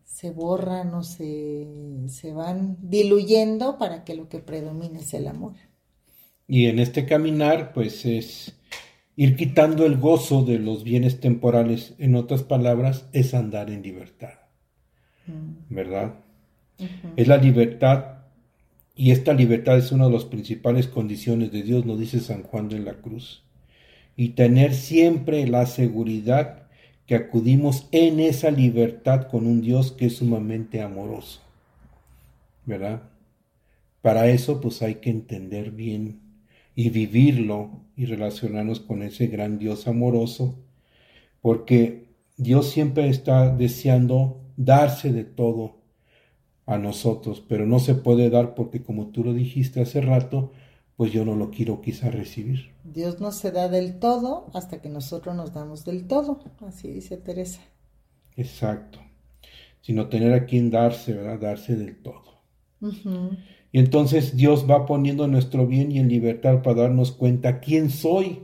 se 0.03 0.31
borran 0.31 0.93
o 0.95 1.03
se, 1.03 1.67
se 2.07 2.33
van 2.33 2.77
diluyendo 2.81 3.77
para 3.77 4.03
que 4.03 4.15
lo 4.15 4.27
que 4.27 4.39
predomine 4.39 4.99
es 4.99 5.13
el 5.13 5.27
amor. 5.27 5.53
Y 6.47 6.67
en 6.67 6.79
este 6.79 7.05
caminar, 7.05 7.73
pues 7.73 8.05
es 8.05 8.56
ir 9.17 9.35
quitando 9.35 9.85
el 9.85 9.97
gozo 9.97 10.45
de 10.45 10.59
los 10.59 10.85
bienes 10.85 11.19
temporales. 11.19 11.95
En 11.97 12.15
otras 12.15 12.43
palabras, 12.43 13.09
es 13.11 13.33
andar 13.33 13.69
en 13.69 13.81
libertad. 13.81 14.35
¿Verdad? 15.69 16.13
Es 17.17 17.27
la 17.27 17.37
libertad. 17.37 18.19
Y 18.95 19.11
esta 19.11 19.33
libertad 19.33 19.77
es 19.77 19.91
una 19.91 20.05
de 20.05 20.13
las 20.13 20.25
principales 20.25 20.87
condiciones 20.87 21.51
de 21.51 21.63
Dios, 21.63 21.85
nos 21.85 21.99
dice 21.99 22.19
San 22.19 22.43
Juan 22.43 22.69
de 22.69 22.79
la 22.79 22.93
Cruz. 22.93 23.43
Y 24.15 24.29
tener 24.29 24.73
siempre 24.73 25.45
la 25.47 25.65
seguridad 25.65 26.67
que 27.07 27.15
acudimos 27.15 27.87
en 27.91 28.19
esa 28.19 28.51
libertad 28.51 29.27
con 29.29 29.47
un 29.47 29.61
Dios 29.61 29.91
que 29.91 30.07
es 30.07 30.17
sumamente 30.17 30.81
amoroso. 30.81 31.41
¿Verdad? 32.65 33.01
Para 34.01 34.27
eso 34.27 34.61
pues 34.61 34.81
hay 34.83 34.95
que 34.95 35.09
entender 35.09 35.71
bien 35.71 36.26
y 36.77 36.91
vivirlo 36.91 37.71
y 37.95 38.05
relacionarnos 38.05 38.79
con 38.81 39.01
ese 39.01 39.25
gran 39.25 39.57
Dios 39.57 39.87
amoroso, 39.87 40.59
porque 41.41 42.05
Dios 42.37 42.69
siempre 42.69 43.09
está 43.09 43.49
deseando 43.49 44.43
darse 44.57 45.11
de 45.11 45.23
todo 45.23 45.77
a 46.67 46.77
nosotros, 46.77 47.43
pero 47.49 47.65
no 47.65 47.79
se 47.79 47.95
puede 47.95 48.29
dar 48.29 48.53
porque 48.53 48.83
como 48.83 49.07
tú 49.07 49.23
lo 49.23 49.33
dijiste 49.33 49.81
hace 49.81 50.01
rato, 50.01 50.51
pues 50.95 51.11
yo 51.11 51.25
no 51.25 51.35
lo 51.35 51.49
quiero 51.49 51.81
quizá 51.81 52.11
recibir. 52.11 52.69
Dios 52.83 53.19
no 53.19 53.31
se 53.31 53.51
da 53.51 53.69
del 53.69 53.97
todo 53.97 54.51
hasta 54.53 54.79
que 54.79 54.89
nosotros 54.89 55.35
nos 55.35 55.55
damos 55.55 55.83
del 55.83 56.05
todo, 56.05 56.43
así 56.59 56.91
dice 56.91 57.17
Teresa. 57.17 57.61
Exacto. 58.35 58.99
Sino 59.81 60.09
tener 60.09 60.31
a 60.31 60.45
quien 60.45 60.69
darse, 60.69 61.13
¿verdad? 61.13 61.39
Darse 61.39 61.75
del 61.75 61.95
todo. 61.95 62.37
Y 63.71 63.79
entonces 63.79 64.35
Dios 64.35 64.65
va 64.69 64.85
poniendo 64.85 65.27
nuestro 65.27 65.67
bien 65.67 65.91
y 65.91 65.99
en 65.99 66.09
libertad 66.09 66.61
para 66.61 66.83
darnos 66.83 67.11
cuenta 67.11 67.59
quién 67.59 67.89
soy. 67.89 68.43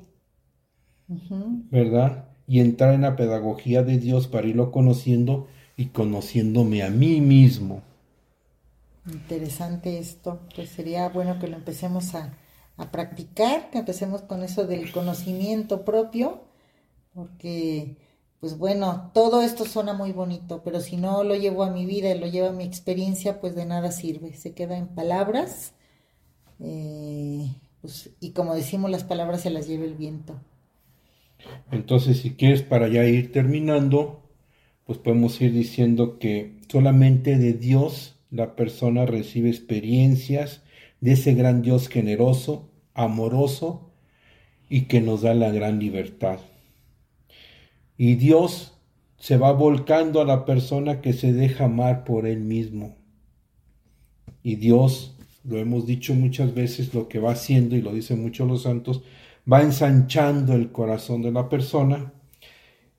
¿verdad? 1.72 2.26
Y 2.48 2.60
entrar 2.60 2.94
en 2.94 3.02
la 3.02 3.16
pedagogía 3.16 3.84
de 3.84 3.98
Dios 3.98 4.28
para 4.28 4.48
irlo 4.48 4.72
conociendo 4.72 5.48
y 5.78 5.88
conociéndome 5.88 6.84
a 6.84 6.90
mí 6.90 7.22
mismo. 7.22 7.82
Interesante 9.06 10.00
esto, 10.00 10.40
pues 10.56 10.70
sería 10.70 11.10
bueno 11.10 11.38
que 11.40 11.48
lo 11.48 11.58
empecemos 11.58 12.16
a, 12.16 12.38
a 12.78 12.92
practicar, 12.92 13.70
que 13.70 13.80
empecemos 13.80 14.22
con 14.22 14.44
eso 14.44 14.66
del 14.66 14.92
conocimiento 14.92 15.84
propio, 15.84 16.44
porque, 17.14 17.98
pues 18.44 18.58
bueno, 18.58 19.10
todo 19.14 19.41
esto 19.41 19.64
suena 19.64 19.94
muy 19.94 20.12
bonito, 20.12 20.64
pero 20.66 20.82
si 20.82 20.98
no 20.98 21.24
lo 21.24 21.34
llevo 21.34 21.64
a 21.64 21.72
mi 21.72 21.86
vida 21.86 22.14
y 22.14 22.20
lo 22.20 22.28
llevo 22.28 22.50
a 22.50 22.52
mi 22.52 22.66
experiencia, 22.66 23.39
pues 23.39 23.56
de 23.56 23.66
nada 23.66 23.89
sirve, 23.94 24.34
se 24.34 24.54
queda 24.54 24.78
en 24.78 24.88
palabras, 24.88 25.76
eh, 26.60 27.48
pues, 27.80 28.10
y 28.20 28.32
como 28.32 28.54
decimos, 28.54 28.91
las 28.91 29.06
palabras 29.06 29.39
se 29.39 29.50
las 29.50 29.66
lleva 29.66 29.86
el 29.86 29.94
viento. 29.94 30.36
Entonces, 31.72 32.20
si 32.20 32.32
quieres, 32.32 32.64
para 32.64 32.89
ya 32.89 33.06
ir 33.06 33.32
terminando, 33.32 34.20
pues 34.84 35.00
podemos 35.00 35.39
ir 35.39 35.54
diciendo 35.54 36.20
que 36.20 36.60
solamente 36.68 37.38
de 37.38 37.54
Dios 37.54 38.18
la 38.30 38.58
persona 38.58 39.06
recibe 39.06 39.48
experiencias 39.48 40.64
de 41.00 41.14
ese 41.14 41.34
gran 41.34 41.62
Dios 41.62 41.88
generoso, 41.88 42.70
amoroso 42.94 43.94
y 44.68 44.82
que 44.88 45.00
nos 45.00 45.22
da 45.22 45.34
la 45.34 45.50
gran 45.50 45.80
libertad. 45.80 46.39
Y 47.98 48.16
Dios 48.16 48.78
se 49.18 49.38
va 49.38 49.52
volcando 49.52 50.22
a 50.22 50.26
la 50.26 50.46
persona 50.46 51.02
que 51.02 51.14
se 51.14 51.32
deja 51.34 51.66
amar 51.66 52.04
por 52.04 52.26
Él 52.28 52.41
mismo. 52.41 52.98
Y 54.41 54.56
Dios, 54.56 55.16
lo 55.44 55.58
hemos 55.58 55.86
dicho 55.86 56.14
muchas 56.14 56.54
veces, 56.54 56.94
lo 56.94 57.08
que 57.08 57.20
va 57.20 57.32
haciendo, 57.32 57.76
y 57.76 57.82
lo 57.82 57.94
dicen 57.94 58.22
muchos 58.22 58.48
los 58.48 58.64
santos, 58.64 59.04
va 59.52 59.62
ensanchando 59.62 60.54
el 60.54 60.72
corazón 60.72 61.22
de 61.22 61.32
la 61.32 61.50
persona 61.50 62.14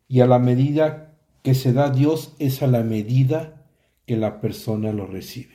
y 0.08 0.20
a 0.20 0.26
la 0.26 0.38
medida 0.38 1.14
que 1.42 1.54
se 1.54 1.72
da 1.72 1.90
Dios 1.90 2.34
es 2.38 2.62
a 2.62 2.66
la 2.66 2.82
medida 2.82 3.66
que 4.06 4.16
la 4.16 4.40
persona 4.40 4.92
lo 4.92 5.06
recibe. 5.06 5.54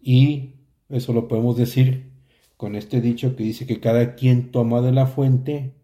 Y 0.00 0.54
eso 0.88 1.12
lo 1.12 1.28
podemos 1.28 1.56
decir 1.56 2.10
con 2.56 2.74
este 2.74 3.00
dicho 3.00 3.36
que 3.36 3.44
dice 3.44 3.66
que 3.66 3.80
cada 3.80 4.14
quien 4.14 4.50
toma 4.50 4.80
de 4.80 4.92
la 4.92 5.06
fuente 5.06 5.74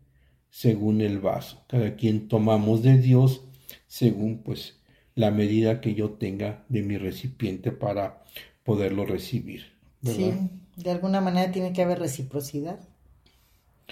según 0.55 1.01
el 1.01 1.19
vaso, 1.19 1.65
cada 1.67 1.97
quien 1.97 2.29
tomamos 2.29 2.85
de 2.85 2.97
Dios 2.97 3.43
según 3.89 4.45
pues 4.45 4.79
la 5.17 5.33
medida 5.33 5.81
que 5.81 5.97
yo 5.97 6.13
tenga 6.13 6.65
de 6.69 6.83
mi 6.83 6.97
recipiente 6.97 7.73
para 7.73 8.23
poderlo 8.63 9.05
recibir. 9.05 9.73
Sí, 10.05 10.33
de 10.77 10.91
alguna 10.93 11.21
manera 11.21 11.51
tiene 11.51 11.73
que 11.73 11.83
haber 11.83 11.99
reciprocidad. 11.99 12.79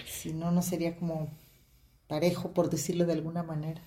Si 0.05 0.31
no, 0.31 0.51
no 0.51 0.61
sería 0.61 0.95
como 0.95 1.27
parejo, 2.07 2.53
por 2.53 2.69
decirlo 2.69 3.05
de 3.05 3.11
alguna 3.11 3.43
manera. 3.43 3.81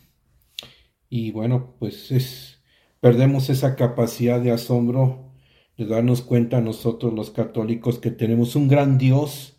Y 1.09 1.31
bueno, 1.31 1.77
pues 1.79 2.11
es, 2.11 2.59
perdemos 3.01 3.49
esa 3.49 3.75
capacidad 3.75 4.39
de 4.39 4.51
asombro 4.51 5.33
de 5.79 5.87
darnos 5.87 6.21
cuenta 6.21 6.61
nosotros 6.61 7.15
los 7.15 7.31
católicos 7.31 7.99
que 7.99 8.11
tenemos 8.11 8.55
un 8.55 8.69
gran 8.69 8.99
Dios 8.99 9.57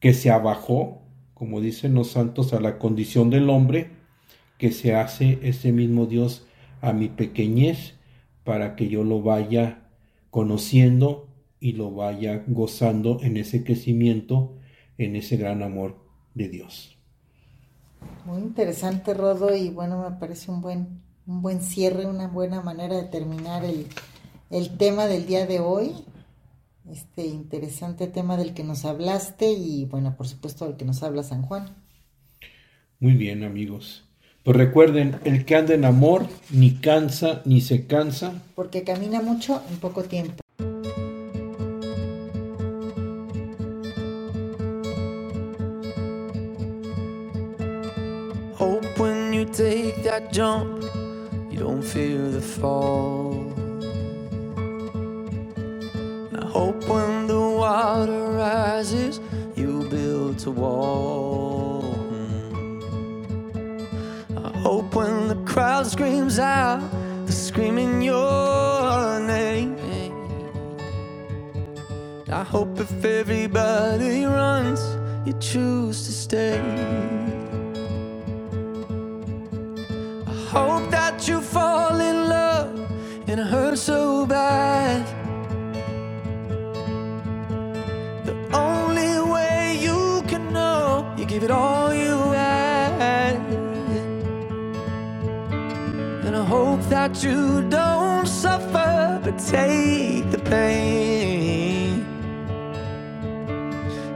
que 0.00 0.12
se 0.12 0.30
abajó, 0.30 1.03
como 1.44 1.60
dicen 1.60 1.92
los 1.92 2.12
santos, 2.12 2.54
a 2.54 2.60
la 2.60 2.78
condición 2.78 3.28
del 3.28 3.50
hombre, 3.50 3.90
que 4.56 4.72
se 4.72 4.94
hace 4.94 5.38
ese 5.42 5.72
mismo 5.72 6.06
Dios 6.06 6.46
a 6.80 6.94
mi 6.94 7.10
pequeñez 7.10 7.96
para 8.44 8.76
que 8.76 8.88
yo 8.88 9.04
lo 9.04 9.20
vaya 9.20 9.90
conociendo 10.30 11.28
y 11.60 11.72
lo 11.72 11.90
vaya 11.90 12.42
gozando 12.46 13.18
en 13.20 13.36
ese 13.36 13.62
crecimiento, 13.62 14.56
en 14.96 15.16
ese 15.16 15.36
gran 15.36 15.62
amor 15.62 15.98
de 16.32 16.48
Dios. 16.48 16.96
Muy 18.24 18.40
interesante, 18.40 19.12
Rodo, 19.12 19.54
y 19.54 19.68
bueno, 19.68 20.02
me 20.08 20.16
parece 20.16 20.50
un 20.50 20.62
buen, 20.62 21.02
un 21.26 21.42
buen 21.42 21.60
cierre, 21.60 22.06
una 22.06 22.26
buena 22.26 22.62
manera 22.62 22.96
de 22.96 23.04
terminar 23.04 23.66
el, 23.66 23.86
el 24.48 24.78
tema 24.78 25.04
del 25.04 25.26
día 25.26 25.44
de 25.44 25.60
hoy. 25.60 25.92
Este 26.90 27.24
interesante 27.24 28.08
tema 28.08 28.36
del 28.36 28.52
que 28.52 28.62
nos 28.62 28.84
hablaste 28.84 29.50
y 29.50 29.86
bueno, 29.86 30.16
por 30.16 30.28
supuesto 30.28 30.66
del 30.66 30.76
que 30.76 30.84
nos 30.84 31.02
habla 31.02 31.22
San 31.22 31.42
Juan. 31.42 31.74
Muy 33.00 33.14
bien, 33.14 33.42
amigos. 33.42 34.04
Pues 34.42 34.56
recuerden, 34.58 35.16
el 35.24 35.46
que 35.46 35.56
anda 35.56 35.72
en 35.72 35.86
amor 35.86 36.26
ni 36.50 36.74
cansa 36.74 37.40
ni 37.46 37.62
se 37.62 37.86
cansa. 37.86 38.42
Porque 38.54 38.84
camina 38.84 39.22
mucho 39.22 39.62
en 39.70 39.78
poco 39.78 40.04
tiempo. 40.04 40.34
Hope 48.58 48.86
when 48.98 49.32
you 49.32 49.46
take 49.46 50.02
that 50.02 50.30
jump, 50.30 50.82
you 51.50 51.60
don't 51.60 51.82
fear 51.82 52.30
the 52.30 52.42
fall. 52.42 53.53
Hope 56.54 56.88
when 56.88 57.26
the 57.26 57.40
water 57.40 58.30
rises, 58.30 59.18
you 59.56 59.82
build 59.90 60.46
a 60.46 60.50
wall. 60.52 61.98
I 64.36 64.56
hope 64.58 64.94
when 64.94 65.26
the 65.26 65.38
crowd 65.52 65.84
screams 65.84 66.38
out, 66.38 66.80
they're 67.24 67.32
screaming 67.32 68.02
your 68.02 69.18
name. 69.18 69.76
I 72.30 72.44
hope 72.44 72.78
if 72.78 73.04
everybody 73.04 74.24
runs, 74.24 74.80
you 75.26 75.32
choose 75.40 76.06
to 76.06 76.12
stay. 76.12 76.60
I 80.26 80.36
hope 80.54 80.88
that 80.92 81.26
you 81.26 81.40
fall 81.40 82.00
in 82.00 82.28
love 82.28 82.78
and 83.26 83.40
it 83.40 83.46
hurts 83.54 83.82
so 83.82 84.24
bad. 84.24 85.23
Give 91.34 91.42
it 91.42 91.50
all 91.50 91.92
you 91.92 92.16
had. 92.30 93.34
And 96.24 96.36
I 96.36 96.44
hope 96.44 96.80
that 96.82 97.24
you 97.24 97.68
don't 97.68 98.26
suffer, 98.26 99.20
but 99.24 99.36
take 99.40 100.30
the 100.30 100.38
pain. 100.38 102.06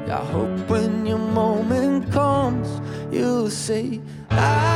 I 0.08 0.22
hope 0.34 0.70
when 0.70 1.06
your 1.06 1.18
moment 1.18 2.12
comes, 2.12 2.68
you'll 3.10 3.50
say, 3.50 4.00
I, 4.30 4.67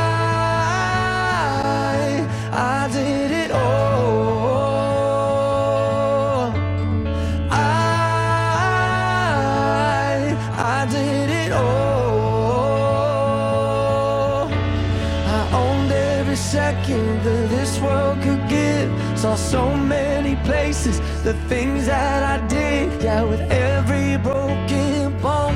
Saw 19.23 19.35
so 19.35 19.73
many 19.77 20.35
places, 20.43 20.99
the 21.23 21.33
things 21.47 21.85
that 21.85 22.23
I 22.23 22.45
did. 22.47 23.01
Yeah, 23.01 23.23
with 23.23 23.39
every 23.49 24.17
broken 24.17 25.17
bone, 25.21 25.55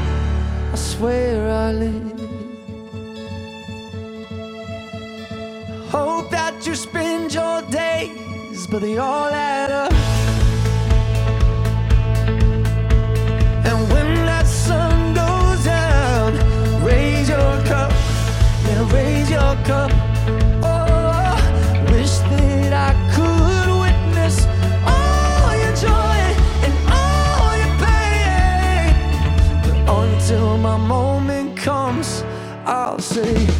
I 0.72 0.76
swear 0.76 1.52
I 1.52 1.74
live. 1.74 2.18
Hope 5.90 6.30
that 6.30 6.66
you 6.66 6.76
spend 6.76 7.34
your 7.34 7.62
days, 7.64 8.68
but 8.68 8.80
they 8.80 8.98
all 9.00 9.34
add 9.34 9.70
up. 9.70 9.94
And 13.66 13.78
when 13.92 14.16
that 14.32 14.48
sun 14.48 15.14
goes 15.14 15.66
down, 15.66 16.32
raise 16.86 17.28
your 17.28 17.62
cup, 17.66 17.92
yeah, 18.66 18.94
raise 18.94 19.30
your 19.30 19.56
cup. 19.66 19.97
Say, 33.18 33.57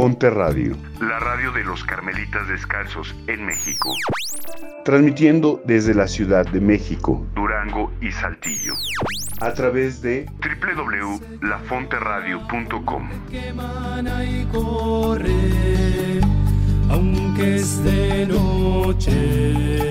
La 0.00 0.06
Fonte 0.06 0.30
Radio, 0.30 0.78
la 0.98 1.18
radio 1.18 1.52
de 1.52 1.62
los 1.62 1.84
Carmelitas 1.84 2.48
Descalzos 2.48 3.14
en 3.26 3.44
México. 3.44 3.92
Transmitiendo 4.82 5.60
desde 5.66 5.92
la 5.92 6.08
Ciudad 6.08 6.46
de 6.46 6.58
México, 6.58 7.26
Durango 7.34 7.92
y 8.00 8.10
Saltillo. 8.10 8.72
A 9.42 9.52
través 9.52 10.00
de 10.00 10.24
www.lafonteradio.com. 10.40 13.10
aunque 16.88 17.56
es 17.56 17.84
de 17.84 18.26
noche. 18.26 19.90